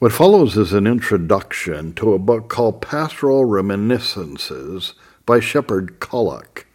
What 0.00 0.12
follows 0.12 0.56
is 0.56 0.72
an 0.72 0.86
introduction 0.86 1.92
to 1.94 2.14
a 2.14 2.20
book 2.20 2.48
called 2.48 2.80
Pastoral 2.80 3.44
Reminiscences 3.44 4.94
by 5.26 5.40
Shepherd 5.40 5.98
Kollock. 5.98 6.66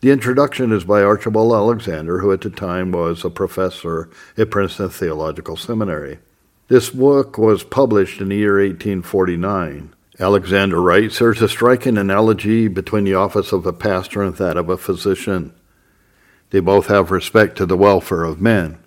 The 0.00 0.10
introduction 0.10 0.72
is 0.72 0.82
by 0.84 1.02
Archibald 1.02 1.52
Alexander, 1.52 2.20
who 2.20 2.32
at 2.32 2.40
the 2.40 2.48
time 2.48 2.90
was 2.90 3.26
a 3.26 3.30
professor 3.30 4.08
at 4.38 4.50
Princeton 4.50 4.88
Theological 4.88 5.54
Seminary. 5.54 6.20
This 6.68 6.88
book 6.88 7.36
was 7.36 7.62
published 7.62 8.22
in 8.22 8.30
the 8.30 8.36
year 8.36 8.54
1849. 8.54 9.92
Alexander 10.18 10.80
writes 10.80 11.18
There's 11.18 11.42
a 11.42 11.50
striking 11.50 11.98
analogy 11.98 12.68
between 12.68 13.04
the 13.04 13.16
office 13.16 13.52
of 13.52 13.66
a 13.66 13.74
pastor 13.74 14.22
and 14.22 14.36
that 14.36 14.56
of 14.56 14.70
a 14.70 14.78
physician. 14.78 15.52
They 16.48 16.60
both 16.60 16.86
have 16.86 17.10
respect 17.10 17.58
to 17.58 17.66
the 17.66 17.76
welfare 17.76 18.24
of 18.24 18.40
men. 18.40 18.81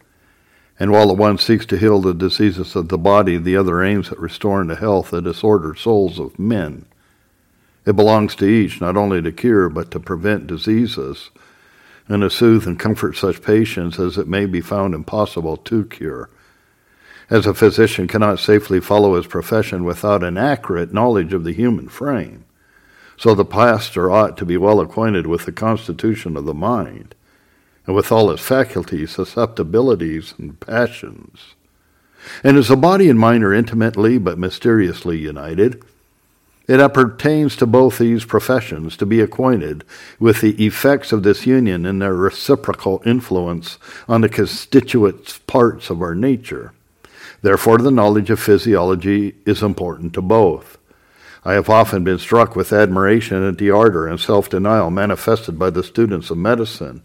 And 0.78 0.92
while 0.92 1.08
the 1.08 1.14
one 1.14 1.38
seeks 1.38 1.66
to 1.68 1.78
heal 1.78 2.02
the 2.02 2.14
diseases 2.14 2.76
of 2.76 2.90
the 2.90 2.98
body, 2.98 3.38
the 3.38 3.56
other 3.56 3.82
aims 3.82 4.12
at 4.12 4.20
restoring 4.20 4.68
the 4.68 4.76
health 4.76 5.12
the 5.12 5.22
disordered 5.22 5.78
souls 5.78 6.20
of 6.20 6.38
men. 6.38 6.86
It 7.86 7.96
belongs 7.96 8.36
to 8.36 8.46
each 8.46 8.82
not 8.82 8.98
only 8.98 9.22
to 9.22 9.32
cure, 9.32 9.70
but 9.70 9.92
to 9.92 10.00
prevent 10.00 10.48
diseases, 10.48 11.30
and 12.08 12.22
to 12.22 12.30
soothe 12.30 12.68
and 12.68 12.78
comfort 12.78 13.16
such 13.16 13.42
patients 13.42 14.00
as 14.00 14.18
it 14.18 14.28
may 14.28 14.46
be 14.46 14.60
found 14.60 14.94
impossible 14.94 15.56
to 15.58 15.86
cure. 15.86 16.30
As 17.30 17.48
a 17.48 17.54
physician 17.54 18.08
cannot 18.08 18.40
safely 18.40 18.80
follow 18.80 19.16
his 19.16 19.28
profession 19.28 19.86
without 19.86 20.24
an 20.24 20.38
accurate 20.38 20.94
knowledge 20.94 21.34
of 21.34 21.44
the 21.44 21.54
human 21.54 21.88
frame, 21.88 22.44
so 23.18 23.34
the 23.34 23.46
pastor 23.46 24.12
ought 24.12 24.38
to 24.38 24.46
be 24.46 24.58
well 24.58 24.82
acquainted 24.82 25.26
with 25.26 25.46
the 25.46 25.52
constitution 25.52 26.36
of 26.36 26.46
the 26.46 26.54
mind 26.54 27.16
and 27.86 27.96
with 27.96 28.12
all 28.12 28.32
its 28.32 28.42
faculties, 28.42 29.12
susceptibilities, 29.12 30.34
and 30.38 30.60
passions. 30.60 31.56
And 32.44 32.58
as 32.58 32.68
the 32.68 32.76
body 32.76 33.10
and 33.10 33.20
mind 33.20 33.44
are 33.44 33.54
intimately 33.54 34.18
but 34.18 34.40
mysteriously 34.40 35.18
united, 35.18 35.84
it 36.68 36.80
appertains 36.80 37.56
to 37.58 37.68
both 37.68 38.00
these 38.00 38.26
professions 38.26 38.98
to 38.98 39.06
be 39.06 39.22
acquainted 39.22 39.84
with 40.20 40.42
the 40.42 40.66
effects 40.66 41.12
of 41.12 41.22
this 41.22 41.46
union 41.46 41.86
and 41.86 42.02
their 42.02 42.16
reciprocal 42.16 43.04
influence 43.06 43.78
on 44.08 44.22
the 44.22 44.30
constituent 44.30 45.40
parts 45.46 45.92
of 45.92 46.02
our 46.02 46.16
nature. 46.16 46.74
Therefore, 47.44 47.78
the 47.78 47.92
knowledge 47.92 48.32
of 48.32 48.40
physiology 48.40 49.36
is 49.46 49.62
important 49.62 50.14
to 50.14 50.22
both. 50.24 50.80
I 51.48 51.54
have 51.54 51.70
often 51.70 52.04
been 52.04 52.18
struck 52.18 52.56
with 52.56 52.74
admiration 52.74 53.48
at 53.48 53.60
the 53.60 53.70
ardor 53.70 54.08
and 54.08 54.20
self 54.20 54.50
denial 54.50 54.90
manifested 54.90 55.60
by 55.60 55.70
the 55.70 55.84
students 55.84 56.32
of 56.32 56.40
medicine 56.40 57.04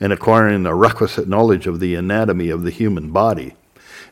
in 0.00 0.10
acquiring 0.10 0.62
the 0.62 0.72
requisite 0.72 1.28
knowledge 1.28 1.66
of 1.66 1.78
the 1.78 1.94
anatomy 1.94 2.48
of 2.48 2.62
the 2.62 2.70
human 2.70 3.10
body, 3.10 3.54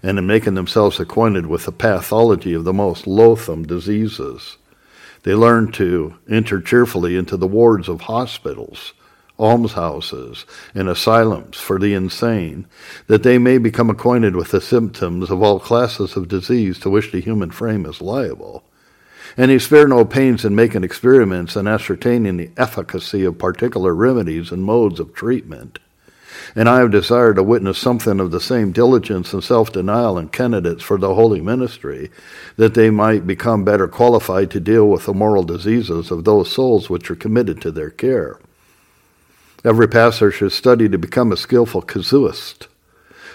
and 0.02 0.18
in 0.18 0.26
making 0.26 0.52
themselves 0.52 1.00
acquainted 1.00 1.46
with 1.46 1.64
the 1.64 1.72
pathology 1.72 2.52
of 2.52 2.64
the 2.64 2.74
most 2.74 3.06
loathsome 3.06 3.66
diseases. 3.66 4.58
They 5.22 5.34
learn 5.34 5.72
to 5.72 6.14
enter 6.28 6.60
cheerfully 6.60 7.16
into 7.16 7.38
the 7.38 7.46
wards 7.48 7.88
of 7.88 8.02
hospitals, 8.02 8.92
almshouses, 9.38 10.44
and 10.74 10.90
asylums 10.90 11.56
for 11.56 11.78
the 11.78 11.94
insane, 11.94 12.66
that 13.06 13.22
they 13.22 13.38
may 13.38 13.56
become 13.56 13.88
acquainted 13.88 14.36
with 14.36 14.50
the 14.50 14.60
symptoms 14.60 15.30
of 15.30 15.42
all 15.42 15.58
classes 15.58 16.16
of 16.18 16.28
disease 16.28 16.78
to 16.80 16.90
which 16.90 17.12
the 17.12 17.20
human 17.20 17.50
frame 17.50 17.86
is 17.86 18.02
liable 18.02 18.62
and 19.36 19.50
he 19.50 19.58
spared 19.58 19.90
no 19.90 20.04
pains 20.04 20.44
in 20.44 20.54
making 20.54 20.84
experiments 20.84 21.56
and 21.56 21.68
ascertaining 21.68 22.36
the 22.36 22.50
efficacy 22.56 23.24
of 23.24 23.38
particular 23.38 23.94
remedies 23.94 24.50
and 24.50 24.64
modes 24.64 25.00
of 25.00 25.14
treatment. 25.14 25.78
And 26.56 26.68
I 26.68 26.78
have 26.78 26.90
desired 26.90 27.36
to 27.36 27.42
witness 27.42 27.78
something 27.78 28.18
of 28.18 28.30
the 28.30 28.40
same 28.40 28.72
diligence 28.72 29.32
and 29.32 29.44
self 29.44 29.72
denial 29.72 30.18
in 30.18 30.28
candidates 30.28 30.82
for 30.82 30.98
the 30.98 31.14
holy 31.14 31.40
ministry, 31.40 32.10
that 32.56 32.74
they 32.74 32.90
might 32.90 33.26
become 33.26 33.64
better 33.64 33.86
qualified 33.86 34.50
to 34.52 34.60
deal 34.60 34.88
with 34.88 35.06
the 35.06 35.14
moral 35.14 35.42
diseases 35.42 36.10
of 36.10 36.24
those 36.24 36.50
souls 36.50 36.90
which 36.90 37.10
are 37.10 37.16
committed 37.16 37.60
to 37.60 37.70
their 37.70 37.90
care. 37.90 38.40
Every 39.64 39.88
pastor 39.88 40.30
should 40.30 40.52
study 40.52 40.88
to 40.88 40.98
become 40.98 41.30
a 41.30 41.36
skillful 41.36 41.82
casuist, 41.82 42.66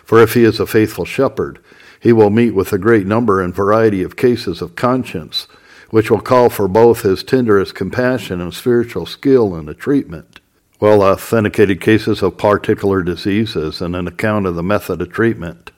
for 0.04 0.22
if 0.22 0.34
he 0.34 0.44
is 0.44 0.60
a 0.60 0.68
faithful 0.68 1.06
shepherd, 1.06 1.60
he 2.00 2.12
will 2.12 2.30
meet 2.30 2.52
with 2.52 2.74
a 2.74 2.78
great 2.78 3.06
number 3.06 3.42
and 3.42 3.54
variety 3.54 4.04
of 4.04 4.16
cases 4.16 4.62
of 4.62 4.76
conscience 4.76 5.48
which 5.96 6.12
will 6.12 6.20
call 6.20 6.50
for 6.50 6.68
both 6.68 7.04
his 7.04 7.24
tenderest 7.24 7.74
compassion 7.74 8.42
and 8.42 8.54
spiritual 8.54 9.06
skill 9.06 9.56
in 9.56 9.66
the 9.66 9.74
treatment. 9.74 10.42
Well 10.78 11.02
authenticated 11.02 11.80
cases 11.80 12.22
of 12.22 12.38
particular 12.38 13.02
diseases 13.02 13.80
and 13.80 13.96
an 13.96 14.06
account 14.06 14.46
of 14.46 14.56
the 14.56 14.62
method 14.62 15.02
of 15.02 15.14
treatment, 15.14 15.72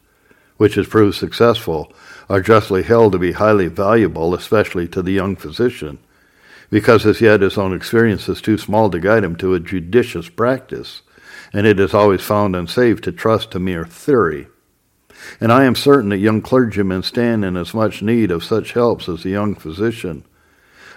which 0.57 0.73
has 0.73 0.87
proved 0.87 1.15
successful, 1.17 1.93
are 2.31 2.41
justly 2.41 2.81
held 2.81 3.11
to 3.11 3.19
be 3.19 3.33
highly 3.33 3.67
valuable, 3.67 4.33
especially 4.33 4.87
to 4.87 5.03
the 5.03 5.11
young 5.11 5.35
physician, 5.35 5.99
because 6.71 7.05
as 7.05 7.21
yet 7.21 7.41
his 7.41 7.55
own 7.55 7.75
experience 7.75 8.27
is 8.27 8.41
too 8.41 8.57
small 8.57 8.89
to 8.89 8.99
guide 8.99 9.23
him 9.23 9.35
to 9.35 9.53
a 9.53 9.59
judicious 9.59 10.29
practice, 10.29 11.03
and 11.53 11.67
it 11.67 11.79
is 11.79 11.93
always 11.93 12.23
found 12.23 12.55
unsafe 12.55 13.01
to 13.01 13.11
trust 13.11 13.51
to 13.51 13.59
mere 13.59 13.85
theory. 13.85 14.47
And 15.39 15.51
I 15.51 15.63
am 15.63 15.75
certain 15.75 16.09
that 16.09 16.17
young 16.17 16.41
clergymen 16.41 17.03
stand 17.03 17.45
in 17.45 17.57
as 17.57 17.73
much 17.73 18.01
need 18.01 18.31
of 18.31 18.43
such 18.43 18.73
helps 18.73 19.07
as 19.09 19.25
a 19.25 19.29
young 19.29 19.55
physician. 19.55 20.23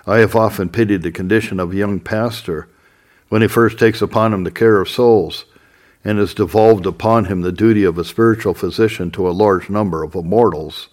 I 0.07 0.19
have 0.19 0.35
often 0.35 0.69
pitied 0.69 1.03
the 1.03 1.13
condition 1.13 1.61
of 1.61 1.73
a 1.73 1.77
young 1.77 2.01
pastor 2.01 2.69
when 3.29 3.43
he 3.43 3.49
first 3.49 3.79
takes 3.79 4.03
upon 4.03 4.33
him 4.33 4.45
the 4.45 4.51
care 4.51 4.81
of 4.81 4.89
souls 4.89 5.45
and 6.05 6.19
has 6.19 6.35
devolved 6.35 6.87
upon 6.87 7.27
him 7.27 7.43
the 7.43 7.53
duty 7.53 7.85
of 7.85 7.99
a 7.99 8.05
spiritual 8.05 8.55
physician 8.55 9.11
to 9.13 9.29
a 9.29 9.33
large 9.33 9.69
number 9.69 10.03
of 10.03 10.15
immortals, 10.15 10.89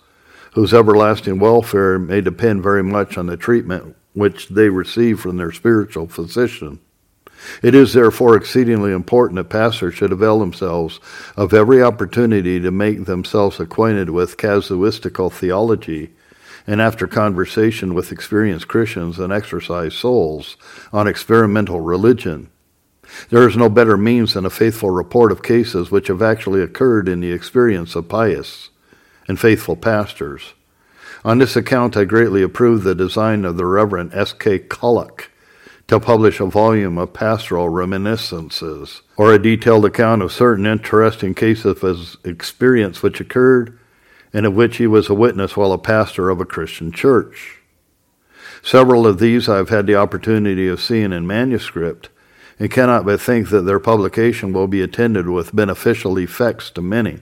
whose 0.53 0.73
everlasting 0.73 1.39
welfare 1.39 1.97
may 1.97 2.19
depend 2.21 2.61
very 2.61 2.83
much 2.83 3.17
on 3.17 3.27
the 3.27 3.37
treatment 3.37 3.95
which 4.13 4.49
they 4.49 4.69
receive 4.69 5.19
from 5.19 5.37
their 5.37 5.51
spiritual 5.51 6.07
physician. 6.07 6.79
It 7.61 7.75
is 7.75 7.93
therefore 7.93 8.35
exceedingly 8.35 8.91
important 8.91 9.37
that 9.37 9.49
pastors 9.49 9.95
should 9.95 10.11
avail 10.11 10.39
themselves 10.39 10.99
of 11.35 11.53
every 11.53 11.81
opportunity 11.81 12.59
to 12.59 12.71
make 12.71 13.05
themselves 13.05 13.59
acquainted 13.59 14.09
with 14.09 14.37
casuistical 14.37 15.31
theology, 15.31 16.11
and 16.65 16.81
after 16.81 17.07
conversation 17.07 17.93
with 17.93 18.11
experienced 18.11 18.67
Christians 18.67 19.19
and 19.19 19.31
exercise 19.31 19.93
souls 19.93 20.57
on 20.91 21.07
experimental 21.07 21.79
religion. 21.79 22.49
There 23.29 23.47
is 23.47 23.55
no 23.55 23.69
better 23.69 23.95
means 23.95 24.33
than 24.33 24.45
a 24.45 24.49
faithful 24.49 24.91
report 24.91 25.31
of 25.31 25.41
cases 25.41 25.89
which 25.89 26.07
have 26.07 26.21
actually 26.21 26.61
occurred 26.61 27.07
in 27.07 27.21
the 27.21 27.31
experience 27.31 27.95
of 27.95 28.09
pious 28.09 28.69
and 29.27 29.39
faithful 29.39 29.77
pastors. 29.77 30.53
On 31.23 31.37
this 31.37 31.55
account, 31.55 31.95
I 31.95 32.03
greatly 32.03 32.43
approve 32.43 32.83
the 32.83 32.95
design 32.95 33.45
of 33.45 33.57
the 33.57 33.65
Reverend 33.65 34.13
S.K. 34.13 34.59
Kollock 34.59 35.27
to 35.87 35.99
publish 35.99 36.39
a 36.39 36.45
volume 36.45 36.97
of 36.97 37.13
pastoral 37.13 37.69
reminiscences, 37.69 39.01
or 39.15 39.33
a 39.33 39.41
detailed 39.41 39.85
account 39.85 40.21
of 40.21 40.31
certain 40.31 40.65
interesting 40.65 41.33
cases 41.33 41.65
of 41.65 41.81
his 41.81 42.17
experience 42.25 43.01
which 43.01 43.21
occurred 43.21 43.79
and 44.33 44.45
of 44.45 44.53
which 44.53 44.77
he 44.77 44.87
was 44.87 45.09
a 45.09 45.13
witness 45.13 45.55
while 45.55 45.71
a 45.71 45.77
pastor 45.77 46.29
of 46.29 46.41
a 46.41 46.45
Christian 46.45 46.91
church. 46.91 47.59
Several 48.61 49.07
of 49.07 49.19
these 49.19 49.47
I 49.47 49.57
have 49.57 49.69
had 49.69 49.87
the 49.87 49.95
opportunity 49.95 50.67
of 50.67 50.81
seeing 50.81 51.13
in 51.13 51.25
manuscript, 51.25 52.09
and 52.59 52.69
cannot 52.69 53.05
but 53.05 53.21
think 53.21 53.49
that 53.49 53.61
their 53.61 53.79
publication 53.79 54.51
will 54.51 54.67
be 54.67 54.81
attended 54.81 55.29
with 55.29 55.55
beneficial 55.55 56.17
effects 56.17 56.69
to 56.71 56.81
many. 56.81 57.19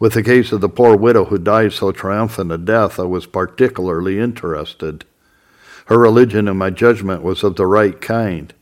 With 0.00 0.14
the 0.14 0.22
case 0.22 0.50
of 0.50 0.60
the 0.60 0.68
poor 0.68 0.96
widow 0.96 1.26
who 1.26 1.38
died 1.38 1.72
so 1.72 1.92
triumphant 1.92 2.50
a 2.50 2.58
death, 2.58 2.98
I 2.98 3.04
was 3.04 3.26
particularly 3.26 4.18
interested. 4.18 5.04
Her 5.86 5.98
religion, 5.98 6.48
in 6.48 6.56
my 6.56 6.70
judgment, 6.70 7.22
was 7.22 7.42
of 7.42 7.56
the 7.56 7.66
right 7.66 8.00
kind. 8.00 8.52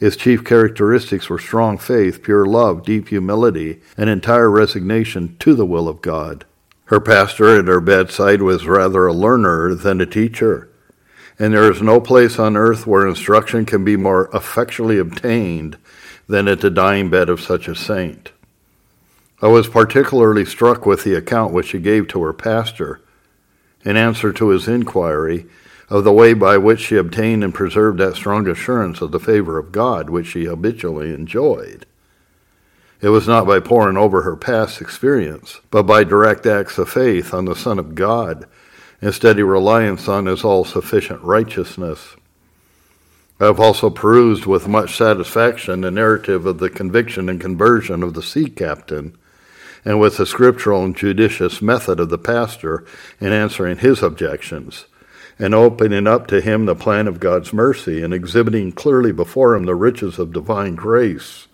Its 0.00 0.16
chief 0.16 0.44
characteristics 0.44 1.28
were 1.28 1.38
strong 1.38 1.76
faith, 1.76 2.22
pure 2.22 2.46
love, 2.46 2.84
deep 2.84 3.08
humility, 3.08 3.80
and 3.96 4.08
entire 4.08 4.50
resignation 4.50 5.36
to 5.40 5.54
the 5.54 5.66
will 5.66 5.88
of 5.88 6.02
God. 6.02 6.44
Her 6.84 7.00
pastor 7.00 7.58
at 7.58 7.66
her 7.66 7.80
bedside 7.80 8.40
was 8.40 8.66
rather 8.66 9.06
a 9.06 9.12
learner 9.12 9.74
than 9.74 10.00
a 10.00 10.06
teacher, 10.06 10.70
and 11.38 11.52
there 11.52 11.70
is 11.70 11.82
no 11.82 12.00
place 12.00 12.38
on 12.38 12.56
earth 12.56 12.86
where 12.86 13.06
instruction 13.06 13.66
can 13.66 13.84
be 13.84 13.96
more 13.96 14.30
effectually 14.32 14.98
obtained 14.98 15.76
than 16.28 16.48
at 16.48 16.60
the 16.60 16.70
dying 16.70 17.10
bed 17.10 17.28
of 17.28 17.40
such 17.40 17.68
a 17.68 17.74
saint. 17.74 18.32
I 19.42 19.48
was 19.48 19.68
particularly 19.68 20.44
struck 20.44 20.86
with 20.86 21.04
the 21.04 21.14
account 21.14 21.52
which 21.52 21.68
she 21.68 21.78
gave 21.78 22.08
to 22.08 22.22
her 22.22 22.32
pastor. 22.32 23.00
In 23.84 23.96
answer 23.96 24.32
to 24.32 24.48
his 24.48 24.66
inquiry, 24.66 25.46
of 25.90 26.04
the 26.04 26.12
way 26.12 26.34
by 26.34 26.58
which 26.58 26.80
she 26.80 26.96
obtained 26.96 27.42
and 27.42 27.54
preserved 27.54 27.98
that 27.98 28.14
strong 28.14 28.46
assurance 28.46 29.00
of 29.00 29.10
the 29.10 29.20
favor 29.20 29.58
of 29.58 29.72
God 29.72 30.10
which 30.10 30.26
she 30.26 30.44
habitually 30.44 31.14
enjoyed. 31.14 31.86
It 33.00 33.08
was 33.08 33.28
not 33.28 33.46
by 33.46 33.60
poring 33.60 33.96
over 33.96 34.22
her 34.22 34.36
past 34.36 34.80
experience, 34.80 35.60
but 35.70 35.84
by 35.84 36.04
direct 36.04 36.46
acts 36.46 36.78
of 36.78 36.88
faith 36.88 37.32
on 37.32 37.44
the 37.44 37.54
Son 37.54 37.78
of 37.78 37.94
God 37.94 38.46
and 39.00 39.14
steady 39.14 39.42
reliance 39.42 40.08
on 40.08 40.26
his 40.26 40.44
all 40.44 40.64
sufficient 40.64 41.22
righteousness. 41.22 42.16
I 43.40 43.44
have 43.44 43.60
also 43.60 43.88
perused 43.88 44.46
with 44.46 44.66
much 44.66 44.96
satisfaction 44.96 45.82
the 45.82 45.92
narrative 45.92 46.44
of 46.44 46.58
the 46.58 46.68
conviction 46.68 47.28
and 47.28 47.40
conversion 47.40 48.02
of 48.02 48.14
the 48.14 48.22
sea 48.22 48.50
captain, 48.50 49.16
and 49.84 50.00
with 50.00 50.16
the 50.16 50.26
scriptural 50.26 50.84
and 50.84 50.96
judicious 50.96 51.62
method 51.62 52.00
of 52.00 52.08
the 52.08 52.18
pastor 52.18 52.84
in 53.20 53.32
answering 53.32 53.78
his 53.78 54.02
objections, 54.02 54.86
and 55.38 55.54
opening 55.54 56.06
up 56.06 56.26
to 56.26 56.40
him 56.40 56.66
the 56.66 56.74
plan 56.74 57.06
of 57.06 57.20
God's 57.20 57.52
mercy 57.52 58.02
and 58.02 58.12
exhibiting 58.12 58.72
clearly 58.72 59.12
before 59.12 59.54
him 59.54 59.64
the 59.64 59.74
riches 59.74 60.18
of 60.18 60.32
divine 60.32 60.74
grace 60.74 61.46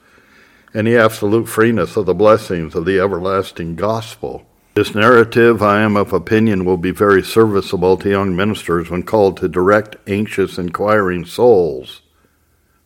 and 0.72 0.86
the 0.86 0.96
absolute 0.96 1.48
freeness 1.48 1.96
of 1.96 2.06
the 2.06 2.14
blessings 2.14 2.74
of 2.74 2.84
the 2.84 2.98
everlasting 2.98 3.76
gospel. 3.76 4.46
This 4.74 4.94
narrative, 4.94 5.62
I 5.62 5.82
am 5.82 5.96
of 5.96 6.12
opinion, 6.12 6.64
will 6.64 6.78
be 6.78 6.90
very 6.90 7.22
serviceable 7.22 7.96
to 7.98 8.10
young 8.10 8.34
ministers 8.34 8.90
when 8.90 9.04
called 9.04 9.36
to 9.36 9.48
direct 9.48 9.96
anxious, 10.08 10.58
inquiring 10.58 11.24
souls 11.26 12.02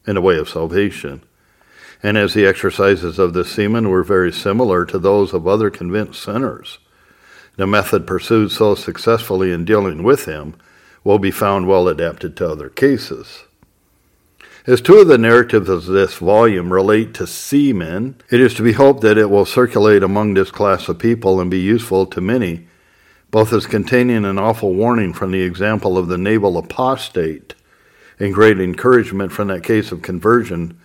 in 0.07 0.17
the 0.17 0.21
way 0.21 0.37
of 0.37 0.51
salvation. 0.51 1.23
And 2.03 2.19
as 2.19 2.35
the 2.35 2.45
exercises 2.45 3.19
of 3.19 3.33
the 3.33 3.45
seaman 3.45 3.89
were 3.89 4.03
very 4.03 4.33
similar 4.33 4.85
to 4.85 4.99
those 4.99 5.33
of 5.33 5.49
other 5.49 5.71
convinced 5.71 6.23
sinners, 6.23 6.79
the 7.57 7.67
method 7.67 8.07
pursued 8.07 8.53
so 8.53 8.75
successfully 8.75 9.51
in 9.51 9.65
dealing 9.65 10.03
with 10.03 10.27
him 10.27 10.55
will 11.09 11.19
be 11.19 11.31
found 11.31 11.67
well 11.67 11.89
adapted 11.89 12.37
to 12.37 12.47
other 12.47 12.69
cases. 12.69 13.45
As 14.67 14.83
two 14.83 14.97
of 14.97 15.09
the 15.09 15.17
narratives 15.17 15.71
of 15.71 15.87
this 15.87 16.17
volume 16.17 16.71
relate 16.71 17.15
to 17.15 17.27
seamen, 17.27 18.17
it 18.31 18.43
is 18.43 18.53
to 18.53 18.63
be 18.63 18.75
hoped 18.75 19.01
that 19.01 19.17
it 19.17 19.31
will 19.31 19.47
circulate 19.47 20.03
among 20.03 20.35
this 20.35 20.51
class 20.51 20.87
of 20.87 20.99
people 20.99 21.41
and 21.41 21.51
be 21.51 21.61
useful 21.61 22.05
to 22.05 22.21
many, 22.21 22.67
both 23.31 23.55
as 23.55 23.67
containing 23.67 24.27
an 24.27 24.39
awful 24.39 24.75
warning 24.75 25.15
from 25.15 25.31
the 25.31 25.41
example 25.41 25.97
of 25.97 26.09
the 26.09 26.19
naval 26.19 26.59
apostate 26.59 27.55
and 28.19 28.35
great 28.35 28.61
encouragement 28.61 29.33
from 29.33 29.49
that 29.49 29.65
case 29.65 29.91
of 29.91 30.03
conversion, 30.03 30.79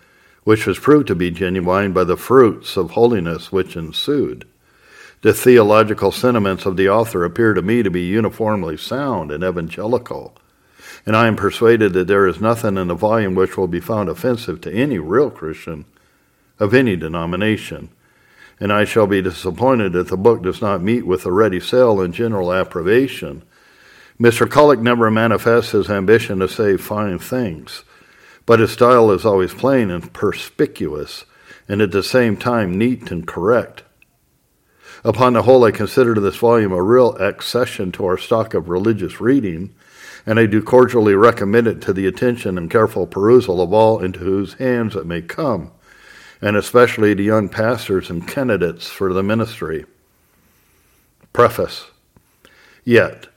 which 0.46 0.66
was 0.66 0.80
proved 0.80 1.08
to 1.08 1.16
be 1.16 1.32
genuine 1.32 1.92
by 1.92 2.06
the 2.06 2.16
fruits 2.16 2.78
of 2.78 2.92
holiness 2.92 3.52
which 3.52 3.76
ensued. 3.76 4.48
The 5.24 5.34
theological 5.34 6.12
sentiments 6.12 6.66
of 6.66 6.78
the 6.78 6.88
author 6.88 7.26
appear 7.26 7.54
to 7.54 7.62
me 7.62 7.84
to 7.84 7.90
be 7.90 8.04
uniformly 8.04 8.78
sound 8.78 9.32
and 9.32 9.44
evangelical 9.44 10.38
and 11.06 11.16
I 11.16 11.28
am 11.28 11.36
persuaded 11.36 11.94
that 11.94 12.08
there 12.08 12.28
is 12.28 12.40
nothing 12.40 12.78
in 12.78 12.88
the 12.88 12.96
volume 12.96 13.36
which 13.36 13.58
will 13.58 13.68
be 13.68 13.80
found 13.80 14.10
offensive 14.10 14.62
to 14.62 14.74
any 14.74 15.00
real 15.00 15.30
Christian 15.30 15.86
of 16.60 16.74
any 16.74 16.96
denomination. 16.96 17.90
And 18.60 18.72
I 18.72 18.86
shall 18.86 19.08
be 19.08 19.22
disappointed 19.22 19.96
if 19.96 20.08
the 20.08 20.18
book 20.18 20.44
does 20.44 20.62
not 20.62 20.82
meet 20.82 21.06
with 21.06 21.26
a 21.26 21.32
ready 21.32 21.60
sale 21.60 22.00
and 22.00 22.14
general 22.14 22.54
approbation. 22.54 23.44
Mr. 24.20 24.48
Kollock 24.48 24.80
never 24.80 25.12
manifests 25.12 25.72
his 25.72 25.90
ambition 25.90 26.40
to 26.40 26.48
say 26.48 26.78
fine 26.78 27.20
things, 27.20 27.84
but 28.46 28.60
his 28.60 28.72
style 28.72 29.12
is 29.12 29.26
always 29.26 29.54
plain 29.54 29.90
and 29.90 30.14
perspicuous, 30.14 31.26
and 31.68 31.82
at 31.82 31.92
the 31.92 32.04
same 32.04 32.38
time 32.38 32.78
neat 32.78 33.12
and 33.12 33.28
correct. 33.28 33.83
Upon 35.06 35.34
the 35.34 35.42
whole, 35.42 35.66
I 35.66 35.72
consider 35.72 36.14
this 36.16 36.38
volume 36.38 36.72
a 36.72 36.82
real 36.82 37.16
accession 37.18 37.92
to 37.94 38.06
our 38.06 38.18
stock 38.18 38.54
of 38.54 38.70
religious 38.70 39.20
reading, 39.20 39.76
and 40.26 40.40
I 40.40 40.46
do 40.46 40.62
cordially 40.62 41.14
recommend 41.14 41.68
it 41.68 41.82
to 41.82 41.94
the 41.94 42.08
attention 42.08 42.58
and 42.58 42.72
careful 42.72 43.06
perusal 43.06 43.62
of 43.62 43.74
all 43.74 44.00
into 44.00 44.20
whose 44.20 44.54
hands 44.54 44.96
it 44.96 45.06
may 45.06 45.22
come, 45.22 45.72
and 46.42 46.56
especially 46.56 47.14
to 47.16 47.22
young 47.22 47.50
pastors 47.50 48.10
and 48.10 48.26
candidates 48.26 48.88
for 48.88 49.12
the 49.12 49.24
ministry. 49.24 49.86
Preface 51.34 51.88
Yet, 52.86 53.28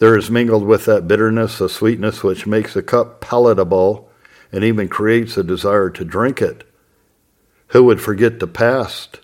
there 0.00 0.18
is 0.18 0.30
mingled 0.30 0.66
with 0.66 0.84
that 0.84 1.08
bitterness 1.08 1.60
a 1.60 1.70
sweetness 1.70 2.22
which 2.22 2.46
makes 2.46 2.76
a 2.76 2.82
cup 2.82 3.22
palatable 3.22 4.10
and 4.52 4.62
even 4.62 4.88
creates 4.88 5.38
a 5.38 5.42
desire 5.42 5.88
to 5.88 6.04
drink 6.04 6.42
it. 6.42 6.68
Who 7.68 7.84
would 7.84 8.00
forget 8.00 8.40
the 8.40 8.46
past? 8.46 9.20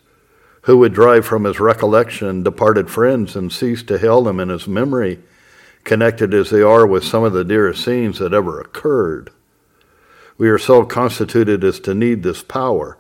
Who 0.63 0.79
would 0.79 0.93
drive 0.93 1.25
from 1.25 1.45
his 1.45 1.59
recollection 1.61 2.43
departed 2.43 2.91
friends 2.91 3.35
and 3.37 3.53
cease 3.53 3.83
to 3.85 3.99
hail 3.99 4.23
them 4.23 4.41
in 4.41 4.49
his 4.49 4.69
memory? 4.69 5.21
connected 5.85 6.35
as 6.35 6.51
they 6.51 6.63
are 6.63 6.87
with 6.87 7.05
some 7.05 7.25
of 7.25 7.33
the 7.33 7.45
dearest 7.45 7.85
scenes 7.85 8.19
that 8.19 8.33
ever 8.33 8.61
occurred. 8.61 9.31
We 10.39 10.49
are 10.49 10.59
so 10.59 10.85
constituted 10.85 11.65
as 11.65 11.81
to 11.81 11.95
need 11.95 12.23
this 12.23 12.43
power 12.43 12.99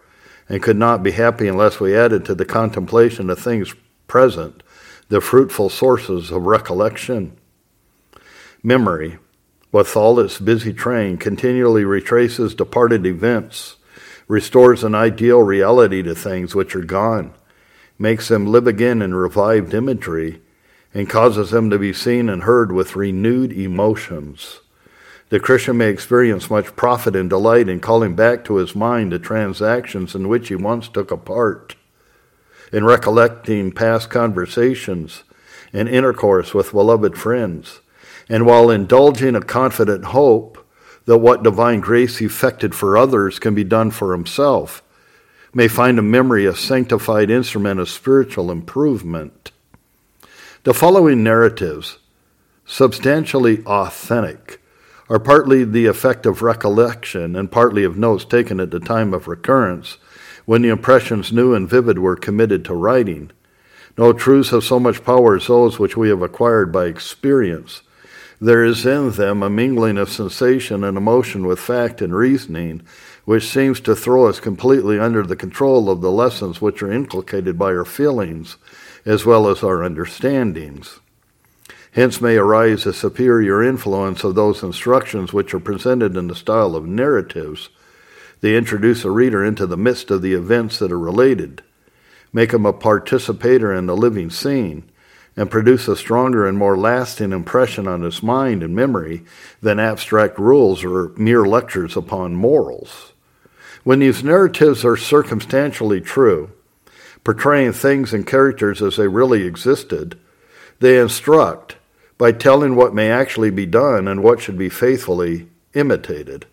and 0.49 0.62
could 0.62 0.77
not 0.77 1.03
be 1.03 1.12
happy 1.12 1.49
unless 1.49 1.81
we 1.81 1.97
added 1.97 2.25
to 2.25 2.35
the 2.35 2.45
contemplation 2.45 3.31
of 3.31 3.39
things 3.39 3.75
present 4.07 4.62
the 5.09 5.21
fruitful 5.21 5.69
sources 5.69 6.31
of 6.31 6.47
recollection. 6.47 7.37
Memory, 8.62 9.19
with 9.73 9.97
all 9.97 10.21
its 10.21 10.39
busy 10.39 10.73
train, 10.73 11.17
continually 11.17 11.85
retraces 11.85 12.55
departed 12.55 13.07
events, 13.07 13.77
restores 14.29 14.85
an 14.85 14.95
ideal 14.95 15.43
reality 15.43 16.03
to 16.03 16.15
things 16.15 16.55
which 16.55 16.77
are 16.77 16.85
gone, 16.85 17.33
makes 18.00 18.29
them 18.29 18.47
live 18.47 18.67
again 18.67 19.02
in 19.02 19.14
revived 19.14 19.75
imagery, 19.75 20.41
and 20.94 21.08
causes 21.08 21.50
them 21.50 21.69
to 21.69 21.79
be 21.79 21.93
seen 21.93 22.31
and 22.31 22.44
heard 22.44 22.73
with 22.73 22.97
renewed 22.97 23.52
emotions. 23.52 24.61
The 25.29 25.38
Christian 25.38 25.76
may 25.76 25.91
experience 25.91 26.50
much 26.50 26.75
profit 26.75 27.14
and 27.14 27.29
delight 27.29 27.69
in 27.69 27.79
calling 27.79 28.17
back 28.17 28.43
to 28.44 28.56
his 28.56 28.75
mind 28.75 29.12
the 29.12 29.19
transactions 29.19 30.14
in 30.14 30.29
which 30.29 30.49
he 30.49 30.56
once 30.56 30.88
took 30.88 31.11
a 31.11 31.17
part, 31.17 31.76
in 32.73 32.85
recollecting 32.85 33.70
past 33.70 34.08
conversations 34.08 35.23
and 35.73 35.88
intercourse 35.88 36.55
with 36.55 36.73
beloved 36.73 37.19
friends, 37.19 37.81
and 38.31 38.47
while 38.47 38.70
indulging 38.70 39.37
a 39.37 39.43
confident 39.43 40.06
hope 40.06 40.67
that 41.05 41.19
what 41.19 41.43
divine 41.43 41.81
grace 41.81 42.20
effected 42.20 42.75
for 42.75 42.97
others 42.97 43.38
can 43.38 43.55
be 43.55 43.64
done 43.64 43.91
for 43.91 44.12
himself, 44.12 44.82
may 45.52 45.69
find 45.69 45.99
a 45.99 46.02
memory 46.02 46.47
a 46.47 46.55
sanctified 46.55 47.31
instrument 47.31 47.81
of 47.81 47.88
spiritual 47.88 48.50
improvement. 48.50 49.50
The 50.62 50.75
following 50.75 51.23
narratives, 51.23 51.99
substantially 52.64 53.64
authentic, 53.64 54.61
are 55.08 55.19
partly 55.19 55.64
the 55.64 55.87
effect 55.87 56.25
of 56.25 56.43
recollection 56.43 57.35
and 57.35 57.50
partly 57.50 57.82
of 57.82 57.97
notes 57.97 58.25
taken 58.25 58.61
at 58.61 58.70
the 58.70 58.79
time 58.79 59.12
of 59.12 59.26
recurrence, 59.26 59.97
when 60.44 60.62
the 60.62 60.69
impressions 60.69 61.32
new 61.32 61.55
and 61.55 61.69
vivid 61.69 61.99
were 61.99 62.17
committed 62.17 62.64
to 62.64 62.75
writing. 62.75 63.31
No 63.99 64.12
truths 64.12 64.50
have 64.50 64.64
so 64.64 64.79
much 64.79 65.05
power 65.05 65.37
as 65.37 65.49
those 65.49 65.79
which 65.79 65.97
we 65.97 66.08
have 66.08 66.23
acquired 66.23 66.73
by 66.73 66.87
experience. 66.87 67.82
There 68.41 68.64
is 68.64 68.87
in 68.87 69.11
them 69.11 69.43
a 69.43 69.50
mingling 69.50 69.99
of 69.99 70.08
sensation 70.08 70.82
and 70.85 70.97
emotion 70.97 71.47
with 71.47 71.58
fact 71.58 72.00
and 72.00 72.14
reasoning, 72.14 72.82
which 73.25 73.49
seems 73.49 73.81
to 73.81 73.95
throw 73.95 74.27
us 74.27 74.41
completely 74.41 74.99
under 74.99 75.23
the 75.23 75.37
control 75.37 75.91
of 75.91 76.01
the 76.01 76.11
lessons 76.11 76.61
which 76.61 76.83
are 76.83 76.93
inculcated 76.93 77.59
by 77.59 77.67
our 77.67 77.85
feelings 77.85 78.57
as 79.05 79.25
well 79.25 79.49
as 79.49 79.63
our 79.63 79.83
understandings. 79.83 81.01
Hence 81.93 82.21
may 82.21 82.37
arise 82.37 82.87
a 82.87 82.93
superior 82.93 83.63
influence 83.63 84.23
of 84.23 84.35
those 84.35 84.62
instructions 84.62 85.33
which 85.33 85.53
are 85.53 85.61
presented 85.61 86.17
in 86.17 86.29
the 86.29 86.37
style 86.37 86.77
of 86.77 86.87
narratives. 86.87 87.69
They 88.41 88.57
introduce 88.57 89.05
a 89.05 89.11
reader 89.11 89.45
into 89.45 89.67
the 89.67 89.77
midst 89.77 90.11
of 90.11 90.23
the 90.23 90.35
events 90.35 90.79
that 90.79 90.93
are 90.93 90.99
related, 90.99 91.62
make 92.33 92.53
him 92.53 92.65
a 92.65 92.73
participator 92.73 93.75
in 93.75 93.87
the 93.87 93.97
living 93.97 94.31
scene, 94.31 94.85
and 95.37 95.50
produce 95.50 95.89
a 95.89 95.97
stronger 95.97 96.47
and 96.47 96.57
more 96.57 96.77
lasting 96.77 97.33
impression 97.33 97.89
on 97.89 98.03
his 98.03 98.23
mind 98.23 98.62
and 98.62 98.75
memory 98.75 99.25
than 99.61 99.81
abstract 99.81 100.39
rules 100.39 100.85
or 100.85 101.09
mere 101.17 101.45
lectures 101.45 101.97
upon 101.97 102.35
morals. 102.35 103.10
When 103.83 104.01
these 104.01 104.23
narratives 104.23 104.85
are 104.85 104.97
circumstantially 104.97 106.01
true, 106.01 106.53
portraying 107.25 107.73
things 107.73 108.13
and 108.13 108.27
characters 108.27 108.83
as 108.83 108.97
they 108.97 109.09
really 109.09 109.45
existed, 109.45 110.19
they 110.81 110.99
instruct 110.99 111.77
by 112.19 112.33
telling 112.33 112.77
what 112.77 112.95
may 112.95 113.11
actually 113.11 113.51
be 113.51 113.65
done 113.65 114.07
and 114.07 114.23
what 114.23 114.41
should 114.41 114.59
be 114.59 114.69
faithfully 114.69 115.49
imitated. 115.75 116.45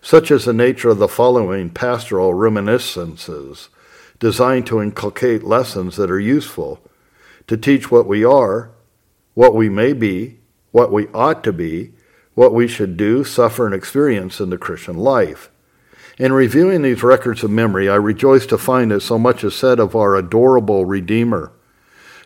Such 0.00 0.30
is 0.30 0.46
the 0.46 0.54
nature 0.54 0.88
of 0.88 0.98
the 0.98 1.08
following 1.08 1.68
pastoral 1.68 2.32
reminiscences, 2.32 3.68
designed 4.18 4.66
to 4.68 4.80
inculcate 4.80 5.44
lessons 5.44 5.96
that 5.96 6.10
are 6.10 6.18
useful, 6.18 6.80
to 7.46 7.56
teach 7.56 7.90
what 7.90 8.06
we 8.06 8.24
are, 8.24 8.70
what 9.34 9.54
we 9.54 9.68
may 9.68 9.92
be, 9.92 10.38
what 10.70 10.90
we 10.90 11.08
ought 11.08 11.44
to 11.44 11.52
be, 11.52 11.92
what 12.34 12.54
we 12.54 12.66
should 12.66 12.96
do, 12.96 13.24
suffer, 13.24 13.66
and 13.66 13.74
experience 13.74 14.40
in 14.40 14.48
the 14.48 14.58
Christian 14.58 14.96
life. 14.96 15.50
In 16.18 16.32
reviewing 16.32 16.82
these 16.82 17.02
records 17.02 17.42
of 17.42 17.50
memory, 17.50 17.88
I 17.88 17.94
rejoice 17.94 18.44
to 18.46 18.58
find 18.58 18.90
that 18.90 19.00
so 19.00 19.18
much 19.18 19.44
is 19.44 19.54
said 19.54 19.80
of 19.80 19.96
our 19.96 20.14
adorable 20.14 20.84
Redeemer, 20.84 21.52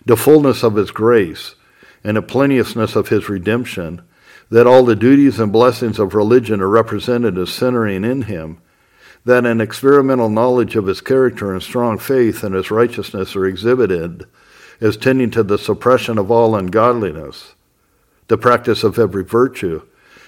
the 0.04 0.16
fullness 0.16 0.64
of 0.64 0.74
his 0.74 0.90
grace, 0.90 1.54
and 2.02 2.16
the 2.16 2.22
plenteousness 2.22 2.96
of 2.96 3.08
his 3.08 3.28
redemption, 3.28 4.02
that 4.50 4.66
all 4.66 4.84
the 4.84 4.96
duties 4.96 5.38
and 5.38 5.52
blessings 5.52 5.98
of 5.98 6.14
religion 6.14 6.60
are 6.60 6.68
represented 6.68 7.38
as 7.38 7.50
centering 7.50 8.04
in 8.04 8.22
him, 8.22 8.58
that 9.24 9.46
an 9.46 9.60
experimental 9.60 10.28
knowledge 10.28 10.76
of 10.76 10.86
his 10.86 11.00
character 11.00 11.52
and 11.52 11.62
strong 11.62 11.98
faith 11.98 12.42
in 12.44 12.52
his 12.52 12.70
righteousness 12.70 13.34
are 13.34 13.46
exhibited 13.46 14.26
as 14.80 14.96
tending 14.96 15.30
to 15.30 15.42
the 15.42 15.58
suppression 15.58 16.18
of 16.18 16.30
all 16.30 16.54
ungodliness, 16.54 17.54
the 18.28 18.38
practice 18.38 18.84
of 18.84 18.98
every 18.98 19.24
virtue, 19.24 19.82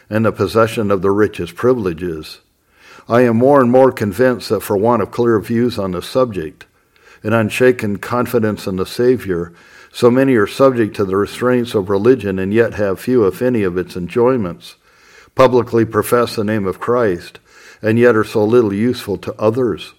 and 0.09 0.25
the 0.25 0.33
possession 0.33 0.91
of 0.91 1.03
the 1.03 1.11
richest 1.11 1.55
privileges 1.55 2.41
I 3.09 3.23
am 3.23 3.39
more 3.39 3.61
and 3.61 3.71
more 3.71 3.91
convinced 3.91 4.51
that 4.51 4.61
for 4.61 4.77
want 4.77 5.01
of 5.01 5.11
clear 5.11 5.41
views 5.41 5.79
on 5.79 5.93
the 5.93 6.03
subject, 6.03 6.67
and 7.23 7.33
unshaken 7.33 7.99
confidence 7.99 8.67
in 8.67 8.77
the 8.77 8.85
Savior, 8.85 9.55
so 9.91 10.11
many 10.11 10.35
are 10.35 10.47
subject 10.47 10.95
to 10.97 11.07
the 11.07 11.17
restraints 11.17 11.75
of 11.75 11.89
religion 11.89 12.39
and 12.39 12.53
yet 12.53 12.75
have 12.75 13.01
few, 13.01 13.27
if 13.27 13.41
any, 13.41 13.63
of 13.63 13.79
its 13.79 13.97
enjoyments, 13.97 14.77
publicly 15.35 15.87
profess 15.87 16.37
the 16.37 16.45
name 16.45 16.67
of 16.67 16.81
Christ, 16.81 17.41
and 17.81 17.99
yet 17.99 18.15
are 18.15 18.25
so 18.25 18.45
little 18.45 18.75
useful 18.75 19.17
to 19.19 19.35
others. 19.41 19.95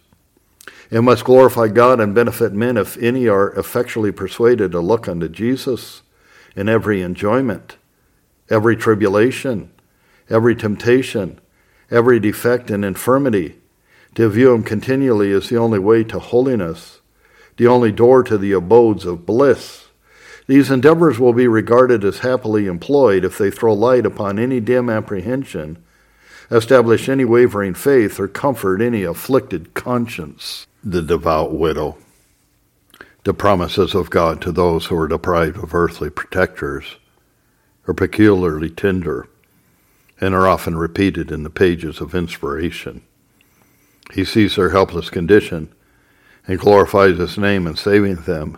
It 0.91 1.01
must 1.01 1.25
glorify 1.25 1.67
God 1.69 1.99
and 1.99 2.13
benefit 2.13 2.53
men 2.53 2.77
if 2.77 2.95
any 2.97 3.27
are 3.27 3.51
effectually 3.53 4.11
persuaded 4.11 4.71
to 4.71 4.79
look 4.79 5.07
unto 5.07 5.27
Jesus 5.27 6.03
in 6.55 6.69
every 6.69 7.01
enjoyment, 7.01 7.77
every 8.49 8.75
tribulation, 8.75 9.71
every 10.29 10.55
temptation, 10.55 11.39
every 11.91 12.19
defect 12.19 12.69
and 12.69 12.85
infirmity, 12.85 13.55
to 14.15 14.29
view 14.29 14.53
him 14.53 14.63
continually 14.63 15.31
as 15.31 15.49
the 15.49 15.57
only 15.57 15.79
way 15.79 16.03
to 16.03 16.19
holiness, 16.19 17.01
the 17.57 17.67
only 17.67 17.91
door 17.91 18.23
to 18.23 18.37
the 18.37 18.51
abodes 18.51 19.05
of 19.05 19.25
bliss. 19.25 19.87
These 20.47 20.71
endeavors 20.71 21.19
will 21.19 21.33
be 21.33 21.47
regarded 21.47 22.03
as 22.03 22.19
happily 22.19 22.65
employed 22.65 23.23
if 23.23 23.37
they 23.37 23.51
throw 23.51 23.73
light 23.73 24.05
upon 24.05 24.39
any 24.39 24.59
dim 24.59 24.89
apprehension, 24.89 25.83
establish 26.49 27.07
any 27.07 27.25
wavering 27.25 27.75
faith, 27.75 28.19
or 28.19 28.27
comfort 28.27 28.81
any 28.81 29.03
afflicted 29.03 29.73
conscience. 29.73 30.65
The 30.83 31.01
devout 31.01 31.53
widow. 31.53 31.97
The 33.25 33.33
promises 33.33 33.93
of 33.93 34.09
God 34.09 34.41
to 34.41 34.51
those 34.51 34.85
who 34.87 34.97
are 34.97 35.07
deprived 35.07 35.57
of 35.57 35.75
earthly 35.75 36.09
protectors 36.09 36.95
are 37.87 37.93
peculiarly 37.93 38.69
tender 38.69 39.27
and 40.21 40.35
are 40.35 40.47
often 40.47 40.77
repeated 40.77 41.31
in 41.31 41.43
the 41.43 41.49
pages 41.49 42.01
of 42.01 42.13
inspiration. 42.13 43.01
He 44.13 44.25
sees 44.25 44.55
their 44.55 44.71
helpless 44.71 45.09
condition 45.09 45.69
and 46.47 46.59
glorifies 46.59 47.17
his 47.17 47.37
name 47.37 47.67
in 47.67 47.75
saving 47.75 48.15
them, 48.15 48.57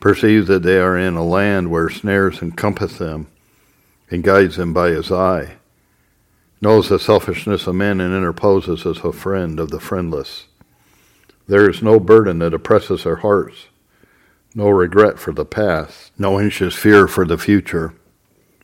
perceives 0.00 0.46
that 0.48 0.62
they 0.62 0.78
are 0.78 0.96
in 0.96 1.16
a 1.16 1.24
land 1.24 1.70
where 1.70 1.90
snares 1.90 2.40
encompass 2.40 2.98
them, 2.98 3.26
and 4.10 4.22
guides 4.22 4.56
them 4.56 4.72
by 4.72 4.90
his 4.90 5.10
eye, 5.10 5.56
knows 6.60 6.88
the 6.88 6.98
selfishness 6.98 7.66
of 7.66 7.74
men 7.74 8.00
and 8.00 8.14
interposes 8.14 8.86
as 8.86 8.98
a 8.98 9.12
friend 9.12 9.58
of 9.58 9.70
the 9.70 9.80
friendless. 9.80 10.46
There 11.46 11.68
is 11.68 11.82
no 11.82 11.98
burden 11.98 12.38
that 12.38 12.54
oppresses 12.54 13.04
their 13.04 13.16
hearts, 13.16 13.66
no 14.54 14.68
regret 14.68 15.18
for 15.18 15.32
the 15.32 15.44
past, 15.44 16.12
no 16.18 16.38
anxious 16.38 16.74
fear 16.74 17.06
for 17.06 17.26
the 17.26 17.38
future 17.38 17.94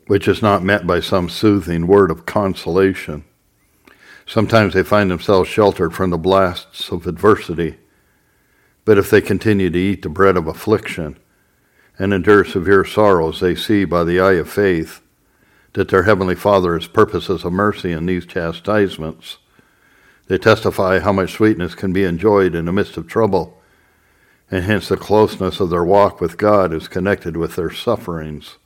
which 0.06 0.28
is 0.28 0.42
not 0.42 0.62
met 0.62 0.87
by 0.87 1.00
some 1.00 1.28
soothing 1.28 1.87
word 1.87 2.11
of 2.11 2.26
consolation. 2.26 3.25
Sometimes 4.26 4.75
they 4.75 4.82
find 4.82 5.11
themselves 5.11 5.49
sheltered 5.49 5.94
from 5.94 6.11
the 6.11 6.18
blasts 6.18 6.90
of 6.90 7.06
adversity, 7.06 7.76
but 8.84 8.99
if 8.99 9.11
they 9.11 9.20
continue 9.20 9.70
to 9.70 9.78
eat 9.78 10.02
the 10.02 10.08
bread 10.08 10.37
of 10.37 10.46
affliction 10.46 11.18
and 11.99 12.12
endure 12.12 12.44
severe 12.44 12.84
sorrows, 12.84 13.40
they 13.40 13.54
see 13.54 13.84
by 13.84 14.04
the 14.04 14.20
eye 14.20 14.32
of 14.32 14.50
faith 14.50 15.00
that 15.75 15.88
their 15.88 16.04
Heavenly 16.04 16.34
Father 16.34 16.75
has 16.75 16.87
purposes 16.87 17.44
of 17.44 17.52
mercy 17.52 17.92
in 17.92 18.06
these 18.06 18.26
chastisements. 18.26 19.38
They 20.26 20.38
testify 20.38 21.00
how 21.00 21.12
much 21.12 21.32
sweetness 21.32 21.75
can 21.75 21.92
be 21.92 22.04
enjoyed 22.04 22.54
in 22.54 22.64
the 22.64 22.73
midst 22.73 22.96
of 22.96 23.06
trouble, 23.06 23.61
and 24.50 24.64
hence 24.64 24.88
the 24.88 24.96
closeness 24.96 25.61
of 25.61 25.70
their 25.70 25.84
walk 25.84 26.20
with 26.20 26.38
God 26.38 26.73
is 26.73 26.88
connected 26.88 27.37
with 27.37 27.56
their 27.56 27.70
sufferings. 27.70 28.56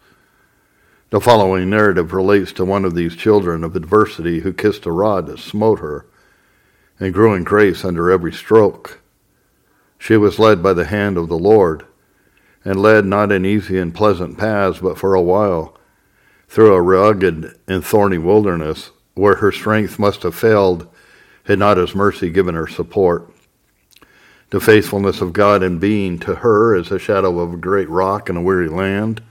The 1.10 1.20
following 1.20 1.70
narrative 1.70 2.12
relates 2.12 2.52
to 2.52 2.66
one 2.66 2.84
of 2.84 2.94
these 2.94 3.16
children 3.16 3.64
of 3.64 3.74
adversity 3.74 4.40
who 4.40 4.52
kissed 4.52 4.84
a 4.84 4.92
rod 4.92 5.26
that 5.26 5.38
smote 5.38 5.78
her 5.78 6.04
and 7.00 7.14
grew 7.14 7.32
in 7.32 7.44
grace 7.44 7.82
under 7.82 8.10
every 8.10 8.32
stroke. 8.32 9.00
She 9.96 10.18
was 10.18 10.38
led 10.38 10.62
by 10.62 10.74
the 10.74 10.84
hand 10.84 11.16
of 11.16 11.28
the 11.28 11.38
Lord, 11.38 11.86
and 12.62 12.82
led 12.82 13.06
not 13.06 13.32
in 13.32 13.46
easy 13.46 13.78
and 13.78 13.94
pleasant 13.94 14.36
paths, 14.36 14.80
but 14.80 14.98
for 14.98 15.14
a 15.14 15.22
while 15.22 15.78
through 16.46 16.74
a 16.74 16.82
rugged 16.82 17.58
and 17.66 17.82
thorny 17.82 18.18
wilderness 18.18 18.90
where 19.14 19.36
her 19.36 19.50
strength 19.50 19.98
must 19.98 20.24
have 20.24 20.34
failed 20.34 20.86
had 21.44 21.58
not 21.58 21.78
his 21.78 21.94
mercy 21.94 22.28
given 22.28 22.54
her 22.54 22.66
support. 22.66 23.32
The 24.50 24.60
faithfulness 24.60 25.22
of 25.22 25.32
God 25.32 25.62
in 25.62 25.78
being 25.78 26.18
to 26.20 26.34
her 26.36 26.74
as 26.74 26.90
a 26.90 26.98
shadow 26.98 27.38
of 27.38 27.54
a 27.54 27.58
great 27.58 27.88
rock 27.88 28.28
in 28.28 28.36
a 28.36 28.42
weary 28.42 28.68
land 28.68 29.22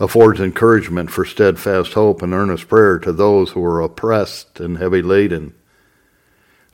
affords 0.00 0.40
encouragement 0.40 1.10
for 1.10 1.24
steadfast 1.24 1.92
hope 1.92 2.22
and 2.22 2.32
earnest 2.32 2.68
prayer 2.68 2.98
to 2.98 3.12
those 3.12 3.50
who 3.50 3.64
are 3.64 3.80
oppressed 3.80 4.58
and 4.60 4.78
heavy 4.78 5.02
laden, 5.02 5.54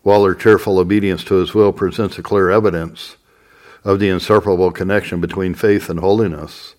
while 0.03 0.23
their 0.23 0.35
cheerful 0.35 0.79
obedience 0.79 1.23
to 1.25 1.35
his 1.35 1.55
will 1.55 1.73
presents 1.73 2.19
a 2.19 2.23
clear 2.23 2.51
evidence 2.51 3.17
of 3.85 3.99
the 3.99 4.09
inseparable 4.09 4.71
connection 4.71 5.21
between 5.21 5.55
faith 5.55 5.89
and 5.89 6.01
holiness, 6.01 6.75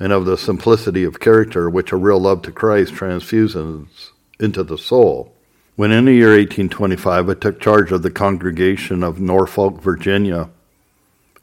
and 0.00 0.12
of 0.12 0.24
the 0.24 0.38
simplicity 0.38 1.04
of 1.04 1.20
character 1.20 1.68
which 1.68 1.92
a 1.92 1.96
real 1.96 2.18
love 2.18 2.42
to 2.42 2.52
Christ 2.52 2.94
transfuses 2.94 4.12
into 4.38 4.62
the 4.62 4.78
soul. 4.78 5.34
When 5.76 5.92
in 5.92 6.06
the 6.06 6.12
year 6.12 6.30
1825 6.30 7.28
I 7.28 7.34
took 7.34 7.60
charge 7.60 7.92
of 7.92 8.02
the 8.02 8.10
congregation 8.10 9.02
of 9.04 9.20
Norfolk, 9.20 9.80
Virginia, 9.80 10.50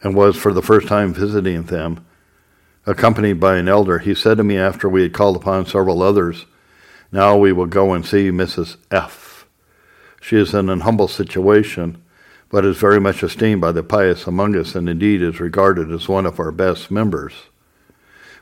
and 0.02 0.14
was 0.14 0.36
for 0.36 0.54
the 0.54 0.62
first 0.62 0.88
time 0.88 1.14
visiting 1.14 1.64
them, 1.64 2.06
accompanied 2.86 3.40
by 3.40 3.58
an 3.58 3.68
elder, 3.68 4.00
he 4.00 4.14
said 4.16 4.38
to 4.38 4.44
me 4.44 4.58
after 4.58 4.88
we 4.88 5.02
had 5.02 5.14
called 5.14 5.36
upon 5.36 5.66
several 5.66 6.02
others, 6.02 6.46
Now 7.12 7.38
we 7.38 7.52
will 7.52 7.66
go 7.66 7.94
and 7.94 8.06
see 8.06 8.30
Mrs. 8.30 8.78
F. 8.92 9.46
She 10.22 10.38
is 10.38 10.54
in 10.54 10.70
an 10.70 10.82
humble 10.82 11.08
situation, 11.08 12.02
but 12.50 12.66
is 12.66 12.78
very 12.78 13.00
much 13.00 13.24
esteemed 13.24 13.62
by 13.62 13.72
the 13.72 13.84
pious 13.84 14.28
among 14.28 14.56
us, 14.56 14.76
and 14.76 14.88
indeed 14.88 15.22
is 15.22 15.40
regarded 15.40 15.92
as 15.92 16.08
one 16.08 16.26
of 16.26 16.40
our 16.40 16.52
best 16.52 16.90
members. 16.90 17.34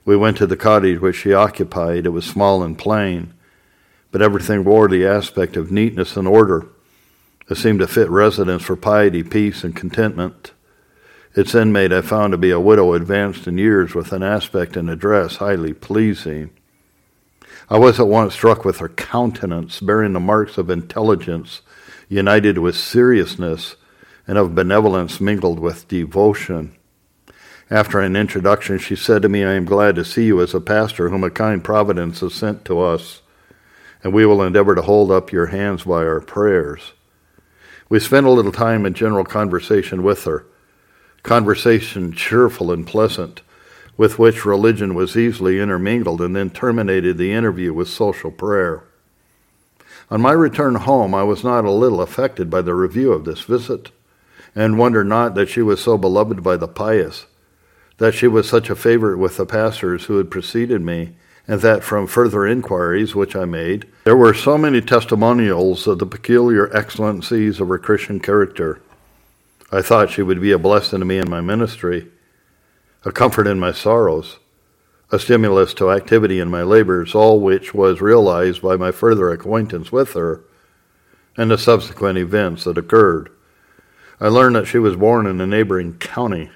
We 0.05 0.17
went 0.17 0.37
to 0.37 0.47
the 0.47 0.57
cottage 0.57 0.99
which 0.99 1.15
she 1.15 1.33
occupied. 1.33 2.05
It 2.05 2.09
was 2.09 2.25
small 2.25 2.63
and 2.63 2.77
plain, 2.77 3.33
but 4.11 4.21
everything 4.21 4.63
wore 4.63 4.87
the 4.87 5.05
aspect 5.05 5.55
of 5.55 5.71
neatness 5.71 6.17
and 6.17 6.27
order. 6.27 6.67
It 7.49 7.55
seemed 7.55 7.81
a 7.81 7.87
fit 7.87 8.09
residence 8.09 8.63
for 8.63 8.75
piety, 8.75 9.23
peace, 9.23 9.63
and 9.63 9.75
contentment. 9.75 10.51
Its 11.35 11.55
inmate 11.55 11.91
I 11.91 12.01
found 12.01 12.31
to 12.31 12.37
be 12.37 12.51
a 12.51 12.59
widow 12.59 12.93
advanced 12.93 13.47
in 13.47 13.57
years 13.57 13.95
with 13.95 14.13
an 14.13 14.21
aspect 14.21 14.77
and 14.77 14.87
address 14.87 15.37
highly 15.37 15.73
pleasing. 15.73 16.51
I 17.69 17.79
was 17.79 17.99
at 17.99 18.07
once 18.07 18.35
struck 18.35 18.63
with 18.63 18.77
her 18.77 18.89
countenance, 18.89 19.79
bearing 19.79 20.13
the 20.13 20.19
marks 20.19 20.59
of 20.59 20.69
intelligence 20.69 21.61
united 22.07 22.59
with 22.59 22.77
seriousness 22.77 23.75
and 24.27 24.37
of 24.37 24.53
benevolence 24.53 25.19
mingled 25.19 25.59
with 25.59 25.87
devotion. 25.87 26.75
After 27.67 27.99
an 27.99 28.15
introduction, 28.15 28.77
she 28.77 28.95
said 28.95 29.23
to 29.23 29.29
me, 29.29 29.43
I 29.43 29.53
am 29.53 29.65
glad 29.65 29.95
to 29.95 30.05
see 30.05 30.25
you 30.25 30.39
as 30.39 30.53
a 30.53 30.61
pastor 30.61 31.09
whom 31.09 31.23
a 31.23 31.31
kind 31.31 31.63
providence 31.63 32.19
has 32.19 32.35
sent 32.35 32.63
to 32.65 32.79
us, 32.79 33.23
and 34.03 34.13
we 34.13 34.27
will 34.27 34.43
endeavor 34.43 34.75
to 34.75 34.83
hold 34.83 35.09
up 35.09 35.31
your 35.31 35.47
hands 35.47 35.83
by 35.83 36.05
our 36.05 36.21
prayers. 36.21 36.93
We 37.89 37.99
spent 37.99 38.27
a 38.27 38.31
little 38.31 38.51
time 38.51 38.85
in 38.85 38.93
general 38.93 39.25
conversation 39.25 40.03
with 40.03 40.25
her 40.25 40.45
conversation 41.23 42.11
cheerful 42.11 42.71
and 42.71 42.85
pleasant, 42.85 43.41
with 43.95 44.19
which 44.19 44.45
religion 44.45 44.93
was 44.93 45.15
easily 45.15 45.59
intermingled, 45.59 46.21
and 46.21 46.35
then 46.35 46.49
terminated 46.49 47.17
the 47.17 47.31
interview 47.31 47.73
with 47.73 47.87
social 47.87 48.29
prayer. 48.29 48.83
On 50.11 50.21
my 50.21 50.33
return 50.33 50.75
home, 50.75 51.15
I 51.15 51.23
was 51.23 51.43
not 51.43 51.65
a 51.65 51.71
little 51.71 52.01
affected 52.01 52.49
by 52.49 52.61
the 52.61 52.75
review 52.75 53.13
of 53.13 53.23
this 53.23 53.41
visit, 53.41 53.91
and 54.53 54.77
wondered 54.77 55.07
not 55.07 55.33
that 55.35 55.49
she 55.49 55.61
was 55.61 55.81
so 55.81 55.97
beloved 55.97 56.43
by 56.43 56.57
the 56.57 56.67
pious, 56.67 57.25
that 57.97 58.13
she 58.13 58.27
was 58.27 58.47
such 58.47 58.69
a 58.69 58.75
favorite 58.75 59.17
with 59.17 59.37
the 59.37 59.45
pastors 59.45 60.05
who 60.05 60.17
had 60.17 60.29
preceded 60.29 60.81
me, 60.81 61.15
and 61.47 61.61
that 61.61 61.83
from 61.83 62.05
further 62.05 62.45
inquiries 62.45 63.15
which 63.15 63.35
I 63.35 63.45
made, 63.45 63.87
there 64.03 64.17
were 64.17 64.33
so 64.33 64.57
many 64.57 64.81
testimonials 64.81 65.87
of 65.87 65.99
the 65.99 66.05
peculiar 66.05 66.75
excellencies 66.75 67.59
of 67.59 67.69
her 67.69 67.79
Christian 67.79 68.19
character 68.19 68.81
I 69.73 69.81
thought 69.81 70.11
she 70.11 70.21
would 70.21 70.39
be 70.39 70.51
a 70.51 70.59
blessing 70.59 70.99
to 70.99 71.05
me 71.05 71.17
in 71.17 71.27
my 71.27 71.41
ministry, 71.41 72.07
a 73.03 73.11
comfort 73.11 73.47
in 73.47 73.59
my 73.59 73.71
sorrows, 73.71 74.37
a 75.11 75.17
stimulus 75.17 75.73
to 75.73 75.89
activity 75.89 76.39
in 76.39 76.47
my 76.47 76.61
labors, 76.61 77.15
all 77.15 77.39
which 77.39 77.73
was 77.73 77.99
realized 77.99 78.61
by 78.61 78.75
my 78.75 78.91
further 78.91 79.31
acquaintance 79.31 79.91
with 79.91 80.13
her 80.13 80.43
and 81.35 81.49
the 81.49 81.57
subsequent 81.57 82.19
events 82.19 82.65
that 82.65 82.77
occurred. 82.77 83.31
I 84.19 84.27
learned 84.27 84.57
that 84.57 84.67
she 84.67 84.77
was 84.77 84.95
born 84.95 85.25
in 85.25 85.41
a 85.41 85.47
neighboring 85.47 85.97
county 85.97 86.51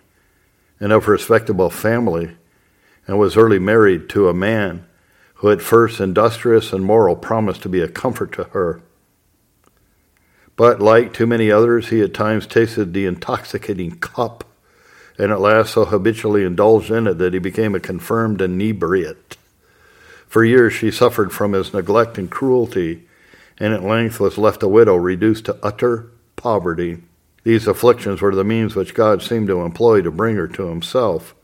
and 0.80 0.92
of 0.92 1.08
respectable 1.08 1.72
family 1.72 2.38
and 3.08 3.18
was 3.18 3.36
early 3.36 3.58
married 3.58 4.10
to 4.10 4.30
a 4.30 4.34
man 4.34 4.86
who, 5.38 5.50
at 5.50 5.64
first 5.64 6.00
industrious 6.00 6.72
and 6.72 6.86
moral, 6.86 7.16
promised 7.16 7.64
to 7.64 7.70
be 7.70 7.82
a 7.82 7.88
comfort 7.88 8.32
to 8.34 8.44
her. 8.44 8.84
But 10.58 10.82
like 10.82 11.14
too 11.14 11.28
many 11.28 11.52
others, 11.52 11.90
he 11.90 12.02
at 12.02 12.16
times 12.16 12.48
tasted 12.48 12.92
the 12.92 13.06
intoxicating 13.06 14.00
cup, 14.00 14.44
and 15.18 15.32
at 15.32 15.40
last 15.40 15.74
so 15.74 15.86
habitually 15.86 16.44
indulged 16.44 16.90
in 16.92 17.06
it 17.06 17.20
that 17.20 17.34
he 17.34 17.40
became 17.40 17.76
a 17.76 17.80
confirmed 17.80 18.42
inebriate. 18.42 19.38
For 20.28 20.44
years 20.44 20.74
she 20.74 20.90
suffered 20.90 21.32
from 21.32 21.54
his 21.54 21.74
neglect 21.74 22.18
and 22.18 22.30
cruelty, 22.30 23.08
and 23.60 23.72
at 23.72 23.84
length 23.84 24.20
was 24.20 24.40
left 24.40 24.64
a 24.64 24.68
widow, 24.68 24.96
reduced 24.96 25.46
to 25.46 25.58
utter 25.62 26.10
poverty. 26.36 27.04
These 27.44 27.68
afflictions 27.68 28.20
were 28.20 28.36
the 28.36 28.44
means 28.44 28.76
which 28.76 28.96
God 28.96 29.22
seemed 29.22 29.48
to 29.48 29.62
employ 29.62 30.02
to 30.02 30.12
bring 30.12 30.36
her 30.38 30.48
to 30.48 30.66
himself. 30.66 31.36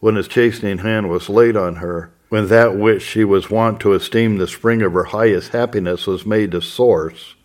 When 0.00 0.16
his 0.16 0.28
chastening 0.28 0.78
hand 0.78 1.08
was 1.08 1.28
laid 1.28 1.56
on 1.56 1.76
her, 1.76 2.10
when 2.28 2.48
that 2.48 2.76
which 2.76 3.02
she 3.02 3.24
was 3.24 3.50
wont 3.50 3.80
to 3.80 3.94
esteem 3.94 4.36
the 4.36 4.48
spring 4.48 4.82
of 4.82 4.92
her 4.92 5.04
highest 5.04 5.52
happiness 5.52 6.06
was 6.08 6.26
made 6.26 6.50
the 6.50 6.60
source 6.60 7.36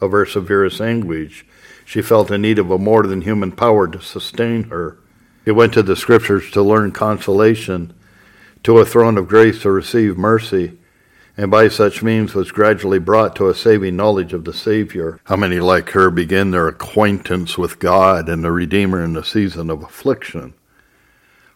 of 0.00 0.12
her 0.12 0.26
severest 0.26 0.80
anguish, 0.80 1.44
she 1.84 2.02
felt 2.02 2.30
in 2.30 2.42
need 2.42 2.58
of 2.58 2.70
a 2.70 2.78
more 2.78 3.04
than 3.06 3.22
human 3.22 3.52
power 3.52 3.88
to 3.88 4.00
sustain 4.00 4.64
her. 4.64 4.98
She 5.44 5.50
went 5.50 5.72
to 5.74 5.82
the 5.82 5.96
Scriptures 5.96 6.50
to 6.50 6.62
learn 6.62 6.92
consolation, 6.92 7.94
to 8.64 8.78
a 8.78 8.84
throne 8.84 9.16
of 9.16 9.28
grace 9.28 9.62
to 9.62 9.70
receive 9.70 10.18
mercy, 10.18 10.78
and 11.36 11.50
by 11.50 11.68
such 11.68 12.02
means 12.02 12.34
was 12.34 12.50
gradually 12.50 12.98
brought 12.98 13.36
to 13.36 13.48
a 13.48 13.54
saving 13.54 13.96
knowledge 13.96 14.32
of 14.32 14.44
the 14.44 14.52
Savior. 14.52 15.20
How 15.24 15.36
many 15.36 15.60
like 15.60 15.90
her 15.90 16.10
begin 16.10 16.50
their 16.50 16.68
acquaintance 16.68 17.56
with 17.56 17.78
God 17.78 18.28
and 18.28 18.42
the 18.42 18.52
Redeemer 18.52 19.02
in 19.02 19.12
the 19.12 19.24
season 19.24 19.70
of 19.70 19.82
affliction? 19.82 20.54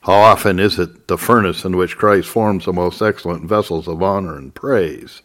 How 0.02 0.14
often 0.14 0.58
is 0.58 0.78
it 0.78 1.08
the 1.08 1.18
furnace 1.18 1.64
in 1.64 1.76
which 1.76 1.96
Christ 1.96 2.28
forms 2.28 2.64
the 2.64 2.72
most 2.72 3.02
excellent 3.02 3.44
vessels 3.44 3.86
of 3.86 4.02
honor 4.02 4.36
and 4.36 4.54
praise? 4.54 5.22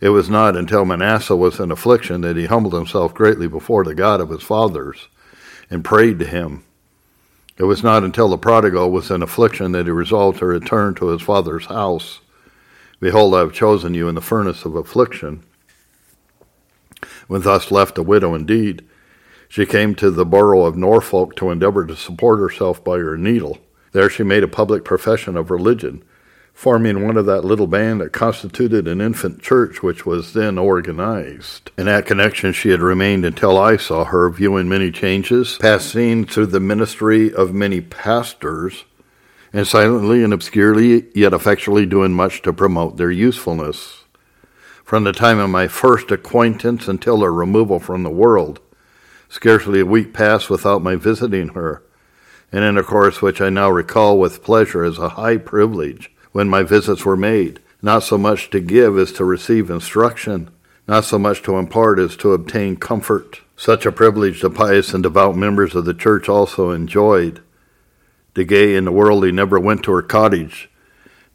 It 0.00 0.10
was 0.10 0.28
not 0.28 0.56
until 0.56 0.84
Manasseh 0.84 1.36
was 1.36 1.60
in 1.60 1.70
affliction 1.70 2.20
that 2.22 2.36
he 2.36 2.46
humbled 2.46 2.74
himself 2.74 3.14
greatly 3.14 3.48
before 3.48 3.84
the 3.84 3.94
God 3.94 4.20
of 4.20 4.30
his 4.30 4.42
fathers 4.42 5.08
and 5.70 5.84
prayed 5.84 6.18
to 6.18 6.26
him. 6.26 6.64
It 7.56 7.64
was 7.64 7.82
not 7.82 8.02
until 8.02 8.28
the 8.28 8.38
prodigal 8.38 8.90
was 8.90 9.10
in 9.10 9.22
affliction 9.22 9.72
that 9.72 9.86
he 9.86 9.92
resolved 9.92 10.38
to 10.38 10.46
return 10.46 10.94
to 10.96 11.08
his 11.08 11.22
father's 11.22 11.66
house 11.66 12.20
Behold, 13.04 13.34
I 13.34 13.40
have 13.40 13.52
chosen 13.52 13.92
you 13.92 14.08
in 14.08 14.14
the 14.14 14.22
furnace 14.22 14.64
of 14.64 14.74
affliction. 14.74 15.42
When 17.26 17.42
thus 17.42 17.70
left 17.70 17.98
a 17.98 18.02
widow 18.02 18.34
indeed, 18.34 18.82
she 19.46 19.66
came 19.66 19.94
to 19.96 20.10
the 20.10 20.24
borough 20.24 20.64
of 20.64 20.74
Norfolk 20.74 21.36
to 21.36 21.50
endeavor 21.50 21.84
to 21.84 21.96
support 21.96 22.38
herself 22.38 22.82
by 22.82 22.96
her 22.96 23.18
needle. 23.18 23.58
There 23.92 24.08
she 24.08 24.22
made 24.22 24.42
a 24.42 24.48
public 24.48 24.86
profession 24.86 25.36
of 25.36 25.50
religion, 25.50 26.02
forming 26.54 27.04
one 27.04 27.16
of 27.16 27.26
that 27.26 27.44
little 27.44 27.66
band 27.66 28.00
that 28.00 28.12
constituted 28.12 28.86
an 28.86 29.00
infant 29.00 29.42
church 29.42 29.82
which 29.82 30.06
was 30.06 30.32
then 30.32 30.56
organized. 30.56 31.70
In 31.76 31.86
that 31.86 32.06
connection 32.06 32.52
she 32.52 32.70
had 32.70 32.80
remained 32.80 33.24
until 33.24 33.58
I 33.58 33.76
saw 33.76 34.04
her, 34.04 34.30
viewing 34.30 34.68
many 34.68 34.92
changes, 34.92 35.58
passing 35.58 36.24
through 36.24 36.46
the 36.46 36.60
ministry 36.60 37.34
of 37.34 37.52
many 37.52 37.80
pastors, 37.80 38.84
and 39.52 39.66
silently 39.66 40.22
and 40.22 40.32
obscurely, 40.32 41.06
yet 41.14 41.32
effectually 41.32 41.86
doing 41.86 42.12
much 42.12 42.40
to 42.42 42.52
promote 42.52 42.96
their 42.96 43.10
usefulness. 43.10 44.04
From 44.84 45.04
the 45.04 45.12
time 45.12 45.38
of 45.38 45.50
my 45.50 45.66
first 45.66 46.10
acquaintance 46.12 46.86
until 46.86 47.20
her 47.20 47.32
removal 47.32 47.80
from 47.80 48.04
the 48.04 48.10
world, 48.10 48.60
scarcely 49.28 49.80
a 49.80 49.86
week 49.86 50.14
passed 50.14 50.48
without 50.48 50.82
my 50.82 50.94
visiting 50.94 51.48
her, 51.48 51.82
an 52.52 52.62
intercourse 52.62 53.20
which 53.20 53.40
I 53.40 53.50
now 53.50 53.70
recall 53.70 54.18
with 54.18 54.44
pleasure 54.44 54.84
as 54.84 54.98
a 54.98 55.10
high 55.10 55.36
privilege 55.36 56.13
when 56.34 56.48
my 56.48 56.64
visits 56.64 57.04
were 57.04 57.16
made, 57.16 57.60
not 57.80 58.02
so 58.02 58.18
much 58.18 58.50
to 58.50 58.58
give 58.58 58.98
as 58.98 59.12
to 59.12 59.24
receive 59.24 59.70
instruction, 59.70 60.50
not 60.88 61.04
so 61.04 61.16
much 61.16 61.40
to 61.40 61.56
impart 61.56 61.96
as 62.00 62.16
to 62.16 62.32
obtain 62.32 62.74
comfort. 62.74 63.40
Such 63.56 63.86
a 63.86 63.92
privilege 63.92 64.40
the 64.40 64.50
pious 64.50 64.92
and 64.92 65.04
devout 65.04 65.36
members 65.36 65.76
of 65.76 65.84
the 65.84 65.94
church 65.94 66.28
also 66.28 66.72
enjoyed, 66.72 67.40
the 68.34 68.42
gay 68.42 68.74
and 68.74 68.88
the 68.88 68.90
worldly 68.90 69.30
never 69.30 69.60
went 69.60 69.84
to 69.84 69.92
her 69.92 70.02
cottage. 70.02 70.68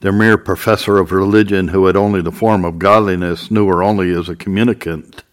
The 0.02 0.12
mere 0.12 0.38
professor 0.38 1.00
of 1.00 1.14
religion 1.14 1.70
who 1.70 1.86
had 1.86 1.96
only 1.96 2.22
the 2.22 2.30
form 2.30 2.66
of 2.66 2.78
godliness 2.78 3.50
knew 3.50 3.68
her 3.68 3.82
only 3.82 4.12
as 4.12 4.28
a 4.28 4.36
communicant 4.36 5.24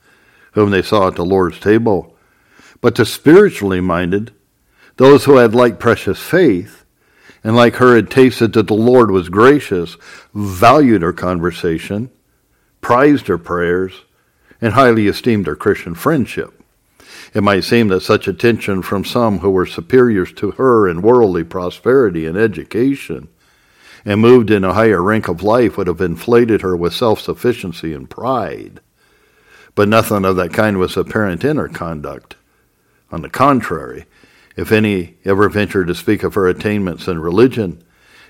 whom 0.52 0.70
they 0.70 0.82
saw 0.82 1.08
at 1.08 1.16
the 1.16 1.24
Lord's 1.24 1.58
table. 1.58 2.16
But 2.80 2.94
the 2.94 3.04
spiritually 3.04 3.80
minded, 3.80 4.32
those 4.96 5.24
who 5.24 5.38
had 5.38 5.56
like 5.56 5.80
precious 5.80 6.20
faith, 6.20 6.84
and 7.46 7.54
like 7.54 7.76
her 7.76 7.94
had 7.94 8.10
tasted 8.10 8.54
that 8.54 8.66
the 8.66 8.74
Lord 8.74 9.08
was 9.12 9.28
gracious, 9.28 9.96
valued 10.34 11.02
her 11.02 11.12
conversation, 11.12 12.10
prized 12.80 13.28
her 13.28 13.38
prayers, 13.38 14.02
and 14.60 14.72
highly 14.72 15.06
esteemed 15.06 15.46
her 15.46 15.54
Christian 15.54 15.94
friendship. 15.94 16.60
It 17.34 17.44
might 17.44 17.62
seem 17.62 17.86
that 17.88 18.00
such 18.00 18.26
attention 18.26 18.82
from 18.82 19.04
some 19.04 19.38
who 19.38 19.50
were 19.50 19.64
superiors 19.64 20.32
to 20.32 20.50
her 20.52 20.88
in 20.88 21.02
worldly 21.02 21.44
prosperity 21.44 22.26
and 22.26 22.36
education 22.36 23.28
and 24.04 24.20
moved 24.20 24.50
in 24.50 24.64
a 24.64 24.74
higher 24.74 25.00
rank 25.00 25.28
of 25.28 25.44
life 25.44 25.76
would 25.76 25.86
have 25.86 26.00
inflated 26.00 26.62
her 26.62 26.76
with 26.76 26.94
self 26.94 27.20
sufficiency 27.20 27.92
and 27.92 28.10
pride. 28.10 28.80
But 29.76 29.88
nothing 29.88 30.24
of 30.24 30.34
that 30.34 30.52
kind 30.52 30.78
was 30.78 30.96
apparent 30.96 31.44
in 31.44 31.58
her 31.58 31.68
conduct. 31.68 32.34
On 33.12 33.22
the 33.22 33.30
contrary, 33.30 34.06
if 34.56 34.72
any 34.72 35.16
ever 35.24 35.48
ventured 35.48 35.86
to 35.88 35.94
speak 35.94 36.22
of 36.22 36.34
her 36.34 36.48
attainments 36.48 37.06
in 37.06 37.18
religion, 37.18 37.82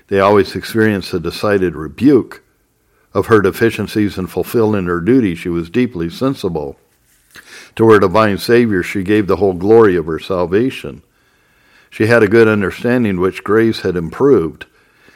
they 0.07 0.19
always 0.19 0.55
experienced 0.55 1.13
a 1.13 1.19
decided 1.19 1.75
rebuke. 1.75 2.43
Of 3.13 3.27
her 3.27 3.41
deficiencies 3.41 4.17
in 4.17 4.27
fulfilling 4.27 4.85
her 4.85 5.01
duty, 5.01 5.33
she 5.33 5.49
was 5.49 5.69
deeply 5.69 6.09
sensible. 6.09 6.77
To 7.75 7.89
her 7.89 7.99
divine 7.99 8.37
Savior, 8.37 8.83
she 8.83 9.03
gave 9.03 9.27
the 9.27 9.37
whole 9.37 9.53
glory 9.53 9.95
of 9.95 10.05
her 10.05 10.19
salvation. 10.19 11.01
She 11.89 12.07
had 12.07 12.21
a 12.21 12.27
good 12.27 12.47
understanding 12.47 13.19
which 13.19 13.43
grace 13.43 13.81
had 13.81 13.95
improved, 13.95 14.65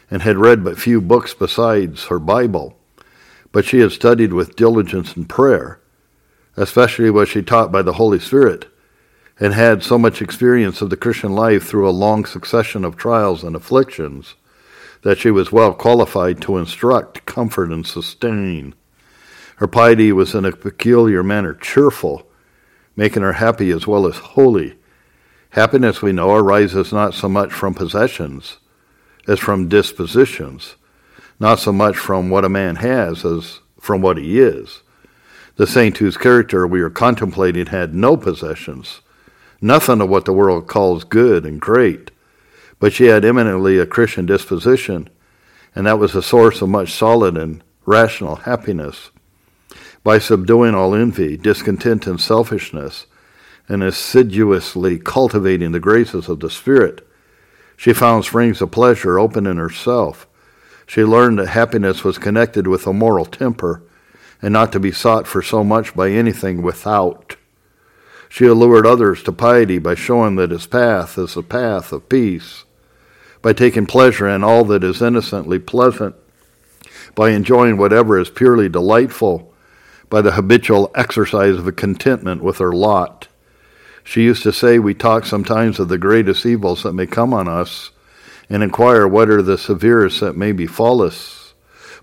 and 0.09 0.21
had 0.21 0.37
read 0.37 0.63
but 0.63 0.79
few 0.79 1.01
books 1.01 1.33
besides 1.33 2.05
her 2.05 2.19
Bible. 2.19 2.77
But 3.51 3.65
she 3.65 3.79
had 3.79 3.91
studied 3.91 4.33
with 4.33 4.55
diligence 4.55 5.15
and 5.15 5.27
prayer. 5.27 5.79
Especially 6.57 7.09
was 7.09 7.29
she 7.29 7.41
taught 7.41 7.71
by 7.71 7.81
the 7.81 7.93
Holy 7.93 8.19
Spirit, 8.19 8.67
and 9.41 9.55
had 9.55 9.81
so 9.81 9.97
much 9.97 10.21
experience 10.21 10.83
of 10.83 10.91
the 10.91 10.95
Christian 10.95 11.33
life 11.33 11.63
through 11.63 11.89
a 11.89 11.91
long 11.91 12.25
succession 12.25 12.85
of 12.85 12.95
trials 12.95 13.43
and 13.43 13.55
afflictions 13.55 14.35
that 15.01 15.17
she 15.17 15.31
was 15.31 15.51
well 15.51 15.73
qualified 15.73 16.39
to 16.39 16.57
instruct, 16.57 17.25
comfort, 17.25 17.71
and 17.71 17.87
sustain. 17.87 18.75
Her 19.55 19.67
piety 19.67 20.11
was 20.11 20.35
in 20.35 20.45
a 20.45 20.51
peculiar 20.51 21.23
manner 21.23 21.55
cheerful, 21.55 22.27
making 22.95 23.23
her 23.23 23.33
happy 23.33 23.71
as 23.71 23.87
well 23.87 24.05
as 24.05 24.17
holy. 24.17 24.75
Happiness, 25.49 26.03
we 26.03 26.11
know, 26.11 26.35
arises 26.35 26.93
not 26.93 27.15
so 27.15 27.27
much 27.27 27.51
from 27.51 27.73
possessions 27.73 28.57
as 29.27 29.39
from 29.39 29.67
dispositions, 29.67 30.75
not 31.39 31.57
so 31.57 31.71
much 31.71 31.97
from 31.97 32.29
what 32.29 32.45
a 32.45 32.49
man 32.49 32.75
has 32.75 33.25
as 33.25 33.59
from 33.79 34.03
what 34.03 34.17
he 34.17 34.39
is. 34.39 34.83
The 35.55 35.65
saint 35.65 35.97
whose 35.97 36.15
character 36.15 36.67
we 36.67 36.81
are 36.81 36.91
contemplating 36.91 37.65
had 37.67 37.95
no 37.95 38.15
possessions, 38.17 39.01
nothing 39.61 40.01
of 40.01 40.09
what 40.09 40.25
the 40.25 40.33
world 40.33 40.67
calls 40.67 41.03
good 41.03 41.45
and 41.45 41.61
great, 41.61 42.11
but 42.79 42.91
she 42.91 43.05
had 43.05 43.23
eminently 43.23 43.77
a 43.77 43.85
Christian 43.85 44.25
disposition, 44.25 45.07
and 45.75 45.85
that 45.85 45.99
was 45.99 46.15
a 46.15 46.23
source 46.23 46.61
of 46.61 46.69
much 46.69 46.91
solid 46.91 47.37
and 47.37 47.63
rational 47.85 48.37
happiness 48.37 49.11
by 50.03 50.17
subduing 50.17 50.73
all 50.73 50.95
envy, 50.95 51.37
discontent, 51.37 52.07
and 52.07 52.19
selfishness, 52.19 53.05
and 53.67 53.83
assiduously 53.83 54.97
cultivating 54.97 55.71
the 55.71 55.79
graces 55.79 56.27
of 56.27 56.39
the 56.39 56.49
Spirit. 56.49 57.07
She 57.77 57.93
found 57.93 58.25
springs 58.25 58.61
of 58.61 58.71
pleasure 58.71 59.19
open 59.19 59.45
in 59.45 59.57
herself. 59.57 60.27
She 60.87 61.03
learned 61.03 61.39
that 61.39 61.49
happiness 61.49 62.03
was 62.03 62.17
connected 62.17 62.67
with 62.67 62.85
a 62.85 62.93
moral 62.93 63.25
temper 63.25 63.83
and 64.41 64.51
not 64.51 64.71
to 64.71 64.79
be 64.79 64.91
sought 64.91 65.27
for 65.27 65.41
so 65.41 65.63
much 65.63 65.95
by 65.95 66.09
anything 66.09 66.63
without. 66.63 67.35
She 68.31 68.45
allured 68.45 68.87
others 68.87 69.21
to 69.23 69.33
piety 69.33 69.77
by 69.77 69.95
showing 69.95 70.37
that 70.37 70.53
its 70.53 70.65
path 70.65 71.17
is 71.17 71.35
a 71.35 71.43
path 71.43 71.91
of 71.91 72.07
peace, 72.07 72.63
by 73.41 73.51
taking 73.51 73.85
pleasure 73.85 74.29
in 74.29 74.41
all 74.41 74.63
that 74.65 74.85
is 74.85 75.01
innocently 75.01 75.59
pleasant, 75.59 76.15
by 77.13 77.31
enjoying 77.31 77.75
whatever 77.75 78.17
is 78.17 78.29
purely 78.29 78.69
delightful, 78.69 79.53
by 80.09 80.21
the 80.21 80.31
habitual 80.31 80.91
exercise 80.95 81.57
of 81.57 81.67
a 81.67 81.73
contentment 81.73 82.41
with 82.41 82.59
her 82.59 82.71
lot. 82.71 83.27
She 84.01 84.23
used 84.23 84.43
to 84.43 84.53
say, 84.53 84.79
We 84.79 84.93
talk 84.93 85.25
sometimes 85.25 85.77
of 85.77 85.89
the 85.89 85.97
greatest 85.97 86.45
evils 86.45 86.83
that 86.83 86.93
may 86.93 87.07
come 87.07 87.33
on 87.33 87.49
us, 87.49 87.91
and 88.49 88.63
inquire 88.63 89.05
what 89.09 89.29
are 89.29 89.41
the 89.41 89.57
severest 89.57 90.21
that 90.21 90.37
may 90.37 90.53
befall 90.53 91.01
us. 91.01 91.53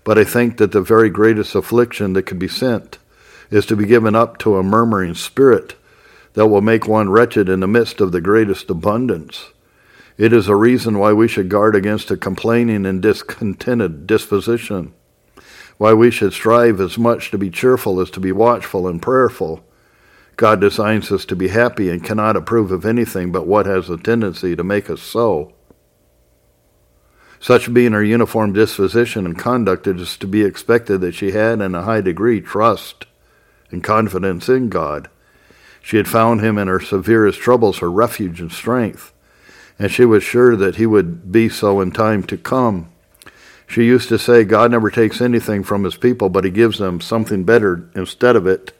But 0.03 0.19
I 0.19 0.25
think 0.25 0.57
that 0.57 0.73
the 0.73 0.81
very 0.81 1.09
greatest 1.09 1.55
affliction 1.55 2.13
that 2.13 2.27
can 2.27 2.37
be 2.37 2.47
sent 2.47 2.99
is 3.49 3.65
to 3.65 3.75
be 3.75 3.87
given 3.87 4.13
up 4.13 4.37
to 4.37 4.57
a 4.57 4.63
murmuring 4.63 5.15
spirit 5.15 5.73
that 6.39 6.47
will 6.47 6.61
make 6.61 6.87
one 6.87 7.09
wretched 7.09 7.49
in 7.49 7.59
the 7.59 7.67
midst 7.67 7.99
of 7.99 8.13
the 8.13 8.21
greatest 8.21 8.69
abundance. 8.69 9.51
It 10.17 10.31
is 10.31 10.47
a 10.47 10.55
reason 10.55 10.97
why 10.97 11.11
we 11.11 11.27
should 11.27 11.49
guard 11.49 11.75
against 11.75 12.11
a 12.11 12.15
complaining 12.15 12.85
and 12.85 13.01
discontented 13.01 14.07
disposition 14.07 14.93
why 15.77 15.91
we 15.91 16.09
should 16.09 16.31
strive 16.31 16.79
as 16.79 16.97
much 16.97 17.29
to 17.31 17.37
be 17.37 17.49
cheerful 17.49 17.99
as 17.99 18.09
to 18.11 18.21
be 18.21 18.31
watchful 18.31 18.87
and 18.87 19.01
prayerful. 19.01 19.65
God 20.37 20.61
designs 20.61 21.11
us 21.11 21.25
to 21.25 21.35
be 21.35 21.49
happy 21.49 21.89
and 21.89 22.01
cannot 22.01 22.37
approve 22.37 22.71
of 22.71 22.85
anything 22.85 23.33
but 23.33 23.45
what 23.45 23.65
has 23.65 23.89
a 23.89 23.97
tendency 23.97 24.55
to 24.55 24.63
make 24.63 24.89
us 24.89 25.01
so. 25.01 25.53
Such 27.41 27.73
being 27.73 27.91
her 27.91 28.03
uniform 28.03 28.53
disposition 28.53 29.25
and 29.25 29.37
conduct, 29.37 29.87
it 29.87 29.99
is 29.99 30.15
to 30.15 30.27
be 30.27 30.45
expected 30.45 31.01
that 31.01 31.15
she 31.15 31.31
had 31.31 31.59
in 31.59 31.75
a 31.75 31.83
high 31.83 31.99
degree 31.99 32.39
trust 32.39 33.07
and 33.71 33.83
confidence 33.83 34.47
in 34.47 34.69
God. 34.69 35.09
She 35.89 35.97
had 35.97 36.07
found 36.07 36.41
him 36.41 36.59
in 36.59 36.67
her 36.67 36.79
severest 36.79 37.39
troubles 37.39 37.79
her 37.79 37.89
refuge 37.89 38.39
and 38.41 38.51
strength, 38.51 39.11
and 39.79 39.91
she 39.91 40.05
was 40.05 40.21
sure 40.21 40.55
that 40.55 40.75
he 40.75 40.85
would 40.85 41.31
be 41.31 41.49
so 41.49 41.81
in 41.81 41.89
time 41.89 42.21
to 42.25 42.37
come. 42.37 42.91
She 43.65 43.85
used 43.85 44.07
to 44.09 44.19
say, 44.19 44.43
God 44.43 44.69
never 44.69 44.91
takes 44.91 45.19
anything 45.19 45.63
from 45.63 45.83
his 45.83 45.97
people, 45.97 46.29
but 46.29 46.43
he 46.43 46.51
gives 46.51 46.77
them 46.77 47.01
something 47.01 47.43
better 47.43 47.89
instead 47.95 48.35
of 48.35 48.45
it. 48.45 48.71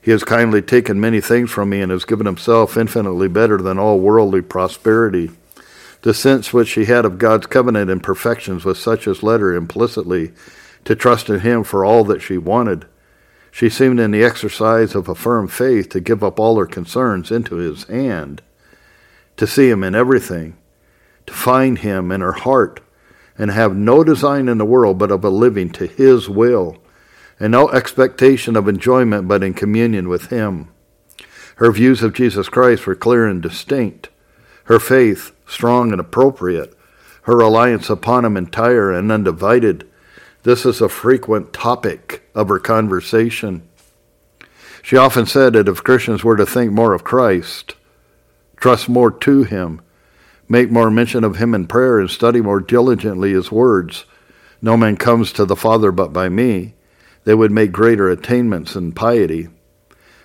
He 0.00 0.12
has 0.12 0.24
kindly 0.24 0.62
taken 0.62 0.98
many 0.98 1.20
things 1.20 1.50
from 1.50 1.68
me 1.68 1.82
and 1.82 1.92
has 1.92 2.06
given 2.06 2.24
himself 2.24 2.74
infinitely 2.74 3.28
better 3.28 3.58
than 3.58 3.78
all 3.78 4.00
worldly 4.00 4.40
prosperity. 4.40 5.30
The 6.00 6.14
sense 6.14 6.54
which 6.54 6.68
she 6.68 6.86
had 6.86 7.04
of 7.04 7.18
God's 7.18 7.48
covenant 7.48 7.90
and 7.90 8.02
perfections 8.02 8.64
was 8.64 8.78
such 8.78 9.06
as 9.06 9.22
led 9.22 9.40
her 9.40 9.54
implicitly 9.54 10.32
to 10.86 10.96
trust 10.96 11.28
in 11.28 11.40
him 11.40 11.64
for 11.64 11.84
all 11.84 12.02
that 12.04 12.22
she 12.22 12.38
wanted. 12.38 12.86
She 13.50 13.68
seemed 13.68 13.98
in 13.98 14.10
the 14.10 14.24
exercise 14.24 14.94
of 14.94 15.08
a 15.08 15.14
firm 15.14 15.48
faith 15.48 15.88
to 15.90 16.00
give 16.00 16.22
up 16.22 16.38
all 16.38 16.56
her 16.58 16.66
concerns 16.66 17.30
into 17.30 17.56
his 17.56 17.84
hand, 17.84 18.42
to 19.36 19.46
see 19.46 19.68
him 19.68 19.82
in 19.82 19.94
everything, 19.94 20.56
to 21.26 21.32
find 21.32 21.78
him 21.78 22.12
in 22.12 22.20
her 22.20 22.32
heart, 22.32 22.80
and 23.36 23.50
have 23.50 23.74
no 23.74 24.04
design 24.04 24.48
in 24.48 24.58
the 24.58 24.64
world 24.64 24.98
but 24.98 25.10
of 25.10 25.24
a 25.24 25.30
living 25.30 25.70
to 25.70 25.86
his 25.86 26.28
will, 26.28 26.78
and 27.38 27.52
no 27.52 27.70
expectation 27.70 28.54
of 28.54 28.68
enjoyment 28.68 29.26
but 29.26 29.42
in 29.42 29.54
communion 29.54 30.08
with 30.08 30.26
him. 30.26 30.68
Her 31.56 31.72
views 31.72 32.02
of 32.02 32.14
Jesus 32.14 32.48
Christ 32.48 32.86
were 32.86 32.94
clear 32.94 33.26
and 33.26 33.42
distinct, 33.42 34.10
her 34.64 34.78
faith 34.78 35.32
strong 35.46 35.90
and 35.90 36.00
appropriate, 36.00 36.76
her 37.22 37.36
reliance 37.36 37.90
upon 37.90 38.24
him 38.24 38.36
entire 38.36 38.92
and 38.92 39.10
undivided, 39.10 39.86
this 40.42 40.64
is 40.64 40.80
a 40.80 40.88
frequent 40.88 41.52
topic 41.52 42.22
of 42.34 42.48
her 42.48 42.58
conversation. 42.58 43.68
She 44.82 44.96
often 44.96 45.26
said 45.26 45.52
that 45.52 45.68
if 45.68 45.84
Christians 45.84 46.24
were 46.24 46.36
to 46.36 46.46
think 46.46 46.72
more 46.72 46.94
of 46.94 47.04
Christ, 47.04 47.74
trust 48.56 48.88
more 48.88 49.10
to 49.10 49.42
him, 49.42 49.82
make 50.48 50.70
more 50.70 50.90
mention 50.90 51.24
of 51.24 51.36
him 51.36 51.54
in 51.54 51.66
prayer, 51.66 51.98
and 51.98 52.10
study 52.10 52.40
more 52.40 52.60
diligently 52.60 53.32
his 53.32 53.52
words, 53.52 54.06
no 54.62 54.76
man 54.76 54.96
comes 54.96 55.32
to 55.32 55.44
the 55.44 55.56
Father 55.56 55.92
but 55.92 56.12
by 56.12 56.28
me, 56.28 56.74
they 57.24 57.34
would 57.34 57.50
make 57.50 57.72
greater 57.72 58.08
attainments 58.08 58.74
in 58.74 58.92
piety. 58.92 59.48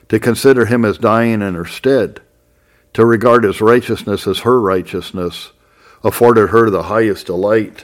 To 0.09 0.19
consider 0.19 0.65
him 0.65 0.85
as 0.85 0.97
dying 0.97 1.41
in 1.41 1.55
her 1.55 1.65
stead, 1.65 2.21
to 2.93 3.05
regard 3.05 3.43
his 3.43 3.59
righteousness 3.59 4.27
as 4.27 4.39
her 4.39 4.61
righteousness, 4.61 5.51
afforded 6.03 6.49
her 6.49 6.69
the 6.69 6.83
highest 6.83 7.25
delight 7.25 7.83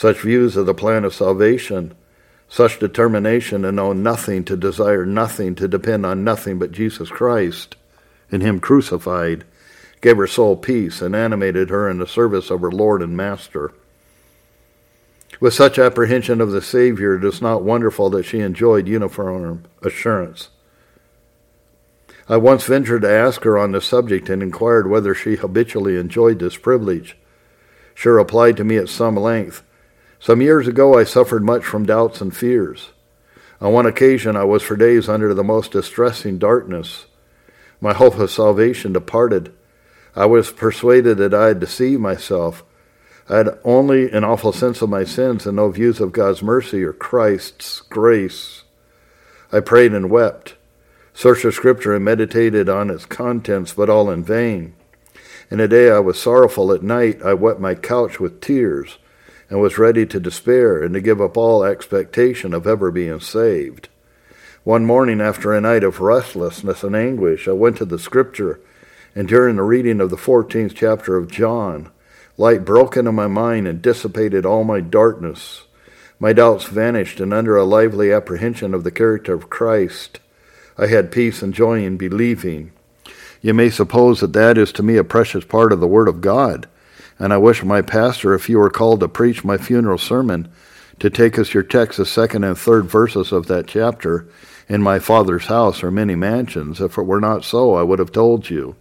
such 0.00 0.22
views 0.22 0.56
of 0.56 0.64
the 0.64 0.72
plan 0.72 1.04
of 1.04 1.12
salvation, 1.14 1.92
such 2.48 2.78
determination 2.78 3.60
to 3.60 3.70
know 3.70 3.92
nothing, 3.92 4.42
to 4.42 4.56
desire 4.56 5.04
nothing, 5.04 5.54
to 5.54 5.68
depend 5.68 6.06
on 6.06 6.24
nothing 6.24 6.58
but 6.58 6.72
Jesus 6.72 7.10
Christ 7.10 7.76
and 8.32 8.40
Him 8.40 8.60
crucified, 8.60 9.44
gave 10.00 10.16
her 10.16 10.26
soul 10.26 10.56
peace 10.56 11.02
and 11.02 11.14
animated 11.14 11.68
her 11.68 11.86
in 11.86 11.98
the 11.98 12.06
service 12.06 12.48
of 12.48 12.62
her 12.62 12.70
Lord 12.70 13.02
and 13.02 13.14
Master. 13.14 13.74
With 15.38 15.52
such 15.52 15.78
apprehension 15.78 16.40
of 16.40 16.50
the 16.50 16.62
Savior, 16.62 17.16
it 17.16 17.24
is 17.24 17.42
not 17.42 17.62
wonderful 17.62 18.08
that 18.08 18.24
she 18.24 18.40
enjoyed 18.40 18.88
uniform 18.88 19.66
assurance. 19.82 20.48
I 22.26 22.38
once 22.38 22.64
ventured 22.64 23.02
to 23.02 23.10
ask 23.10 23.44
her 23.44 23.58
on 23.58 23.72
the 23.72 23.82
subject 23.82 24.30
and 24.30 24.42
inquired 24.42 24.88
whether 24.88 25.14
she 25.14 25.36
habitually 25.36 25.98
enjoyed 25.98 26.38
this 26.38 26.56
privilege. 26.56 27.18
She 27.94 28.08
replied 28.08 28.56
to 28.56 28.64
me 28.64 28.78
at 28.78 28.88
some 28.88 29.14
length, 29.14 29.62
some 30.20 30.42
years 30.42 30.68
ago, 30.68 30.98
I 30.98 31.04
suffered 31.04 31.42
much 31.42 31.64
from 31.64 31.86
doubts 31.86 32.20
and 32.20 32.36
fears. 32.36 32.90
On 33.58 33.72
one 33.72 33.86
occasion, 33.86 34.36
I 34.36 34.44
was 34.44 34.62
for 34.62 34.76
days 34.76 35.08
under 35.08 35.32
the 35.32 35.42
most 35.42 35.72
distressing 35.72 36.38
darkness. 36.38 37.06
My 37.80 37.94
hope 37.94 38.18
of 38.18 38.30
salvation 38.30 38.92
departed. 38.92 39.50
I 40.14 40.26
was 40.26 40.52
persuaded 40.52 41.16
that 41.16 41.32
I 41.32 41.48
had 41.48 41.60
deceived 41.60 42.02
myself. 42.02 42.62
I 43.30 43.38
had 43.38 43.58
only 43.64 44.10
an 44.10 44.22
awful 44.22 44.52
sense 44.52 44.82
of 44.82 44.90
my 44.90 45.04
sins 45.04 45.46
and 45.46 45.56
no 45.56 45.70
views 45.70 46.00
of 46.00 46.12
God's 46.12 46.42
mercy 46.42 46.82
or 46.82 46.92
Christ's 46.92 47.80
grace. 47.80 48.64
I 49.50 49.60
prayed 49.60 49.92
and 49.94 50.10
wept, 50.10 50.54
searched 51.14 51.44
the 51.44 51.52
Scripture 51.52 51.94
and 51.94 52.04
meditated 52.04 52.68
on 52.68 52.90
its 52.90 53.06
contents, 53.06 53.72
but 53.72 53.88
all 53.88 54.10
in 54.10 54.22
vain. 54.22 54.74
In 55.50 55.60
a 55.60 55.68
day 55.68 55.90
I 55.90 56.00
was 56.00 56.20
sorrowful. 56.20 56.72
At 56.72 56.82
night 56.82 57.22
I 57.22 57.32
wet 57.32 57.58
my 57.58 57.74
couch 57.74 58.20
with 58.20 58.42
tears 58.42 58.98
and 59.50 59.60
was 59.60 59.78
ready 59.78 60.06
to 60.06 60.20
despair 60.20 60.80
and 60.80 60.94
to 60.94 61.00
give 61.00 61.20
up 61.20 61.36
all 61.36 61.64
expectation 61.64 62.54
of 62.54 62.66
ever 62.66 62.90
being 62.92 63.18
saved. 63.20 63.88
One 64.62 64.86
morning, 64.86 65.20
after 65.20 65.52
a 65.52 65.60
night 65.60 65.82
of 65.82 66.00
restlessness 66.00 66.84
and 66.84 66.94
anguish, 66.94 67.48
I 67.48 67.52
went 67.52 67.76
to 67.78 67.84
the 67.84 67.98
Scripture, 67.98 68.60
and 69.14 69.26
during 69.26 69.56
the 69.56 69.62
reading 69.64 70.00
of 70.00 70.10
the 70.10 70.16
14th 70.16 70.74
chapter 70.74 71.16
of 71.16 71.30
John, 71.30 71.90
light 72.36 72.64
broke 72.64 72.96
into 72.96 73.10
my 73.10 73.26
mind 73.26 73.66
and 73.66 73.82
dissipated 73.82 74.46
all 74.46 74.62
my 74.62 74.80
darkness. 74.80 75.64
My 76.20 76.32
doubts 76.32 76.66
vanished, 76.66 77.18
and 77.18 77.34
under 77.34 77.56
a 77.56 77.64
lively 77.64 78.12
apprehension 78.12 78.72
of 78.72 78.84
the 78.84 78.90
character 78.90 79.34
of 79.34 79.50
Christ, 79.50 80.20
I 80.78 80.86
had 80.86 81.10
peace 81.10 81.42
and 81.42 81.52
joy 81.52 81.82
in 81.84 81.96
believing. 81.96 82.72
You 83.42 83.54
may 83.54 83.70
suppose 83.70 84.20
that 84.20 84.34
that 84.34 84.56
is 84.58 84.72
to 84.74 84.82
me 84.82 84.96
a 84.96 85.04
precious 85.04 85.44
part 85.44 85.72
of 85.72 85.80
the 85.80 85.88
Word 85.88 86.06
of 86.06 86.20
God 86.20 86.68
and 87.20 87.34
I 87.34 87.36
wish 87.36 87.62
my 87.62 87.82
pastor, 87.82 88.32
if 88.32 88.48
you 88.48 88.58
were 88.58 88.70
called 88.70 89.00
to 89.00 89.08
preach 89.08 89.44
my 89.44 89.58
funeral 89.58 89.98
sermon, 89.98 90.50
to 91.00 91.10
take 91.10 91.38
us 91.38 91.52
your 91.52 91.62
text, 91.62 91.98
the 91.98 92.06
second 92.06 92.44
and 92.44 92.56
third 92.56 92.86
verses 92.86 93.30
of 93.30 93.46
that 93.46 93.66
chapter. 93.66 94.26
In 94.70 94.82
my 94.82 94.98
Father's 94.98 95.46
house 95.46 95.82
are 95.82 95.90
many 95.90 96.14
mansions. 96.14 96.80
If 96.80 96.96
it 96.96 97.02
were 97.02 97.20
not 97.20 97.44
so, 97.44 97.74
I 97.74 97.82
would 97.82 97.98
have 97.98 98.10
told 98.10 98.48
you. 98.48 98.74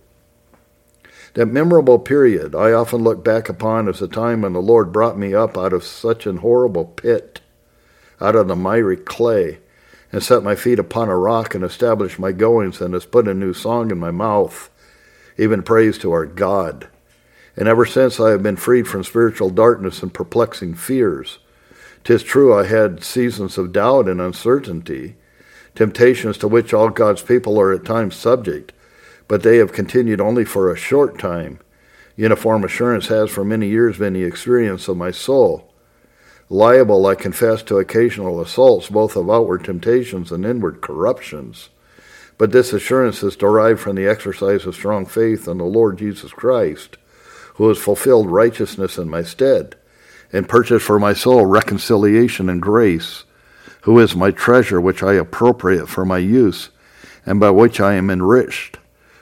That 1.33 1.47
memorable 1.47 1.99
period 1.99 2.55
I 2.55 2.71
often 2.71 3.03
look 3.03 3.25
back 3.25 3.49
upon 3.49 3.89
as 3.89 4.01
a 4.01 4.07
time 4.07 4.41
when 4.41 4.53
the 4.53 4.61
Lord 4.61 4.93
brought 4.93 5.17
me 5.17 5.33
up 5.33 5.57
out 5.57 5.73
of 5.73 5.83
such 5.83 6.25
an 6.25 6.37
horrible 6.37 6.85
pit, 6.85 7.41
out 8.21 8.35
of 8.35 8.47
the 8.47 8.55
miry 8.55 8.97
clay, 8.97 9.59
and 10.13 10.23
set 10.23 10.43
my 10.43 10.55
feet 10.55 10.79
upon 10.79 11.09
a 11.09 11.17
rock 11.17 11.55
and 11.55 11.63
established 11.63 12.19
my 12.19 12.31
goings 12.31 12.79
and 12.79 12.93
has 12.93 13.05
put 13.05 13.27
a 13.27 13.33
new 13.33 13.53
song 13.53 13.91
in 13.91 13.99
my 13.99 14.11
mouth, 14.11 14.69
even 15.37 15.61
praise 15.61 15.97
to 15.97 16.11
our 16.11 16.25
God 16.25 16.87
and 17.59 17.67
ever 17.67 17.85
since 17.85 18.21
I 18.21 18.29
have 18.29 18.41
been 18.41 18.55
freed 18.55 18.87
from 18.87 19.03
spiritual 19.03 19.49
darkness 19.49 20.01
and 20.01 20.13
perplexing 20.13 20.75
fears. 20.75 21.39
Tis 22.05 22.23
true 22.23 22.57
I 22.57 22.65
had 22.65 23.03
seasons 23.03 23.57
of 23.57 23.73
doubt 23.73 24.07
and 24.07 24.21
uncertainty, 24.21 25.17
temptations 25.75 26.37
to 26.37 26.47
which 26.47 26.73
all 26.73 26.89
God's 26.89 27.21
people 27.21 27.59
are 27.59 27.73
at 27.73 27.83
times 27.83 28.15
subject, 28.15 28.71
but 29.27 29.43
they 29.43 29.57
have 29.57 29.73
continued 29.73 30.21
only 30.21 30.45
for 30.45 30.71
a 30.71 30.77
short 30.77 31.19
time. 31.19 31.59
Uniform 32.15 32.63
assurance 32.63 33.07
has 33.07 33.29
for 33.29 33.43
many 33.43 33.67
years 33.67 33.97
been 33.97 34.13
the 34.13 34.23
experience 34.23 34.87
of 34.87 34.95
my 34.95 35.11
soul. 35.11 35.69
Liable, 36.49 37.05
I 37.07 37.15
confess, 37.15 37.61
to 37.63 37.77
occasional 37.77 38.39
assaults, 38.39 38.87
both 38.87 39.17
of 39.17 39.29
outward 39.29 39.65
temptations 39.65 40.31
and 40.31 40.45
inward 40.45 40.79
corruptions. 40.79 41.67
But 42.37 42.53
this 42.53 42.71
assurance 42.71 43.21
is 43.21 43.35
derived 43.35 43.81
from 43.81 43.97
the 43.97 44.07
exercise 44.07 44.65
of 44.65 44.75
strong 44.75 45.05
faith 45.05 45.45
in 45.45 45.57
the 45.57 45.65
Lord 45.65 45.97
Jesus 45.97 46.31
Christ 46.31 46.97
who 47.59 47.67
has 47.67 47.77
fulfilled 47.77 48.31
righteousness 48.31 48.97
in 48.97 49.09
my 49.09 49.21
stead, 49.21 49.75
and 50.31 50.47
purchased 50.47 50.85
for 50.85 50.97
my 50.97 51.11
soul 51.11 51.45
reconciliation 51.45 52.47
and 52.47 52.61
grace, 52.61 53.25
who 53.81 53.99
is 53.99 54.15
my 54.15 54.31
treasure 54.31 54.79
which 54.79 55.03
I 55.03 55.15
appropriate 55.15 55.89
for 55.89 56.05
my 56.05 56.19
use, 56.19 56.69
and 57.25 57.37
by 57.37 57.49
which 57.49 57.81
I 57.81 57.95
am 57.95 58.09
enriched, 58.09 58.79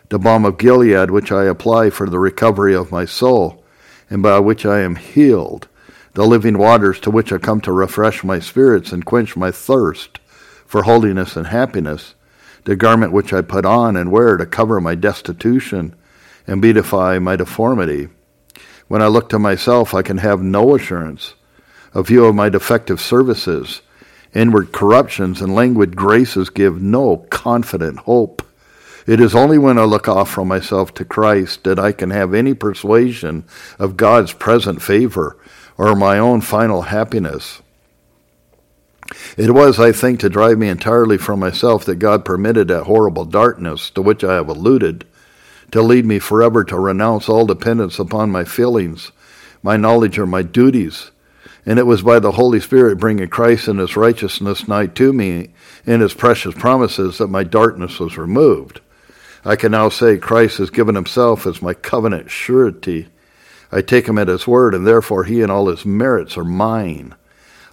the 0.09 0.19
balm 0.19 0.45
of 0.45 0.59
Gilead 0.59 1.09
which 1.09 1.31
I 1.31 1.45
apply 1.45 1.89
for 1.89 2.07
the 2.07 2.19
recovery 2.19 2.75
of 2.75 2.91
my 2.91 3.05
soul, 3.05 3.63
and 4.07 4.21
by 4.21 4.37
which 4.37 4.67
I 4.67 4.81
am 4.81 4.97
healed, 4.97 5.67
the 6.13 6.27
living 6.27 6.59
waters 6.59 6.99
to 6.99 7.09
which 7.09 7.33
I 7.33 7.39
come 7.39 7.59
to 7.61 7.71
refresh 7.71 8.23
my 8.23 8.37
spirits 8.37 8.91
and 8.91 9.03
quench 9.03 9.35
my 9.35 9.49
thirst 9.49 10.19
for 10.67 10.83
holiness 10.83 11.35
and 11.35 11.47
happiness, 11.47 12.13
the 12.65 12.75
garment 12.75 13.13
which 13.13 13.33
I 13.33 13.41
put 13.41 13.65
on 13.65 13.95
and 13.95 14.11
wear 14.11 14.37
to 14.37 14.45
cover 14.45 14.79
my 14.79 14.93
destitution 14.93 15.95
and 16.45 16.61
beautify 16.61 17.17
my 17.17 17.35
deformity, 17.35 18.09
when 18.87 19.01
I 19.01 19.07
look 19.07 19.29
to 19.29 19.39
myself, 19.39 19.93
I 19.93 20.01
can 20.01 20.17
have 20.19 20.41
no 20.41 20.75
assurance. 20.75 21.33
A 21.93 22.03
view 22.03 22.25
of 22.25 22.35
my 22.35 22.49
defective 22.49 23.01
services, 23.01 23.81
inward 24.33 24.71
corruptions, 24.71 25.41
and 25.41 25.55
languid 25.55 25.95
graces 25.95 26.49
give 26.49 26.81
no 26.81 27.17
confident 27.29 27.99
hope. 27.99 28.43
It 29.05 29.21
is 29.21 29.33
only 29.33 29.57
when 29.57 29.77
I 29.77 29.83
look 29.83 30.07
off 30.07 30.29
from 30.29 30.49
myself 30.49 30.93
to 30.95 31.05
Christ 31.05 31.63
that 31.63 31.79
I 31.79 31.91
can 31.93 32.09
have 32.09 32.33
any 32.33 32.53
persuasion 32.53 33.45
of 33.79 33.97
God's 33.97 34.33
present 34.33 34.81
favor 34.81 35.37
or 35.77 35.95
my 35.95 36.19
own 36.19 36.41
final 36.41 36.83
happiness. 36.83 37.61
It 39.37 39.51
was, 39.51 39.79
I 39.79 39.93
think, 39.93 40.19
to 40.19 40.29
drive 40.29 40.57
me 40.57 40.67
entirely 40.67 41.17
from 41.17 41.39
myself 41.39 41.85
that 41.85 41.95
God 41.95 42.25
permitted 42.25 42.67
that 42.67 42.83
horrible 42.83 43.23
darkness 43.23 43.89
to 43.91 44.01
which 44.01 44.23
I 44.23 44.33
have 44.33 44.49
alluded 44.49 45.05
to 45.71 45.81
lead 45.81 46.05
me 46.05 46.19
forever 46.19 46.63
to 46.63 46.79
renounce 46.79 47.27
all 47.27 47.45
dependence 47.45 47.99
upon 47.99 48.31
my 48.31 48.43
feelings, 48.43 49.11
my 49.61 49.77
knowledge, 49.77 50.17
or 50.17 50.25
my 50.25 50.41
duties. 50.41 51.11
And 51.65 51.77
it 51.79 51.85
was 51.85 52.01
by 52.01 52.19
the 52.19 52.31
Holy 52.31 52.59
Spirit 52.59 52.97
bringing 52.97 53.27
Christ 53.27 53.67
and 53.67 53.79
his 53.79 53.97
righteousness 53.97 54.67
nigh 54.67 54.87
to 54.87 55.11
me 55.11 55.49
in 55.85 55.99
his 55.99 56.13
precious 56.13 56.55
promises 56.55 57.17
that 57.17 57.27
my 57.27 57.43
darkness 57.43 57.99
was 57.99 58.17
removed. 58.17 58.79
I 59.43 59.55
can 59.55 59.71
now 59.71 59.89
say 59.89 60.17
Christ 60.17 60.57
has 60.59 60.69
given 60.69 60.95
himself 60.95 61.45
as 61.45 61.61
my 61.61 61.73
covenant 61.73 62.29
surety. 62.31 63.07
I 63.71 63.81
take 63.81 64.07
him 64.07 64.17
at 64.17 64.29
his 64.29 64.47
word, 64.47 64.73
and 64.73 64.87
therefore 64.87 65.25
he 65.25 65.41
and 65.41 65.51
all 65.51 65.67
his 65.67 65.85
merits 65.85 66.37
are 66.37 66.43
mine. 66.45 67.15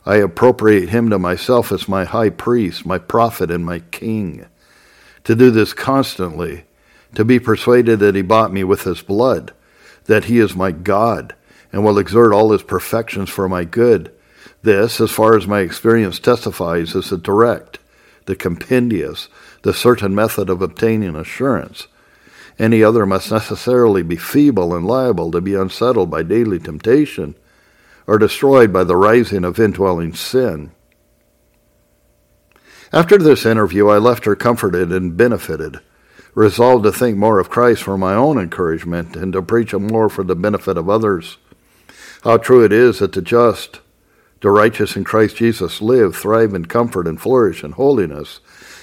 I 0.06 0.16
appropriate 0.16 0.88
him 0.90 1.10
to 1.10 1.18
myself 1.18 1.72
as 1.72 1.88
my 1.88 2.04
high 2.04 2.30
priest, 2.30 2.84
my 2.84 2.98
prophet, 2.98 3.50
and 3.50 3.64
my 3.64 3.78
king. 3.78 4.46
To 5.24 5.34
do 5.34 5.50
this 5.50 5.72
constantly, 5.72 6.64
to 7.14 7.24
be 7.24 7.38
persuaded 7.38 8.00
that 8.00 8.14
he 8.14 8.22
bought 8.22 8.52
me 8.52 8.64
with 8.64 8.82
his 8.82 9.02
blood, 9.02 9.52
that 10.04 10.24
he 10.24 10.38
is 10.38 10.54
my 10.54 10.70
God, 10.72 11.34
and 11.72 11.84
will 11.84 11.98
exert 11.98 12.32
all 12.32 12.52
his 12.52 12.62
perfections 12.62 13.30
for 13.30 13.48
my 13.48 13.64
good. 13.64 14.12
This, 14.62 15.00
as 15.00 15.10
far 15.10 15.36
as 15.36 15.46
my 15.46 15.60
experience 15.60 16.18
testifies, 16.18 16.94
is 16.94 17.10
the 17.10 17.18
direct, 17.18 17.78
the 18.26 18.36
compendious, 18.36 19.28
the 19.62 19.74
certain 19.74 20.14
method 20.14 20.48
of 20.48 20.62
obtaining 20.62 21.16
assurance. 21.16 21.86
Any 22.58 22.82
other 22.82 23.04
must 23.04 23.30
necessarily 23.30 24.02
be 24.02 24.16
feeble 24.16 24.74
and 24.74 24.86
liable 24.86 25.30
to 25.32 25.40
be 25.40 25.54
unsettled 25.54 26.10
by 26.10 26.22
daily 26.22 26.58
temptation 26.58 27.34
or 28.06 28.18
destroyed 28.18 28.72
by 28.72 28.84
the 28.84 28.96
rising 28.96 29.44
of 29.44 29.58
indwelling 29.58 30.14
sin. 30.14 30.70
After 32.92 33.18
this 33.18 33.44
interview, 33.44 33.88
I 33.88 33.98
left 33.98 34.24
her 34.24 34.36
comforted 34.36 34.92
and 34.92 35.16
benefited, 35.16 35.80
resolved 36.34 36.84
to 36.84 36.92
think 36.92 37.16
more 37.16 37.38
of 37.38 37.50
Christ 37.50 37.82
for 37.82 37.96
my 37.96 38.14
own 38.14 38.38
encouragement 38.38 39.16
and 39.16 39.32
to 39.32 39.42
preach 39.42 39.72
him 39.72 39.86
more 39.86 40.08
for 40.08 40.24
the 40.24 40.34
benefit 40.34 40.76
of 40.76 40.88
others. 40.90 41.38
How 42.22 42.38
true 42.38 42.64
it 42.64 42.72
is 42.72 42.98
that 42.98 43.12
the 43.12 43.22
just, 43.22 43.80
the 44.40 44.50
righteous 44.50 44.96
in 44.96 45.04
Christ 45.04 45.36
Jesus 45.36 45.80
live, 45.80 46.16
thrive 46.16 46.54
in 46.54 46.66
comfort 46.66 47.06
and 47.06 47.20
flourish 47.20 47.62
in 47.62 47.72
holiness, 47.72 48.40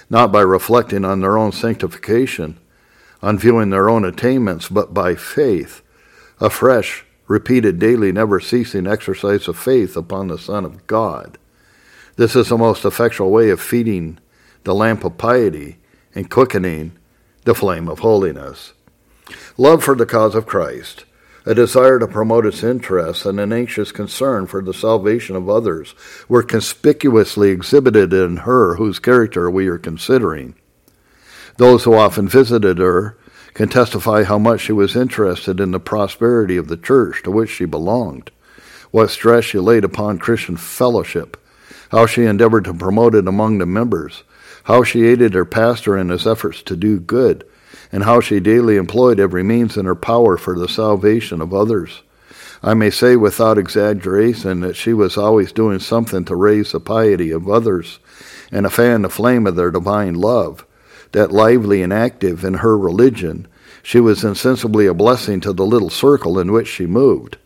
not 0.10 0.32
by 0.32 0.42
reflecting 0.42 1.04
on 1.04 1.20
their 1.20 1.38
own 1.38 1.52
sanctification, 1.52 2.60
on 3.22 3.38
viewing 3.38 3.70
their 3.70 3.90
own 3.90 4.06
attainments, 4.06 4.70
but 4.70 4.94
by 4.94 5.16
faith, 5.16 5.82
a 6.40 6.50
fresh, 6.50 7.06
repeated 7.28 7.80
daily, 7.80 8.12
never 8.12 8.40
ceasing 8.40 8.88
exercise 8.88 9.48
of 9.48 9.58
faith 9.58 9.96
upon 9.96 10.28
the 10.28 10.38
Son 10.38 10.66
of 10.66 10.86
God. 10.88 11.38
This 12.16 12.36
is 12.36 12.50
the 12.50 12.58
most 12.58 12.84
effectual 12.84 13.32
way 13.32 13.50
of 13.50 13.62
feeding 13.62 14.20
the 14.64 14.76
lamp 14.76 15.04
of 15.04 15.18
piety 15.18 15.78
and 16.14 16.30
quickening 16.30 16.98
the 17.44 17.56
flame 17.56 17.88
of 17.88 18.00
holiness. 18.00 18.74
Love 19.58 19.84
for 19.84 19.96
the 19.96 20.06
cause 20.06 20.36
of 20.36 20.46
Christ, 20.46 21.06
a 21.46 21.56
desire 21.56 21.98
to 22.00 22.08
promote 22.08 22.46
its 22.46 22.64
interests, 22.64 23.26
and 23.26 23.40
an 23.40 23.52
anxious 23.52 23.92
concern 23.92 24.46
for 24.46 24.62
the 24.62 24.74
salvation 24.74 25.36
of 25.36 25.50
others 25.50 25.96
were 26.28 26.44
conspicuously 26.44 27.50
exhibited 27.50 28.14
in 28.14 28.38
her 28.38 28.76
whose 28.76 29.00
character 29.00 29.50
we 29.50 29.68
are 29.68 29.80
considering. 29.80 30.56
Those 31.58 31.84
who 31.84 31.94
often 31.94 32.28
visited 32.28 32.78
her 32.78 33.18
can 33.54 33.70
testify 33.70 34.24
how 34.24 34.38
much 34.38 34.62
she 34.62 34.72
was 34.72 34.96
interested 34.96 35.60
in 35.60 35.72
the 35.72 35.80
prosperity 35.80 36.58
of 36.58 36.68
the 36.68 36.78
church 36.78 37.24
to 37.24 37.32
which 37.32 37.50
she 37.50 37.66
belonged, 37.66 38.32
what 38.92 39.10
stress 39.10 39.46
she 39.46 39.58
laid 39.58 39.84
upon 39.84 40.20
Christian 40.20 40.58
fellowship, 40.58 41.38
how 41.90 42.06
she 42.06 42.24
endeavored 42.24 42.66
to 42.66 42.74
promote 42.74 43.16
it 43.16 43.28
among 43.28 43.58
the 43.58 43.66
members, 43.66 44.24
how 44.64 44.84
she 44.84 45.06
aided 45.06 45.34
her 45.34 45.46
pastor 45.46 45.98
in 45.98 46.10
his 46.10 46.28
efforts 46.28 46.62
to 46.64 46.76
do 46.76 47.00
good, 47.00 47.44
and 47.92 48.04
how 48.04 48.20
she 48.20 48.40
daily 48.40 48.78
employed 48.78 49.20
every 49.20 49.44
means 49.44 49.78
in 49.78 49.86
her 49.86 49.96
power 49.96 50.38
for 50.38 50.58
the 50.58 50.70
salvation 50.70 51.42
of 51.42 51.54
others. 51.54 52.02
I 52.64 52.74
may 52.76 52.92
say 52.92 53.16
without 53.16 53.58
exaggeration 53.58 54.62
that 54.62 54.76
she 54.76 54.94
was 54.94 55.18
always 55.18 55.52
doing 55.52 55.80
something 55.80 56.26
to 56.26 56.36
raise 56.36 56.72
the 56.72 56.80
piety 56.80 57.32
of 57.32 57.50
others 57.50 58.00
and 58.52 58.66
to 58.66 58.70
fan 58.70 59.02
the 59.02 59.10
flame 59.10 59.48
of 59.48 59.56
their 59.56 59.72
divine 59.72 60.16
love 60.16 60.66
that 61.12 61.32
lively 61.32 61.82
and 61.82 61.92
active 61.92 62.44
in 62.44 62.56
her 62.56 62.78
religion, 62.78 63.48
she 63.84 64.00
was 64.00 64.24
insensibly 64.24 64.86
a 64.86 64.94
blessing 64.94 65.42
to 65.42 65.54
the 65.54 65.66
little 65.66 65.90
circle 65.90 66.40
in 66.40 66.52
which 66.52 66.68
she 66.68 66.86
moved. 66.86 67.38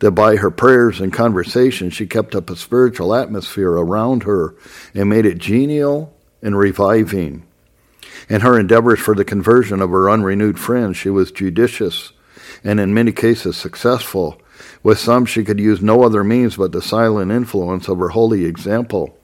That 0.00 0.12
by 0.12 0.36
her 0.36 0.50
prayers 0.50 1.00
and 1.00 1.12
conversation 1.12 1.90
she 1.90 2.06
kept 2.06 2.34
up 2.34 2.50
a 2.50 2.56
spiritual 2.56 3.14
atmosphere 3.14 3.72
around 3.72 4.24
her 4.24 4.54
and 4.94 5.08
made 5.08 5.26
it 5.26 5.38
genial 5.38 6.14
and 6.42 6.56
reviving. 6.56 7.44
In 8.28 8.42
her 8.42 8.58
endeavors 8.58 9.00
for 9.00 9.14
the 9.14 9.24
conversion 9.24 9.80
of 9.80 9.90
her 9.90 10.10
unrenewed 10.10 10.58
friends, 10.58 10.96
she 10.96 11.10
was 11.10 11.32
judicious 11.32 12.12
and 12.64 12.80
in 12.80 12.94
many 12.94 13.12
cases 13.12 13.56
successful. 13.56 14.40
With 14.82 14.98
some, 14.98 15.24
she 15.24 15.44
could 15.44 15.60
use 15.60 15.80
no 15.80 16.02
other 16.02 16.24
means 16.24 16.56
but 16.56 16.72
the 16.72 16.82
silent 16.82 17.30
influence 17.30 17.88
of 17.88 17.98
her 17.98 18.10
holy 18.10 18.44
example. 18.44 19.16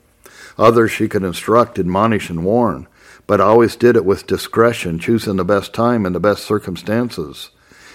Others 0.57 0.92
she 0.92 1.09
could 1.09 1.24
instruct, 1.24 1.79
admonish, 1.79 2.31
and 2.31 2.44
warn 2.44 2.87
but 3.27 3.40
always 3.40 3.77
did 3.77 3.96
it 3.96 4.05
with 4.05 4.27
discretion, 4.27 4.98
choosing 4.98 5.37
the 5.37 5.44
best 5.44 5.72
time 5.72 6.05
and 6.05 6.14
the 6.14 6.20
best 6.20 6.44
circumstances, 6.44 7.50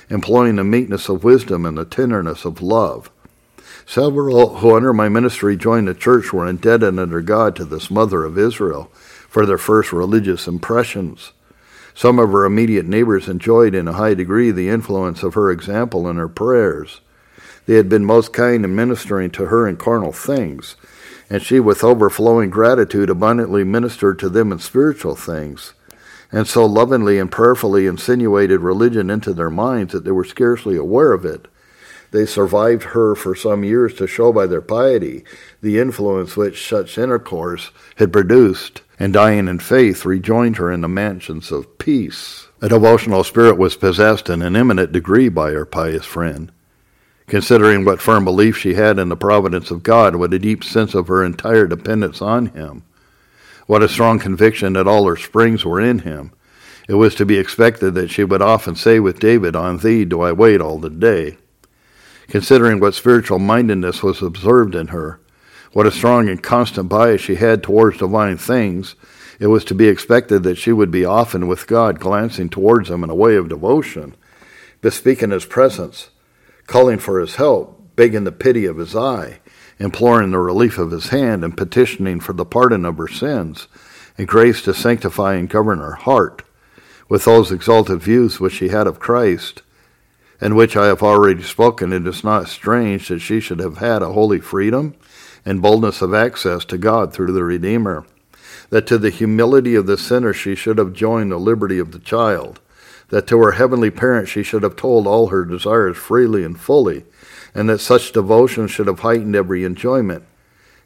employing 0.10 0.56
the 0.56 0.64
meekness 0.64 1.10
of 1.10 1.24
wisdom 1.24 1.66
and 1.66 1.78
the 1.78 1.86
tenderness 1.86 2.46
of 2.46 2.62
love. 2.62 3.12
Several 3.86 4.58
who 4.58 4.76
under 4.76 4.94
my 4.94 5.10
ministry 5.10 5.56
joined 5.56 5.88
the 5.88 5.94
church 5.94 6.32
were 6.34 6.48
indebted 6.48 6.98
under 6.98 7.22
God 7.22 7.56
to 7.56 7.66
this 7.66 7.90
mother 7.90 8.24
of 8.24 8.38
Israel 8.38 8.92
for 9.30 9.46
their 9.46 9.58
first 9.58 9.94
religious 9.94 10.48
impressions. 10.48 11.32
Some 11.94 12.18
of 12.18 12.32
her 12.32 12.46
immediate 12.46 12.86
neighbors 12.86 13.28
enjoyed 13.28 13.76
in 13.76 13.88
a 13.88 13.94
high 13.94 14.14
degree 14.14 14.52
the 14.52 14.70
influence 14.70 15.22
of 15.22 15.36
her 15.36 15.52
example 15.52 16.08
and 16.08 16.18
her 16.18 16.28
prayers. 16.28 17.02
They 17.66 17.76
had 17.76 17.90
been 17.90 18.06
most 18.06 18.34
kind 18.34 18.66
in 18.66 18.76
ministering 18.76 19.30
to 19.32 19.46
her 19.46 19.68
in 19.68 19.78
carnal 19.78 20.12
things, 20.12 20.76
and 21.30 21.42
she 21.42 21.60
with 21.60 21.84
overflowing 21.84 22.50
gratitude 22.50 23.10
abundantly 23.10 23.64
ministered 23.64 24.18
to 24.20 24.30
them 24.30 24.52
in 24.52 24.60
spiritual 24.60 25.16
things, 25.16 25.74
and 26.32 26.48
so 26.48 26.66
lovingly 26.66 27.20
and 27.20 27.32
prayerfully 27.32 27.86
insinuated 27.86 28.62
religion 28.62 29.10
into 29.10 29.34
their 29.34 29.52
minds 29.52 29.94
that 29.94 30.04
they 30.06 30.12
were 30.12 30.24
scarcely 30.24 30.76
aware 30.76 31.12
of 31.12 31.26
it. 31.26 31.48
They 32.12 32.26
survived 32.26 32.84
her 32.84 33.14
for 33.14 33.36
some 33.36 33.64
years 33.64 33.94
to 33.96 34.08
show 34.08 34.34
by 34.34 34.48
their 34.48 34.62
piety 34.62 35.24
the 35.62 35.78
influence 35.78 36.36
which 36.36 36.68
such 36.68 36.98
intercourse 36.98 37.70
had 37.98 38.12
produced, 38.12 38.82
and 39.00 39.14
dying 39.14 39.48
in 39.48 39.58
faith 39.60 40.06
rejoined 40.06 40.58
her 40.58 40.72
in 40.72 40.82
the 40.82 40.88
mansions 40.88 41.52
of 41.52 41.78
peace. 41.80 42.48
A 42.62 42.70
devotional 42.70 43.24
spirit 43.24 43.58
was 43.58 43.76
possessed 43.76 44.30
in 44.30 44.42
an 44.42 44.56
eminent 44.56 44.92
degree 44.92 45.30
by 45.30 45.52
her 45.52 45.66
pious 45.66 46.06
friend 46.06 46.52
considering 47.30 47.86
what 47.86 48.02
firm 48.02 48.26
belief 48.26 48.58
she 48.58 48.74
had 48.74 49.00
in 49.00 49.08
the 49.08 49.16
providence 49.16 49.72
of 49.72 49.84
God, 49.84 50.16
what 50.16 50.34
a 50.34 50.40
deep 50.40 50.64
sense 50.64 50.96
of 50.96 51.08
her 51.08 51.24
entire 51.24 51.68
dependence 51.68 52.22
on 52.22 52.48
Him, 52.48 52.84
what 53.68 53.84
a 53.84 53.88
strong 53.88 54.20
conviction 54.20 54.74
that 54.74 54.88
all 54.88 55.06
her 55.06 55.16
springs 55.16 55.64
were 55.64 55.80
in 55.80 56.00
Him. 56.00 56.32
It 56.88 56.96
was 56.96 57.14
to 57.16 57.26
be 57.26 57.38
expected 57.38 57.94
that 57.94 58.10
she 58.10 58.24
would 58.24 58.42
often 58.42 58.76
say 58.76 59.00
with 59.00 59.20
David, 59.20 59.56
On 59.56 59.78
thee 59.78 60.06
do 60.06 60.22
I 60.22 60.32
wait 60.32 60.60
all 60.60 60.80
the 60.80 60.90
day. 60.90 61.38
Considering 62.28 62.80
what 62.80 62.96
spiritual 62.96 63.40
mindedness 63.40 64.02
was 64.02 64.24
observed 64.24 64.74
in 64.74 64.88
her, 64.88 65.20
what 65.74 65.86
a 65.86 65.92
strong 65.92 66.30
and 66.30 66.42
constant 66.42 66.90
bias 66.90 67.22
she 67.22 67.36
had 67.36 67.62
towards 67.62 67.98
divine 67.98 68.38
things, 68.38 68.96
it 69.40 69.48
was 69.48 69.64
to 69.66 69.76
be 69.76 69.88
expected 69.88 70.44
that 70.44 70.58
she 70.58 70.72
would 70.72 70.92
be 70.92 71.06
often 71.06 71.48
with 71.48 71.68
God, 71.68 72.00
glancing 72.00 72.50
towards 72.50 72.90
him 72.90 73.04
in 73.04 73.10
a 73.10 73.16
way 73.16 73.36
of 73.36 73.50
devotion, 73.50 74.16
bespeaking 74.82 75.32
his 75.32 75.46
presence, 75.46 76.10
calling 76.68 76.98
for 76.98 77.20
his 77.20 77.36
help, 77.36 77.96
begging 77.96 78.24
the 78.26 78.32
pity 78.32 78.66
of 78.66 78.78
his 78.78 78.96
eye, 78.96 79.40
imploring 79.78 80.32
the 80.32 80.40
relief 80.40 80.78
of 80.78 80.92
his 80.92 81.10
hand, 81.10 81.44
and 81.44 81.56
petitioning 81.56 82.20
for 82.20 82.34
the 82.34 82.46
pardon 82.46 82.84
of 82.84 82.98
her 82.98 83.08
sins, 83.08 83.68
and 84.18 84.28
grace 84.28 84.62
to 84.62 84.74
sanctify 84.74 85.36
and 85.36 85.50
govern 85.50 85.80
her 85.80 85.94
heart 85.94 86.44
with 87.08 87.26
those 87.26 87.52
exalted 87.52 88.02
views 88.02 88.40
which 88.40 88.54
she 88.54 88.70
had 88.70 88.88
of 88.88 89.00
Christ, 89.00 89.64
and 90.40 90.56
which 90.56 90.78
I 90.78 90.86
have 90.86 91.02
already 91.02 91.44
spoken, 91.44 91.92
it 91.92 92.06
is 92.06 92.24
not 92.24 92.48
strange 92.48 93.08
that 93.08 93.20
she 93.20 93.40
should 93.40 93.60
have 93.60 93.78
had 93.78 94.02
a 94.02 94.14
holy 94.14 94.40
freedom 94.40 94.96
and 95.46 95.62
boldness 95.62 96.02
of 96.02 96.14
access 96.14 96.66
to 96.66 96.78
God 96.78 97.14
through 97.14 97.34
the 97.34 97.44
Redeemer, 97.44 98.06
that 98.70 98.88
to 98.88 98.98
the 98.98 99.10
humility 99.10 99.76
of 99.76 99.86
the 99.88 99.98
sinner 99.98 100.34
she 100.34 100.56
should 100.56 100.78
have 100.78 100.94
joined 100.94 101.32
the 101.32 101.38
liberty 101.38 101.80
of 101.80 101.92
the 101.92 102.00
child, 102.00 102.60
that 103.10 103.28
to 103.28 103.40
her 103.40 103.54
heavenly 103.54 103.90
parent 103.90 104.28
she 104.28 104.44
should 104.44 104.64
have 104.64 104.76
told 104.76 105.08
all 105.08 105.28
her 105.28 105.46
desires 105.46 105.98
freely 105.98 106.44
and 106.44 106.60
fully, 106.60 107.06
and 107.56 107.70
that 107.70 107.80
such 107.80 108.12
devotion 108.12 108.68
should 108.68 108.88
have 108.88 109.00
heightened 109.00 109.36
every 109.36 109.64
enjoyment, 109.64 110.24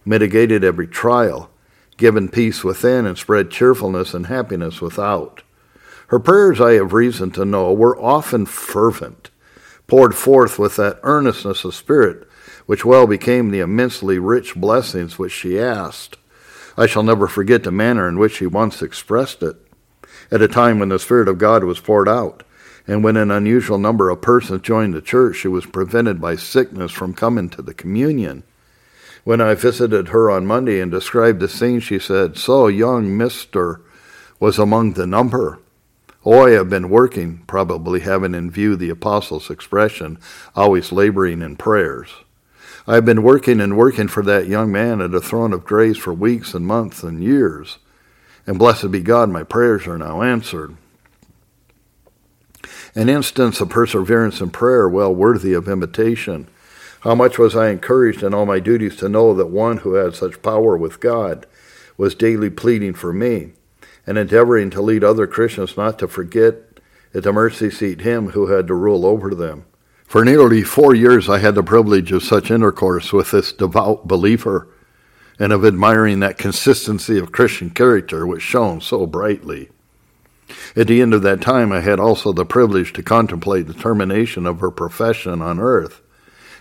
mitigated 0.06 0.64
every 0.64 0.88
trial, 0.88 1.50
given 1.98 2.30
peace 2.30 2.64
within, 2.64 3.06
and 3.06 3.18
spread 3.18 3.52
cheerfulness 3.52 4.14
and 4.14 4.28
happiness 4.28 4.82
without. 4.82 5.44
Her 6.08 6.20
prayers, 6.20 6.62
I 6.62 6.74
have 6.74 6.94
reason 6.94 7.32
to 7.32 7.46
know, 7.46 7.74
were 7.74 8.00
often 8.00 8.46
fervent, 8.46 9.30
poured 9.88 10.16
forth 10.16 10.58
with 10.58 10.76
that 10.78 11.00
earnestness 11.04 11.66
of 11.66 11.76
spirit 11.76 12.28
which 12.66 12.86
well 12.86 13.08
became 13.08 13.50
the 13.50 13.60
immensely 13.60 14.20
rich 14.20 14.56
blessings 14.56 15.20
which 15.20 15.32
she 15.32 15.60
asked. 15.60 16.18
I 16.78 16.88
shall 16.88 17.04
never 17.04 17.28
forget 17.28 17.64
the 17.64 17.72
manner 17.72 18.08
in 18.08 18.18
which 18.18 18.38
she 18.38 18.48
once 18.48 18.82
expressed 18.82 19.44
it 19.44 19.58
at 20.32 20.42
a 20.42 20.48
time 20.48 20.80
when 20.80 20.90
the 20.90 21.00
Spirit 21.00 21.28
of 21.28 21.38
God 21.38 21.64
was 21.64 21.80
poured 21.80 22.10
out, 22.10 22.44
and 22.88 23.04
when 23.04 23.18
an 23.18 23.32
unusual 23.32 23.78
number 23.78 24.10
of 24.10 24.22
persons 24.22 24.62
joined 24.62 24.94
the 24.94 25.02
church, 25.02 25.38
she 25.38 25.48
was 25.48 25.66
prevented 25.66 26.20
by 26.20 26.36
sickness 26.36 26.92
from 26.92 27.14
coming 27.14 27.50
to 27.50 27.62
the 27.62 27.74
communion. 27.74 28.44
When 29.24 29.40
I 29.40 29.54
visited 29.54 30.10
her 30.10 30.30
on 30.30 30.46
Monday 30.46 30.82
and 30.82 30.92
described 30.92 31.40
the 31.40 31.48
scene, 31.48 31.80
she 31.80 32.00
said, 32.00 32.38
So 32.38 32.68
young 32.68 33.16
Mister 33.16 33.82
was 34.40 34.60
among 34.60 34.94
the 34.94 35.08
number. 35.08 35.60
Oh, 36.26 36.46
I 36.46 36.52
have 36.52 36.70
been 36.70 36.90
working, 36.90 37.44
probably 37.48 38.02
having 38.02 38.34
in 38.34 38.50
view 38.50 38.76
the 38.76 38.90
apostle's 38.90 39.50
expression, 39.50 40.18
always 40.56 40.92
laboring 40.92 41.42
in 41.42 41.56
prayers. 41.56 42.10
I 42.86 42.96
have 42.96 43.06
been 43.06 43.24
working 43.24 43.62
and 43.62 43.78
working 43.78 44.10
for 44.10 44.24
that 44.24 44.48
young 44.48 44.72
man 44.72 45.00
at 45.00 45.14
a 45.14 45.22
throne 45.22 45.54
of 45.54 45.64
grace 45.64 45.98
for 45.98 46.14
weeks 46.14 46.54
and 46.54 46.66
months 46.66 47.02
and 47.02 47.24
years. 47.24 47.78
And 48.46 48.60
blessed 48.60 48.92
be 48.92 49.00
God, 49.00 49.30
my 49.30 49.44
prayers 49.44 49.88
are 49.88 49.98
now 49.98 50.22
answered. 50.22 50.76
An 52.94 53.08
instance 53.08 53.62
of 53.62 53.70
perseverance 53.70 54.42
in 54.42 54.50
prayer 54.50 54.90
well 54.90 55.16
worthy 55.16 55.54
of 55.54 55.70
imitation. 55.70 56.48
How 57.02 57.16
much 57.16 57.40
was 57.40 57.56
I 57.56 57.70
encouraged 57.70 58.22
in 58.22 58.34
all 58.34 58.46
my 58.46 58.60
duties 58.60 58.98
to 58.98 59.10
know 59.10 59.34
that 59.34 59.48
one 59.48 59.78
who 59.78 59.94
had 59.94 60.16
such 60.16 60.42
power 60.42 60.78
with 60.78 61.00
God 61.00 61.46
was 61.98 62.16
daily 62.16 62.50
pleading 62.50 62.94
for 62.94 63.14
me 63.14 63.54
and 64.06 64.18
endeavoring 64.18 64.70
to 64.72 64.82
lead 64.82 65.04
other 65.04 65.26
Christians 65.26 65.78
not 65.78 65.98
to 66.00 66.08
forget 66.08 66.56
at 67.14 67.24
the 67.24 67.32
mercy 67.32 67.70
seat 67.70 68.02
him 68.02 68.32
who 68.32 68.48
had 68.48 68.68
to 68.68 68.74
rule 68.74 69.06
over 69.06 69.34
them. 69.34 69.66
For 70.06 70.24
nearly 70.24 70.62
four 70.62 70.94
years, 70.94 71.30
I 71.30 71.40
had 71.40 71.56
the 71.56 71.64
privilege 71.64 72.12
of 72.12 72.24
such 72.24 72.52
intercourse 72.52 73.12
with 73.12 73.32
this 73.32 73.52
devout 73.52 74.08
believer 74.08 74.68
and 75.40 75.52
of 75.52 75.66
admiring 75.66 76.20
that 76.20 76.38
consistency 76.38 77.18
of 77.18 77.32
Christian 77.32 77.70
character 77.72 78.26
which 78.26 78.42
shone 78.42 78.82
so 78.82 79.08
brightly. 79.08 79.70
At 80.76 80.88
the 80.88 81.02
end 81.02 81.14
of 81.14 81.24
that 81.24 81.42
time, 81.42 81.72
I 81.72 81.80
had 81.80 82.00
also 82.00 82.32
the 82.32 82.46
privilege 82.46 82.94
to 82.94 83.04
contemplate 83.04 83.68
the 83.68 83.74
termination 83.74 84.46
of 84.46 84.60
her 84.60 84.72
profession 84.72 85.42
on 85.42 85.60
earth 85.60 86.02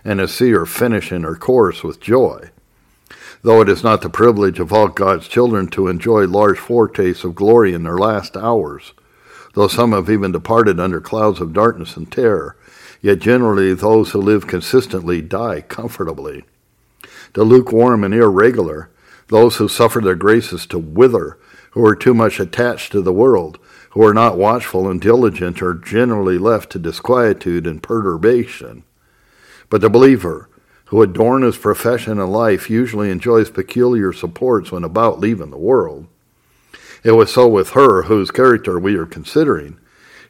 and 0.05 0.19
to 0.19 0.29
see 0.29 0.51
her 0.51 0.67
finish 0.67 1.13
in 1.13 1.23
her 1.23 1.37
course 1.37 1.83
with 1.83 2.01
joy. 2.01 2.51
Though 3.43 3.61
it 3.61 3.69
is 3.69 3.83
not 3.83 4.03
the 4.03 4.11
privilege 4.11 4.61
of 4.61 4.73
all 4.73 4.89
God's 4.89 5.29
children 5.29 5.69
to 5.69 5.89
enjoy 5.89 6.27
large 6.27 6.59
foretastes 6.59 7.25
of 7.25 7.35
glory 7.35 7.75
in 7.75 7.83
their 7.83 7.99
last 7.99 8.37
hours, 8.37 8.93
though 9.55 9.69
some 9.69 9.93
have 9.93 10.09
even 10.09 10.33
departed 10.33 10.81
under 10.81 11.01
clouds 11.01 11.41
of 11.41 11.53
darkness 11.53 11.97
and 11.97 12.11
terror, 12.11 12.57
Yet 13.03 13.19
generally 13.19 13.75
those 13.75 14.13
who 14.13 14.21
live 14.21 14.47
consistently 14.47 15.21
die 15.21 15.61
comfortably. 15.61 16.45
The 17.35 17.45
lukewarm 17.45 18.05
and 18.05 18.15
irregular, 18.15 18.91
those 19.29 19.57
who 19.57 19.69
suffer 19.69 20.01
their 20.01 20.15
graces 20.15 20.67
to 20.67 20.79
wither, 20.79 21.37
who 21.73 21.85
are 21.85 21.97
too 21.97 22.15
much 22.15 22.39
attached 22.39 22.93
to 22.93 23.03
the 23.03 23.13
world, 23.13 23.59
who 23.91 24.05
are 24.05 24.15
not 24.15 24.39
watchful 24.39 24.89
and 24.89 25.01
diligent, 25.01 25.61
are 25.61 25.75
generally 25.75 26.39
left 26.39 26.71
to 26.71 26.79
disquietude 26.79 27.67
and 27.67 27.83
perturbation. 27.83 28.85
But 29.69 29.81
the 29.81 29.91
believer, 29.91 30.49
who 30.87 31.03
adorn 31.03 31.43
his 31.43 31.57
profession 31.57 32.21
and 32.21 32.31
life, 32.31 32.71
usually 32.71 33.11
enjoys 33.11 33.51
peculiar 33.51 34.13
supports 34.13 34.71
when 34.71 34.85
about 34.85 35.19
leaving 35.19 35.51
the 35.51 35.57
world. 35.57 36.07
It 37.03 37.13
was 37.13 37.33
so 37.33 37.49
with 37.49 37.71
her 37.71 38.03
whose 38.03 38.31
character 38.31 38.79
we 38.79 38.95
are 38.97 39.07
considering. 39.07 39.79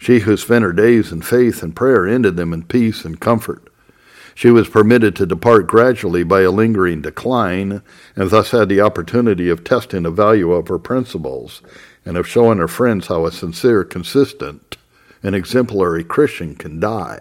She 0.02 0.18
who 0.18 0.36
spent 0.36 0.64
her 0.64 0.72
days 0.72 1.12
in 1.12 1.22
faith 1.22 1.62
and 1.62 1.76
prayer 1.76 2.08
ended 2.08 2.34
them 2.34 2.52
in 2.52 2.64
peace 2.64 3.04
and 3.04 3.20
comfort. 3.20 3.68
She 4.34 4.50
was 4.50 4.68
permitted 4.68 5.14
to 5.14 5.26
depart 5.26 5.68
gradually 5.68 6.24
by 6.24 6.40
a 6.40 6.50
lingering 6.50 7.02
decline, 7.02 7.82
and 8.16 8.28
thus 8.28 8.50
had 8.50 8.68
the 8.68 8.80
opportunity 8.80 9.48
of 9.48 9.62
testing 9.62 10.02
the 10.02 10.10
value 10.10 10.50
of 10.50 10.66
her 10.66 10.80
principles, 10.80 11.62
and 12.04 12.16
of 12.16 12.26
showing 12.26 12.58
her 12.58 12.66
friends 12.66 13.06
how 13.06 13.26
a 13.26 13.30
sincere, 13.30 13.84
consistent, 13.84 14.76
and 15.22 15.36
exemplary 15.36 16.02
Christian 16.02 16.56
can 16.56 16.80
die. 16.80 17.20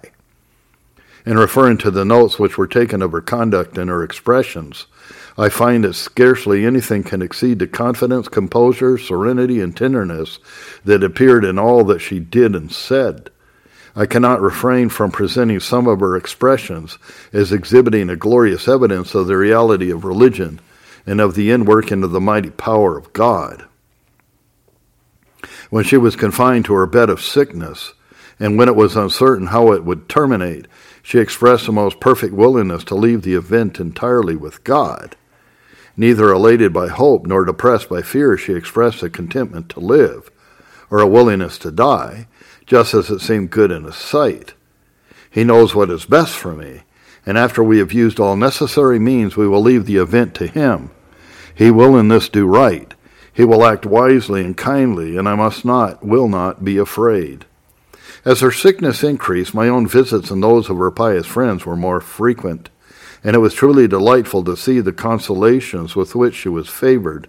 In 1.23 1.37
referring 1.37 1.77
to 1.79 1.91
the 1.91 2.03
notes 2.03 2.39
which 2.39 2.57
were 2.57 2.65
taken 2.65 3.03
of 3.03 3.11
her 3.11 3.21
conduct 3.21 3.77
and 3.77 3.91
her 3.91 4.03
expressions, 4.03 4.87
I 5.37 5.49
find 5.49 5.83
that 5.83 5.93
scarcely 5.93 6.65
anything 6.65 7.03
can 7.03 7.21
exceed 7.21 7.59
the 7.59 7.67
confidence, 7.67 8.27
composure, 8.27 8.97
serenity, 8.97 9.61
and 9.61 9.75
tenderness 9.75 10.39
that 10.83 11.03
appeared 11.03 11.45
in 11.45 11.57
all 11.57 11.83
that 11.85 11.99
she 11.99 12.19
did 12.19 12.55
and 12.55 12.71
said. 12.71 13.29
I 13.95 14.05
cannot 14.05 14.41
refrain 14.41 14.89
from 14.89 15.11
presenting 15.11 15.59
some 15.59 15.87
of 15.87 15.99
her 15.99 16.15
expressions 16.15 16.97
as 17.33 17.51
exhibiting 17.51 18.09
a 18.09 18.15
glorious 18.15 18.67
evidence 18.67 19.15
of 19.15 19.27
the 19.27 19.37
reality 19.37 19.91
of 19.91 20.05
religion 20.05 20.59
and 21.05 21.19
of 21.19 21.35
the 21.35 21.49
inworking 21.49 22.03
of 22.03 22.11
the 22.11 22.21
mighty 22.21 22.51
power 22.51 22.97
of 22.97 23.11
God. 23.13 23.65
When 25.69 25.83
she 25.83 25.97
was 25.97 26.15
confined 26.15 26.65
to 26.65 26.73
her 26.73 26.85
bed 26.85 27.09
of 27.09 27.21
sickness, 27.21 27.93
and 28.39 28.57
when 28.57 28.67
it 28.67 28.75
was 28.75 28.95
uncertain 28.95 29.47
how 29.47 29.71
it 29.71 29.83
would 29.83 30.09
terminate, 30.09 30.67
she 31.03 31.19
expressed 31.19 31.65
the 31.65 31.71
most 31.71 31.99
perfect 31.99 32.33
willingness 32.33 32.83
to 32.85 32.95
leave 32.95 33.21
the 33.21 33.35
event 33.35 33.79
entirely 33.79 34.35
with 34.35 34.63
God. 34.63 35.15
Neither 36.01 36.31
elated 36.31 36.73
by 36.73 36.87
hope 36.87 37.27
nor 37.27 37.45
depressed 37.45 37.87
by 37.87 38.01
fear, 38.01 38.35
she 38.35 38.53
expressed 38.53 39.03
a 39.03 39.09
contentment 39.09 39.69
to 39.69 39.79
live, 39.79 40.31
or 40.89 40.97
a 40.97 41.05
willingness 41.05 41.59
to 41.59 41.69
die, 41.69 42.25
just 42.65 42.95
as 42.95 43.11
it 43.11 43.21
seemed 43.21 43.51
good 43.51 43.69
in 43.69 43.83
his 43.83 43.97
sight. 43.97 44.55
He 45.29 45.43
knows 45.43 45.75
what 45.75 45.91
is 45.91 46.05
best 46.05 46.33
for 46.35 46.55
me, 46.55 46.81
and 47.23 47.37
after 47.37 47.63
we 47.63 47.77
have 47.77 47.93
used 47.93 48.19
all 48.19 48.35
necessary 48.35 48.97
means, 48.97 49.37
we 49.37 49.47
will 49.47 49.61
leave 49.61 49.85
the 49.85 49.97
event 49.97 50.33
to 50.37 50.47
him. 50.47 50.89
He 51.53 51.69
will 51.69 51.95
in 51.95 52.07
this 52.07 52.29
do 52.29 52.47
right. 52.47 52.91
He 53.31 53.45
will 53.45 53.63
act 53.63 53.85
wisely 53.85 54.43
and 54.43 54.57
kindly, 54.57 55.17
and 55.17 55.29
I 55.29 55.35
must 55.35 55.63
not, 55.63 56.03
will 56.03 56.27
not, 56.27 56.65
be 56.65 56.79
afraid. 56.79 57.45
As 58.25 58.39
her 58.39 58.51
sickness 58.51 59.03
increased, 59.03 59.53
my 59.53 59.69
own 59.69 59.85
visits 59.85 60.31
and 60.31 60.41
those 60.41 60.67
of 60.67 60.77
her 60.77 60.89
pious 60.89 61.27
friends 61.27 61.63
were 61.63 61.77
more 61.77 62.01
frequent 62.01 62.71
and 63.23 63.35
it 63.35 63.39
was 63.39 63.53
truly 63.53 63.87
delightful 63.87 64.43
to 64.43 64.57
see 64.57 64.79
the 64.79 64.93
consolations 64.93 65.95
with 65.95 66.15
which 66.15 66.35
she 66.35 66.49
was 66.49 66.69
favored. 66.69 67.27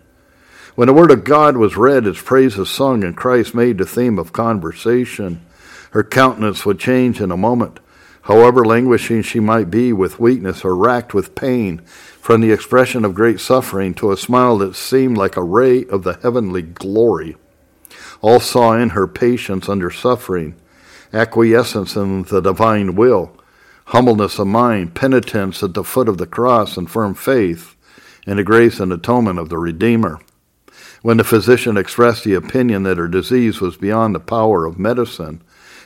When 0.74 0.87
the 0.87 0.94
Word 0.94 1.11
of 1.11 1.24
God 1.24 1.57
was 1.57 1.76
read, 1.76 2.07
its 2.07 2.22
praises 2.22 2.70
sung, 2.70 3.05
and 3.05 3.16
Christ 3.16 3.55
made 3.55 3.78
the 3.78 3.85
theme 3.85 4.18
of 4.18 4.33
conversation, 4.33 5.44
her 5.90 6.02
countenance 6.02 6.64
would 6.64 6.78
change 6.78 7.20
in 7.20 7.31
a 7.31 7.37
moment. 7.37 7.78
However 8.22 8.64
languishing 8.64 9.22
she 9.22 9.40
might 9.40 9.70
be 9.70 9.92
with 9.92 10.20
weakness 10.20 10.64
or 10.64 10.74
racked 10.74 11.12
with 11.12 11.35
pain, 11.35 11.81
from 12.20 12.40
the 12.40 12.52
expression 12.52 13.05
of 13.05 13.14
great 13.14 13.40
suffering 13.40 13.92
to 13.94 14.12
a 14.12 14.16
smile 14.16 14.57
that 14.59 14.76
seemed 14.76 15.18
like 15.18 15.37
a 15.37 15.42
ray 15.42 15.85
of 15.87 16.05
the 16.05 16.18
heavenly 16.22 16.62
glory. 16.62 17.37
All 18.22 18.40
saw 18.40 18.74
in 18.74 18.90
her 18.90 19.09
patience 19.09 19.68
under 19.68 19.90
suffering, 19.90 20.55
acquiescence 21.12 21.96
in 21.96 22.22
the 22.22 22.40
divine 22.40 22.94
will, 22.94 23.37
humbleness 23.92 24.38
of 24.38 24.46
mind, 24.46 24.94
penitence 24.94 25.62
at 25.62 25.74
the 25.74 25.85
foot 25.85 26.09
of 26.09 26.16
the 26.16 26.26
cross, 26.26 26.78
and 26.78 26.90
firm 26.90 27.12
faith 27.12 27.76
in 28.26 28.38
the 28.38 28.42
grace 28.42 28.81
and 28.81 28.90
atonement 28.90 29.38
of 29.38 29.50
the 29.50 29.59
Redeemer. 29.59 30.18
When 31.02 31.18
the 31.18 31.24
physician 31.24 31.76
expressed 31.76 32.24
the 32.24 32.33
opinion 32.33 32.85
that 32.85 32.96
her 32.96 33.07
disease 33.07 33.61
was 33.61 33.76
beyond 33.76 34.14
the 34.14 34.20
power 34.20 34.64
of 34.64 34.78
medicine 34.78 35.42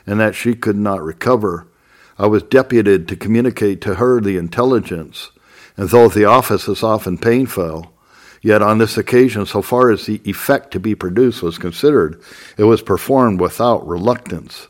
and 0.07 0.21
that 0.21 0.37
she 0.37 0.55
could 0.55 0.77
not 0.77 1.03
recover, 1.03 1.67
I 2.17 2.29
was 2.29 2.45
deputed 2.45 3.09
to 3.09 3.17
communicate 3.17 3.81
to 3.81 3.97
her 3.97 4.21
the 4.21 4.37
intelligence, 4.37 5.33
and 5.77 5.89
though 5.89 6.09
the 6.09 6.27
office 6.27 6.69
is 6.69 6.85
often 6.85 7.19
painful, 7.19 7.93
yet 8.41 8.63
on 8.63 8.79
this 8.79 8.97
occasion, 8.97 9.47
so 9.47 9.63
far 9.63 9.91
as 9.91 10.07
the 10.07 10.21
effect 10.25 10.71
to 10.71 10.79
be 10.79 10.95
produced 10.95 11.43
was 11.43 11.59
considered, 11.59 12.23
it 12.57 12.65
was 12.65 12.83
performed 12.83 13.41
without 13.41 13.85
reluctance. 13.85 14.69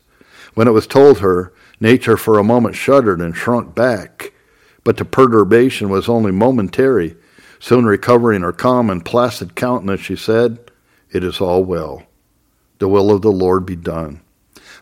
When 0.55 0.67
it 0.67 0.71
was 0.71 0.87
told 0.87 1.19
her 1.19 1.53
Nature 1.79 2.17
for 2.17 2.39
a 2.39 2.43
moment 2.43 2.75
shuddered 2.75 3.21
and 3.21 3.35
shrunk 3.35 3.75
back, 3.75 4.33
but 4.83 4.97
the 4.97 5.05
perturbation 5.05 5.89
was 5.89 6.09
only 6.09 6.31
momentary. 6.31 7.15
Soon 7.59 7.85
recovering 7.85 8.41
her 8.41 8.53
calm 8.53 8.89
and 8.89 9.05
placid 9.05 9.55
countenance, 9.55 10.01
she 10.01 10.15
said, 10.15 10.71
It 11.11 11.23
is 11.23 11.39
all 11.39 11.63
well. 11.63 12.03
The 12.79 12.87
will 12.87 13.11
of 13.11 13.21
the 13.21 13.31
Lord 13.31 13.65
be 13.65 13.75
done. 13.75 14.21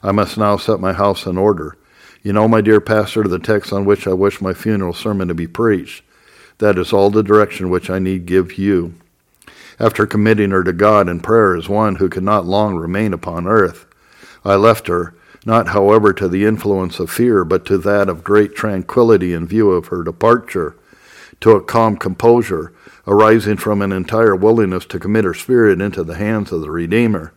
I 0.03 0.12
must 0.12 0.38
now 0.38 0.58
set 0.58 0.79
my 0.79 0.93
house 0.93 1.25
in 1.25 1.38
order. 1.38 1.77
You 2.21 2.34
know, 2.34 2.47
my 2.47 2.62
dear 2.62 2.81
pastor, 2.81 3.23
the 3.23 3.39
text 3.39 3.71
on 3.71 3.86
which 3.86 4.08
I 4.08 4.13
wish 4.13 4.41
my 4.41 4.53
funeral 4.53 4.93
sermon 4.93 5.27
to 5.27 5.34
be 5.34 5.47
preached. 5.47 6.03
That 6.60 6.77
is 6.77 6.93
all 6.93 7.10
the 7.10 7.23
direction 7.23 7.69
which 7.69 7.89
I 7.89 7.99
need 7.99 8.25
give 8.25 8.58
you. 8.58 8.95
After 9.79 10.05
committing 10.05 10.51
her 10.51 10.63
to 10.63 10.71
God 10.71 11.10
in 11.10 11.19
prayer 11.19 11.55
as 11.55 11.67
one 11.67 11.95
who 11.95 12.08
could 12.08 12.23
not 12.23 12.45
long 12.45 12.75
remain 12.75 13.13
upon 13.13 13.47
earth, 13.47 13.86
I 14.43 14.55
left 14.55 14.88
her 14.88 15.13
not, 15.45 15.69
however, 15.69 16.12
to 16.13 16.27
the 16.27 16.43
influence 16.43 16.99
of 16.99 17.12
fear, 17.12 17.45
but 17.45 17.65
to 17.67 17.77
that 17.77 18.10
of 18.10 18.23
great 18.23 18.55
tranquility 18.55 19.32
in 19.32 19.47
view 19.47 19.72
of 19.72 19.88
her 19.88 20.03
departure, 20.03 20.76
to 21.41 21.51
a 21.51 21.63
calm 21.63 21.97
composure 21.97 22.74
arising 23.07 23.57
from 23.57 23.82
an 23.82 23.91
entire 23.91 24.36
willingness 24.36 24.86
to 24.86 24.99
commit 24.99 25.24
her 25.24 25.34
spirit 25.34 25.80
into 25.80 26.03
the 26.03 26.15
hands 26.15 26.51
of 26.51 26.61
the 26.61 26.72
Redeemer. 26.72 27.34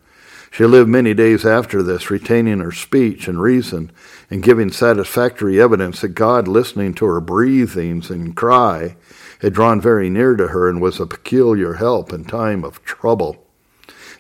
She 0.51 0.65
lived 0.65 0.89
many 0.89 1.13
days 1.13 1.45
after 1.45 1.83
this, 1.83 2.11
retaining 2.11 2.61
her 2.61 2.73
speech 2.73 3.29
and 3.29 3.41
reason, 3.41 3.93
and 4.31 4.43
giving 4.43 4.73
satisfactory 4.73 5.61
evidence 5.61 6.01
that 6.01 6.09
God, 6.09 6.49
listening 6.49 6.95
to 6.95 7.05
her 7.05 7.21
breathings 7.21 8.11
and 8.11 8.35
cry, 8.35 8.97
had 9.41 9.53
drawn 9.53 9.81
very 9.81 10.09
near 10.09 10.37
to 10.37 10.49
her 10.49 10.69
and 10.69 10.81
was 10.81 10.99
a 10.99 11.07
peculiar 11.07 11.75
help 11.75 12.13
in 12.13 12.25
time 12.25 12.65
of 12.65 12.83
trouble. 12.83 13.45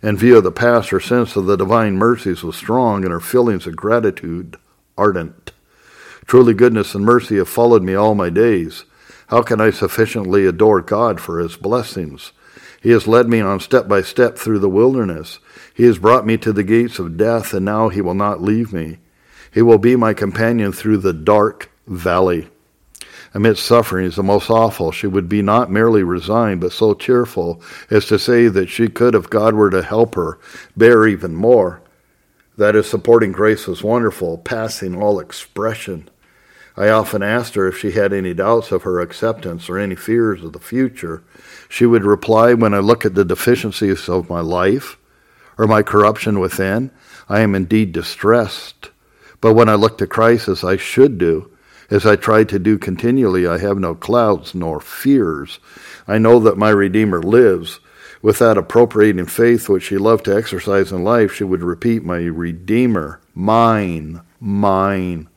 In 0.03 0.17
view 0.17 0.37
of 0.37 0.45
the 0.45 0.53
past, 0.53 0.91
her 0.91 1.01
sense 1.01 1.35
of 1.35 1.47
the 1.47 1.57
divine 1.57 1.97
mercies 1.97 2.43
was 2.43 2.57
strong 2.57 3.05
and 3.05 3.13
her 3.13 3.21
feelings 3.21 3.67
of 3.67 3.77
gratitude 3.77 4.57
ardent. 4.97 5.53
Truly, 6.27 6.55
goodness 6.55 6.95
and 6.95 7.05
mercy 7.05 7.37
have 7.37 7.49
followed 7.49 7.83
me 7.83 7.95
all 7.95 8.15
my 8.15 8.31
days. 8.31 8.85
How 9.29 9.43
can 9.43 9.61
I 9.61 9.71
sufficiently 9.71 10.47
adore 10.47 10.83
God 10.83 11.21
for 11.21 11.39
his 11.39 11.57
blessings? 11.57 12.33
He 12.81 12.91
has 12.91 13.09
led 13.09 13.29
me 13.29 13.41
on 13.41 13.61
step 13.61 13.89
by 13.89 14.03
step 14.03 14.39
through 14.39 14.61
the 14.61 14.69
wilderness. 14.69 15.41
He 15.75 15.85
has 15.85 15.99
brought 15.99 16.27
me 16.27 16.37
to 16.39 16.53
the 16.53 16.63
gates 16.63 16.99
of 16.99 17.17
death, 17.17 17.53
and 17.53 17.65
now 17.65 17.89
he 17.89 18.01
will 18.01 18.15
not 18.15 18.41
leave 18.41 18.73
me. 18.73 18.99
He 19.53 19.63
will 19.63 19.79
be 19.79 19.97
my 19.97 20.15
companion 20.15 20.73
through 20.73 20.99
the 20.99 21.13
dark 21.13 21.71
valley. 21.87 22.49
Amidst 23.35 23.65
sufferings 23.65 24.17
the 24.17 24.23
most 24.23 24.51
awful, 24.51 24.91
she 24.91 25.07
would 25.07 25.29
be 25.29 25.43
not 25.43 25.71
merely 25.71 26.03
resigned, 26.03 26.61
but 26.61 26.73
so 26.73 26.95
cheerful 26.95 27.63
as 27.91 28.07
to 28.07 28.19
say 28.19 28.49
that 28.49 28.69
she 28.69 28.89
could, 28.89 29.15
if 29.15 29.29
God 29.29 29.55
were 29.55 29.71
to 29.71 29.83
help 29.83 30.15
her, 30.15 30.39
bear 30.77 31.07
even 31.07 31.35
more. 31.35 31.83
That 32.57 32.75
his 32.75 32.89
supporting 32.89 33.33
grace 33.33 33.67
was 33.67 33.83
wonderful, 33.83 34.39
passing 34.39 35.01
all 35.01 35.21
expression. 35.21 36.09
I 36.77 36.89
often 36.89 37.23
asked 37.23 37.55
her 37.57 37.67
if 37.67 37.77
she 37.77 37.91
had 37.91 38.13
any 38.13 38.33
doubts 38.33 38.73
of 38.73 38.85
her 38.85 39.01
acceptance 39.01 39.69
or 39.69 39.79
any 39.79 39.97
fears 39.97 40.43
of 40.45 40.53
the 40.53 40.61
future. 40.61 41.25
She 41.69 41.85
would 41.87 42.05
reply, 42.05 42.55
When 42.55 42.73
I 42.73 42.79
look 42.79 43.05
at 43.05 43.15
the 43.15 43.25
deficiencies 43.25 44.09
of 44.09 44.31
my 44.31 44.41
life 44.41 44.97
or 45.59 45.67
my 45.67 45.83
corruption 45.83 46.39
within, 46.39 46.93
I 47.29 47.41
am 47.41 47.55
indeed 47.55 47.93
distressed. 47.93 48.91
But 49.41 49.55
when 49.55 49.69
I 49.69 49.75
look 49.75 49.99
to 49.99 50.07
Christ 50.07 50.49
as 50.49 50.65
I 50.65 50.77
should 50.77 51.19
do, 51.19 51.51
as 51.91 52.05
I 52.05 52.17
try 52.17 52.45
to 52.45 52.59
do 52.59 52.77
continually, 52.77 53.47
I 53.47 53.59
have 53.59 53.79
no 53.79 53.95
clouds 53.95 54.55
nor 54.55 54.81
fears. 54.81 55.59
I 56.07 56.19
know 56.19 56.39
that 56.41 56.59
my 56.59 56.71
Redeemer 56.71 57.23
lives. 57.23 57.81
With 58.21 58.41
that 58.41 58.59
appropriating 58.59 59.27
faith 59.27 59.69
which 59.69 59.85
she 59.85 59.97
loved 59.97 60.25
to 60.25 60.37
exercise 60.37 60.93
in 60.93 61.05
life, 61.05 61.33
she 61.33 61.45
would 61.45 61.63
repeat, 61.63 62.05
My 62.05 62.19
Redeemer, 62.19 63.21
mine, 63.35 64.21
mine. 64.41 65.29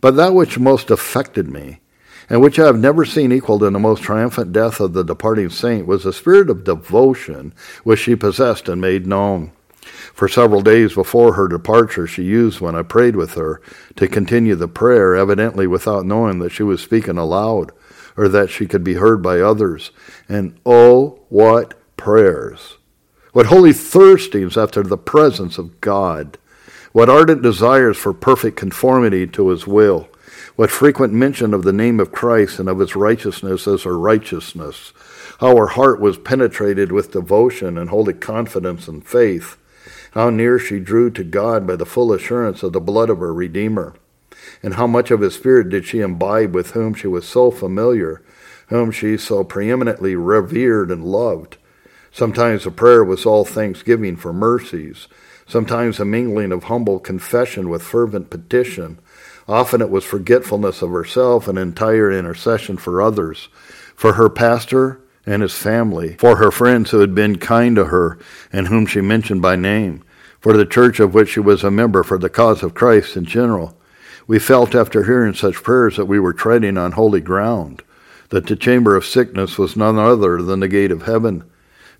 But 0.00 0.16
that 0.16 0.34
which 0.34 0.58
most 0.58 0.90
affected 0.90 1.48
me, 1.48 1.80
and 2.30 2.40
which 2.40 2.58
I 2.58 2.66
have 2.66 2.78
never 2.78 3.04
seen 3.04 3.32
equaled 3.32 3.64
in 3.64 3.72
the 3.72 3.78
most 3.78 4.02
triumphant 4.02 4.52
death 4.52 4.80
of 4.80 4.92
the 4.92 5.02
departing 5.02 5.50
saint, 5.50 5.86
was 5.86 6.04
the 6.04 6.12
spirit 6.12 6.48
of 6.48 6.64
devotion 6.64 7.52
which 7.82 8.00
she 8.00 8.16
possessed 8.16 8.68
and 8.68 8.80
made 8.80 9.06
known. 9.06 9.52
For 10.14 10.28
several 10.28 10.60
days 10.60 10.94
before 10.94 11.34
her 11.34 11.48
departure, 11.48 12.06
she 12.06 12.22
used, 12.22 12.60
when 12.60 12.74
I 12.74 12.82
prayed 12.82 13.16
with 13.16 13.34
her, 13.34 13.60
to 13.96 14.06
continue 14.06 14.54
the 14.54 14.68
prayer, 14.68 15.14
evidently 15.16 15.66
without 15.66 16.06
knowing 16.06 16.38
that 16.38 16.52
she 16.52 16.62
was 16.62 16.80
speaking 16.80 17.18
aloud 17.18 17.72
or 18.16 18.28
that 18.28 18.50
she 18.50 18.66
could 18.66 18.84
be 18.84 18.94
heard 18.94 19.22
by 19.22 19.40
others. 19.40 19.90
And 20.28 20.58
oh, 20.64 21.20
what 21.28 21.74
prayers! 21.96 22.76
What 23.32 23.46
holy 23.46 23.72
thirstings 23.72 24.56
after 24.56 24.82
the 24.82 24.98
presence 24.98 25.58
of 25.58 25.80
God! 25.80 26.38
What 26.92 27.08
ardent 27.08 27.42
desires 27.42 27.96
for 27.96 28.12
perfect 28.12 28.56
conformity 28.56 29.26
to 29.28 29.48
his 29.48 29.66
will! 29.66 30.08
What 30.56 30.70
frequent 30.70 31.14
mention 31.14 31.54
of 31.54 31.62
the 31.62 31.72
name 31.72 31.98
of 31.98 32.12
Christ 32.12 32.58
and 32.58 32.68
of 32.68 32.78
his 32.78 32.94
righteousness 32.94 33.66
as 33.66 33.84
her 33.84 33.98
righteousness! 33.98 34.92
How 35.40 35.56
her 35.56 35.68
heart 35.68 36.00
was 36.00 36.18
penetrated 36.18 36.92
with 36.92 37.12
devotion 37.12 37.78
and 37.78 37.88
holy 37.88 38.12
confidence 38.12 38.86
and 38.86 39.04
faith! 39.04 39.56
How 40.12 40.30
near 40.30 40.58
she 40.58 40.78
drew 40.78 41.10
to 41.10 41.24
God 41.24 41.66
by 41.66 41.76
the 41.76 41.86
full 41.86 42.12
assurance 42.12 42.62
of 42.62 42.72
the 42.72 42.80
blood 42.80 43.10
of 43.10 43.18
her 43.18 43.32
Redeemer, 43.32 43.94
and 44.62 44.74
how 44.74 44.86
much 44.86 45.10
of 45.10 45.20
his 45.20 45.34
Spirit 45.34 45.68
did 45.68 45.84
she 45.84 46.00
imbibe 46.00 46.54
with 46.54 46.70
whom 46.72 46.94
she 46.94 47.06
was 47.06 47.26
so 47.26 47.50
familiar, 47.50 48.22
whom 48.68 48.90
she 48.90 49.16
so 49.16 49.42
preeminently 49.44 50.14
revered 50.14 50.90
and 50.90 51.04
loved. 51.04 51.56
Sometimes 52.10 52.64
the 52.64 52.70
prayer 52.70 53.02
was 53.02 53.24
all 53.24 53.44
thanksgiving 53.44 54.16
for 54.16 54.32
mercies, 54.32 55.08
sometimes 55.46 55.98
a 55.98 56.04
mingling 56.04 56.52
of 56.52 56.64
humble 56.64 56.98
confession 56.98 57.68
with 57.68 57.82
fervent 57.82 58.30
petition. 58.30 58.98
Often 59.48 59.80
it 59.80 59.90
was 59.90 60.04
forgetfulness 60.04 60.82
of 60.82 60.90
herself 60.90 61.48
and 61.48 61.58
entire 61.58 62.12
intercession 62.12 62.76
for 62.76 63.00
others, 63.00 63.48
for 63.94 64.14
her 64.14 64.28
pastor, 64.28 65.00
and 65.26 65.42
his 65.42 65.54
family, 65.54 66.16
for 66.18 66.36
her 66.36 66.50
friends 66.50 66.90
who 66.90 67.00
had 67.00 67.14
been 67.14 67.36
kind 67.36 67.76
to 67.76 67.86
her 67.86 68.18
and 68.52 68.68
whom 68.68 68.86
she 68.86 69.00
mentioned 69.00 69.42
by 69.42 69.56
name, 69.56 70.02
for 70.40 70.56
the 70.56 70.66
church 70.66 70.98
of 71.00 71.14
which 71.14 71.30
she 71.30 71.40
was 71.40 71.62
a 71.62 71.70
member, 71.70 72.02
for 72.02 72.18
the 72.18 72.28
cause 72.28 72.62
of 72.62 72.74
Christ 72.74 73.16
in 73.16 73.24
general. 73.24 73.76
We 74.26 74.38
felt 74.38 74.74
after 74.74 75.04
hearing 75.04 75.34
such 75.34 75.62
prayers 75.62 75.96
that 75.96 76.06
we 76.06 76.18
were 76.18 76.32
treading 76.32 76.76
on 76.76 76.92
holy 76.92 77.20
ground, 77.20 77.82
that 78.30 78.46
the 78.46 78.56
chamber 78.56 78.96
of 78.96 79.04
sickness 79.04 79.58
was 79.58 79.76
none 79.76 79.98
other 79.98 80.42
than 80.42 80.60
the 80.60 80.68
gate 80.68 80.90
of 80.90 81.02
heaven, 81.02 81.44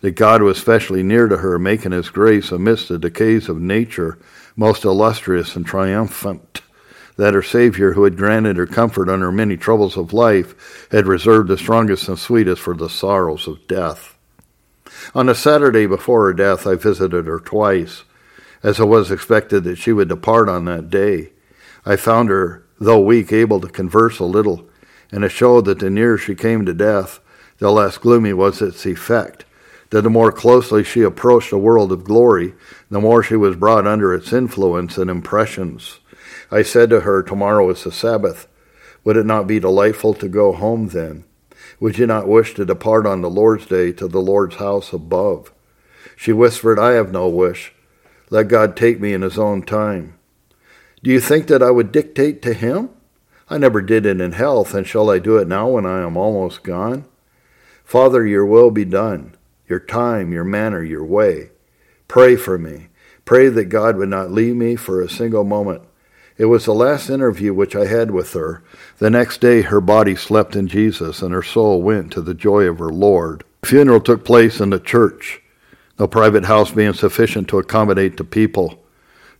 that 0.00 0.12
God 0.12 0.42
was 0.42 0.58
specially 0.58 1.02
near 1.02 1.28
to 1.28 1.36
her, 1.36 1.58
making 1.58 1.92
his 1.92 2.10
grace 2.10 2.50
amidst 2.50 2.88
the 2.88 2.98
decays 2.98 3.48
of 3.48 3.60
nature 3.60 4.18
most 4.56 4.84
illustrious 4.84 5.54
and 5.54 5.64
triumphant 5.64 6.62
that 7.16 7.34
her 7.34 7.42
Savior, 7.42 7.92
who 7.92 8.04
had 8.04 8.16
granted 8.16 8.56
her 8.56 8.66
comfort 8.66 9.08
under 9.08 9.30
many 9.30 9.56
troubles 9.56 9.96
of 9.96 10.12
life, 10.12 10.88
had 10.90 11.06
reserved 11.06 11.48
the 11.48 11.58
strongest 11.58 12.08
and 12.08 12.18
sweetest 12.18 12.60
for 12.60 12.74
the 12.74 12.88
sorrows 12.88 13.46
of 13.46 13.66
death. 13.66 14.16
On 15.14 15.26
the 15.26 15.34
Saturday 15.34 15.86
before 15.86 16.26
her 16.26 16.32
death, 16.32 16.66
I 16.66 16.74
visited 16.74 17.26
her 17.26 17.40
twice, 17.40 18.04
as 18.62 18.78
it 18.78 18.86
was 18.86 19.10
expected 19.10 19.64
that 19.64 19.76
she 19.76 19.92
would 19.92 20.08
depart 20.08 20.48
on 20.48 20.64
that 20.66 20.90
day. 20.90 21.32
I 21.84 21.96
found 21.96 22.28
her, 22.28 22.64
though 22.78 23.00
weak, 23.00 23.32
able 23.32 23.60
to 23.60 23.68
converse 23.68 24.18
a 24.18 24.24
little, 24.24 24.68
and 25.10 25.24
it 25.24 25.30
showed 25.30 25.64
that 25.66 25.80
the 25.80 25.90
nearer 25.90 26.16
she 26.16 26.34
came 26.34 26.64
to 26.64 26.72
death, 26.72 27.20
the 27.58 27.70
less 27.70 27.98
gloomy 27.98 28.32
was 28.32 28.62
its 28.62 28.86
effect. 28.86 29.44
That 29.90 30.02
the 30.02 30.10
more 30.10 30.32
closely 30.32 30.84
she 30.84 31.02
approached 31.02 31.50
the 31.50 31.58
world 31.58 31.92
of 31.92 32.04
glory, 32.04 32.54
the 32.90 33.00
more 33.00 33.22
she 33.22 33.36
was 33.36 33.56
brought 33.56 33.86
under 33.86 34.14
its 34.14 34.32
influence 34.32 34.96
and 34.96 35.10
impressions. 35.10 36.00
I 36.52 36.62
said 36.62 36.90
to 36.90 37.00
her, 37.00 37.22
Tomorrow 37.22 37.70
is 37.70 37.82
the 37.82 37.90
Sabbath. 37.90 38.46
Would 39.04 39.16
it 39.16 39.24
not 39.24 39.46
be 39.46 39.58
delightful 39.58 40.12
to 40.14 40.28
go 40.28 40.52
home 40.52 40.88
then? 40.88 41.24
Would 41.80 41.96
you 41.96 42.06
not 42.06 42.28
wish 42.28 42.54
to 42.54 42.66
depart 42.66 43.06
on 43.06 43.22
the 43.22 43.30
Lord's 43.30 43.64
day 43.66 43.90
to 43.92 44.06
the 44.06 44.20
Lord's 44.20 44.56
house 44.56 44.92
above? 44.92 45.50
She 46.14 46.32
whispered, 46.32 46.78
I 46.78 46.92
have 46.92 47.10
no 47.10 47.26
wish. 47.26 47.72
Let 48.28 48.48
God 48.48 48.76
take 48.76 49.00
me 49.00 49.14
in 49.14 49.22
his 49.22 49.38
own 49.38 49.62
time. 49.62 50.18
Do 51.02 51.10
you 51.10 51.20
think 51.20 51.46
that 51.46 51.62
I 51.62 51.70
would 51.70 51.90
dictate 51.90 52.42
to 52.42 52.52
him? 52.52 52.90
I 53.48 53.56
never 53.58 53.80
did 53.80 54.04
it 54.04 54.20
in 54.20 54.32
health, 54.32 54.74
and 54.74 54.86
shall 54.86 55.10
I 55.10 55.18
do 55.18 55.38
it 55.38 55.48
now 55.48 55.68
when 55.70 55.86
I 55.86 56.02
am 56.02 56.16
almost 56.16 56.62
gone? 56.62 57.06
Father, 57.82 58.26
your 58.26 58.46
will 58.46 58.70
be 58.70 58.84
done, 58.84 59.36
your 59.68 59.80
time, 59.80 60.32
your 60.32 60.44
manner, 60.44 60.82
your 60.82 61.04
way. 61.04 61.50
Pray 62.08 62.36
for 62.36 62.58
me. 62.58 62.88
Pray 63.24 63.48
that 63.48 63.66
God 63.66 63.96
would 63.96 64.10
not 64.10 64.30
leave 64.30 64.54
me 64.54 64.76
for 64.76 65.00
a 65.00 65.08
single 65.08 65.44
moment. 65.44 65.82
It 66.38 66.46
was 66.46 66.64
the 66.64 66.74
last 66.74 67.10
interview 67.10 67.52
which 67.52 67.76
I 67.76 67.86
had 67.86 68.10
with 68.10 68.32
her. 68.32 68.62
The 68.98 69.10
next 69.10 69.40
day 69.40 69.62
her 69.62 69.80
body 69.80 70.16
slept 70.16 70.56
in 70.56 70.66
Jesus 70.66 71.20
and 71.20 71.32
her 71.34 71.42
soul 71.42 71.82
went 71.82 72.12
to 72.12 72.22
the 72.22 72.34
joy 72.34 72.64
of 72.64 72.78
her 72.78 72.88
Lord. 72.88 73.44
The 73.60 73.68
funeral 73.68 74.00
took 74.00 74.24
place 74.24 74.58
in 74.58 74.70
the 74.70 74.80
church, 74.80 75.42
no 75.98 76.08
private 76.08 76.46
house 76.46 76.70
being 76.70 76.94
sufficient 76.94 77.48
to 77.48 77.58
accommodate 77.58 78.16
the 78.16 78.24
people. 78.24 78.82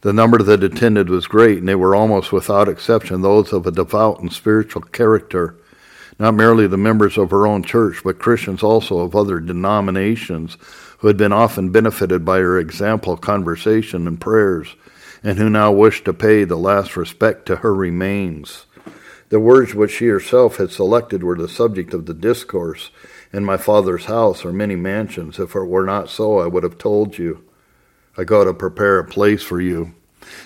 The 0.03 0.13
number 0.13 0.39
that 0.43 0.65
attended 0.65 1.09
was 1.09 1.27
great, 1.27 1.59
and 1.59 1.69
they 1.69 1.75
were 1.77 1.95
almost 1.95 2.33
without 2.33 2.69
exception 2.69 3.23
those 3.23 3.53
of 3.53 3.67
a 3.67 3.71
devout 3.71 4.21
and 4.21 4.33
spiritual 4.33 4.83
character, 4.83 5.57
not 6.19 6.35
merely 6.35 6.67
the 6.67 6.77
members 6.77 7.17
of 7.17 7.31
her 7.31 7.47
own 7.47 7.63
church, 7.63 8.03
but 8.05 8.19
Christians 8.19 8.63
also 8.63 8.99
of 8.99 9.17
other 9.17 9.41
denominations 9.41 10.59
who 10.99 11.07
had 11.07 11.17
been 11.17 11.33
often 11.33 11.71
benefited 11.71 12.25
by 12.25 12.39
her 12.39 12.59
example, 12.59 13.17
conversation, 13.17 14.07
and 14.07 14.21
prayers 14.21 14.75
and 15.23 15.39
who 15.39 15.49
now 15.49 15.71
wished 15.71 16.05
to 16.05 16.13
pay 16.13 16.45
the 16.45 16.57
last 16.57 16.97
respect 16.97 17.47
to 17.47 17.57
her 17.57 17.75
remains. 17.75 18.67
The 19.29 19.41
words 19.41 19.75
which 19.75 19.93
she 19.93 20.07
herself 20.07 20.57
had 20.57 20.71
selected 20.71 21.23
were 21.23 21.37
the 21.37 21.49
subject 21.49 21.95
of 21.95 22.07
the 22.07 22.15
discourse. 22.15 22.91
In 23.33 23.45
my 23.45 23.57
father's 23.57 24.05
house 24.05 24.45
are 24.45 24.53
many 24.53 24.77
mansions. 24.77 25.39
If 25.39 25.55
it 25.55 25.65
were 25.65 25.87
not 25.87 26.11
so, 26.11 26.39
I 26.39 26.47
would 26.47 26.65
have 26.65 26.77
told 26.77 27.17
you. 27.17 27.43
I 28.17 28.25
go 28.25 28.45
to 28.45 28.53
prepare 28.53 28.99
a 28.99 29.05
place 29.05 29.43
for 29.43 29.59
you. 29.59 29.95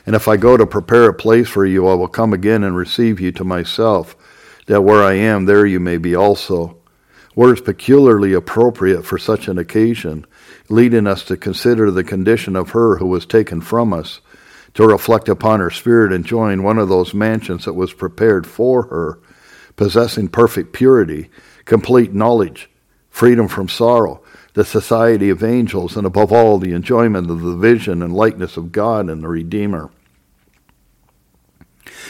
And 0.07 0.15
if 0.15 0.29
I 0.29 0.37
go 0.37 0.57
to 0.57 0.67
prepare 0.67 1.09
a 1.09 1.15
place 1.15 1.49
for 1.49 1.67
you, 1.67 1.89
I 1.89 1.95
will 1.95 2.07
come 2.07 2.33
again 2.33 2.63
and 2.63 2.77
receive 2.77 3.21
you 3.21 3.33
to 3.33 3.45
myself, 3.45 4.15
that 4.67 4.83
where 4.83 5.03
I 5.03 5.15
am, 5.15 5.47
there 5.47 5.67
you 5.67 5.81
may 5.81 5.97
be 5.97 6.15
also. 6.15 6.77
Words 7.35 7.61
peculiarly 7.61 8.33
appropriate 8.33 9.03
for 9.03 9.19
such 9.19 9.49
an 9.49 9.59
occasion, 9.59 10.27
leading 10.69 11.07
us 11.07 11.25
to 11.25 11.37
consider 11.37 11.91
the 11.91 12.05
condition 12.05 12.55
of 12.55 12.71
her 12.71 12.99
who 12.99 13.07
was 13.07 13.27
taken 13.27 13.61
from 13.61 13.93
us 13.93 14.21
to 14.77 14.87
reflect 14.87 15.29
upon 15.29 15.59
her 15.59 15.71
spirit 15.71 16.13
and 16.13 16.25
join 16.25 16.63
one 16.63 16.79
of 16.79 16.89
those 16.89 17.15
mansions 17.15 17.65
that 17.65 17.73
was 17.73 17.95
prepared 17.95 18.47
for 18.47 18.83
her, 18.85 19.19
possessing 19.75 20.29
perfect 20.29 20.75
purity, 20.75 21.31
complete 21.65 22.13
knowledge, 22.13 22.69
freedom 23.09 23.49
from 23.49 23.71
sorrow, 23.71 24.23
the 24.53 24.67
society 24.67 25.31
of 25.31 25.43
angels, 25.43 25.97
and 25.97 26.07
above 26.07 26.31
all, 26.31 26.59
the 26.59 26.75
enjoyment 26.75 27.31
of 27.31 27.41
the 27.41 27.57
vision 27.57 28.03
and 28.03 28.15
likeness 28.15 28.59
of 28.59 28.71
God 28.71 29.09
and 29.09 29.23
the 29.23 29.29
Redeemer. 29.29 29.91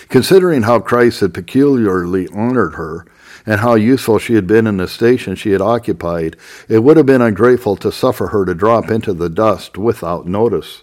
Considering 0.09 0.63
how 0.63 0.81
Christ 0.81 1.21
had 1.21 1.33
peculiarly 1.33 2.27
honored 2.29 2.75
her, 2.75 3.07
and 3.47 3.61
how 3.61 3.77
useful 3.77 4.19
she 4.19 4.35
had 4.35 4.49
been 4.49 4.67
in 4.67 4.77
the 4.77 4.89
station 4.89 5.37
she 5.37 5.53
had 5.53 5.61
occupied, 5.61 6.37
it 6.69 6.81
would 6.81 6.97
have 6.97 7.07
been 7.07 7.23
ungrateful 7.23 7.77
to 7.77 7.93
suffer 7.93 8.29
her 8.29 8.45
to 8.45 8.55
drop 8.55 8.91
into 8.91 9.13
the 9.13 9.31
dust 9.31 9.79
without 9.79 10.27
notice. 10.27 10.83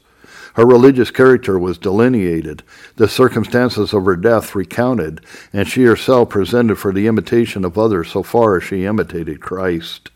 Her 0.54 0.66
religious 0.66 1.10
character 1.10 1.58
was 1.58 1.80
delineated, 1.80 2.62
the 2.96 3.08
circumstances 3.08 3.92
of 3.94 4.06
her 4.06 4.16
death 4.16 4.54
recounted, 4.54 5.22
and 5.52 5.68
she 5.68 5.84
herself 5.84 6.30
presented 6.30 6.78
for 6.78 6.94
the 6.94 7.08
imitation 7.08 7.66
of 7.66 7.78
others 7.78 8.10
so 8.10 8.22
far 8.22 8.58
as 8.58 8.64
she 8.64 8.86
imitated 8.86 9.42
Christ. 9.42 10.12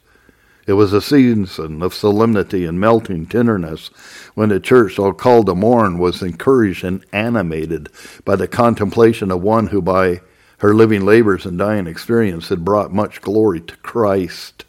It 0.67 0.73
was 0.73 0.93
a 0.93 1.01
season 1.01 1.81
of 1.81 1.93
solemnity 1.93 2.65
and 2.65 2.79
melting 2.79 3.25
tenderness 3.25 3.87
when 4.35 4.49
the 4.49 4.59
church, 4.59 4.95
so 4.95 5.11
called 5.13 5.47
to 5.47 5.55
mourn, 5.55 5.97
was 5.97 6.21
encouraged 6.21 6.83
and 6.83 7.03
animated 7.13 7.89
by 8.25 8.35
the 8.35 8.49
contemplation 8.49 9.31
of 9.31 9.41
one 9.41 9.67
who, 9.67 9.81
by 9.81 10.21
her 10.59 10.75
living 10.75 11.05
labors 11.05 11.45
and 11.45 11.57
dying 11.57 11.87
experience, 11.87 12.49
had 12.49 12.65
brought 12.65 12.93
much 12.93 13.21
glory 13.21 13.61
to 13.61 13.77
Christ. 13.77 14.65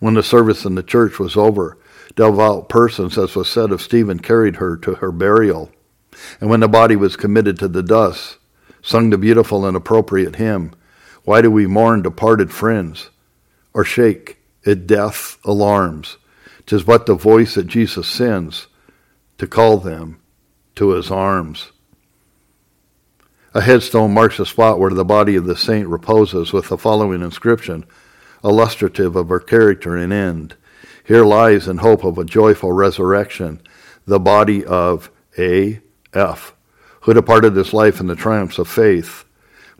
When 0.00 0.14
the 0.14 0.22
service 0.22 0.64
in 0.64 0.74
the 0.74 0.82
church 0.82 1.18
was 1.18 1.36
over, 1.36 1.76
devout 2.14 2.68
persons, 2.68 3.16
as 3.16 3.34
was 3.34 3.48
said 3.48 3.70
of 3.72 3.82
Stephen, 3.82 4.18
carried 4.18 4.56
her 4.56 4.76
to 4.78 4.94
her 4.96 5.12
burial. 5.12 5.70
And 6.40 6.50
when 6.50 6.60
the 6.60 6.68
body 6.68 6.96
was 6.96 7.16
committed 7.16 7.58
to 7.58 7.68
the 7.68 7.82
dust, 7.82 8.38
sung 8.82 9.10
the 9.10 9.18
beautiful 9.18 9.64
and 9.64 9.76
appropriate 9.76 10.36
hymn, 10.36 10.72
Why 11.24 11.42
do 11.42 11.50
we 11.50 11.66
mourn 11.66 12.02
departed 12.02 12.52
friends? 12.52 13.10
Or 13.72 13.84
shake 13.84 14.38
at 14.66 14.86
death 14.86 15.38
alarms. 15.44 16.16
Tis 16.66 16.82
but 16.82 17.06
the 17.06 17.14
voice 17.14 17.54
that 17.54 17.66
Jesus 17.66 18.08
sends 18.08 18.66
to 19.38 19.46
call 19.46 19.78
them 19.78 20.20
to 20.76 20.90
his 20.90 21.10
arms. 21.10 21.72
A 23.52 23.60
headstone 23.60 24.14
marks 24.14 24.36
the 24.36 24.46
spot 24.46 24.78
where 24.78 24.90
the 24.90 25.04
body 25.04 25.34
of 25.34 25.46
the 25.46 25.56
saint 25.56 25.88
reposes 25.88 26.52
with 26.52 26.68
the 26.68 26.78
following 26.78 27.22
inscription, 27.22 27.84
illustrative 28.44 29.16
of 29.16 29.28
her 29.28 29.40
character 29.40 29.96
and 29.96 30.12
end. 30.12 30.54
Here 31.10 31.24
lies 31.24 31.66
in 31.66 31.78
hope 31.78 32.04
of 32.04 32.18
a 32.18 32.24
joyful 32.24 32.70
resurrection 32.70 33.60
the 34.06 34.20
body 34.20 34.64
of 34.64 35.10
A. 35.36 35.80
F., 36.14 36.54
who 37.00 37.12
departed 37.12 37.52
this 37.52 37.72
life 37.72 37.98
in 37.98 38.06
the 38.06 38.14
triumphs 38.14 38.60
of 38.60 38.68
faith, 38.68 39.24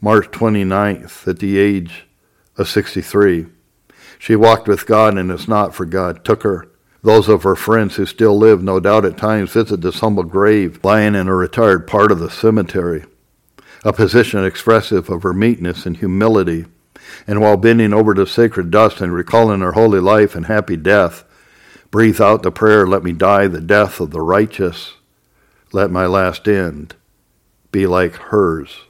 March 0.01 0.29
29th 0.33 1.29
at 1.29 1.39
the 1.39 1.57
age 1.57 2.09
of 2.57 2.69
63. 2.69 3.47
She 4.19 4.35
walked 4.35 4.67
with 4.67 4.87
God 4.87 5.17
and 5.17 5.31
it's 5.31 5.47
not 5.47 5.73
for 5.73 5.85
God 5.85 6.25
took 6.25 6.43
her. 6.43 6.69
Those 7.01 7.29
of 7.29 7.45
her 7.45 7.55
friends 7.55 7.95
who 7.95 8.07
still 8.07 8.37
live, 8.37 8.65
no 8.65 8.81
doubt 8.81 9.05
at 9.05 9.17
times 9.17 9.53
visit 9.53 9.83
this 9.83 10.01
humble 10.01 10.25
grave 10.25 10.81
lying 10.83 11.15
in 11.15 11.29
a 11.29 11.35
retired 11.37 11.87
part 11.87 12.11
of 12.11 12.19
the 12.19 12.29
cemetery, 12.29 13.05
a 13.85 13.93
position 13.93 14.45
expressive 14.45 15.09
of 15.09 15.23
her 15.23 15.33
meekness 15.33 15.87
and 15.87 15.99
humility. 15.99 16.67
And 17.27 17.41
while 17.41 17.57
bending 17.57 17.93
over 17.93 18.15
the 18.15 18.27
sacred 18.27 18.71
dust 18.71 19.01
and 19.01 19.13
recalling 19.13 19.61
her 19.61 19.73
holy 19.73 20.01
life 20.01 20.35
and 20.35 20.47
happy 20.47 20.77
death, 20.77 21.25
breathe 21.91 22.21
out 22.21 22.43
the 22.43 22.53
prayer, 22.53 22.87
Let 22.87 23.03
me 23.03 23.13
die 23.13 23.47
the 23.47 23.61
death 23.61 24.01
of 24.01 24.11
the 24.11 24.21
righteous. 24.21 24.95
Let 25.73 25.91
my 25.91 26.07
last 26.07 26.49
end 26.49 26.95
be 27.73 27.87
like 27.87 28.15
hers. 28.15 28.81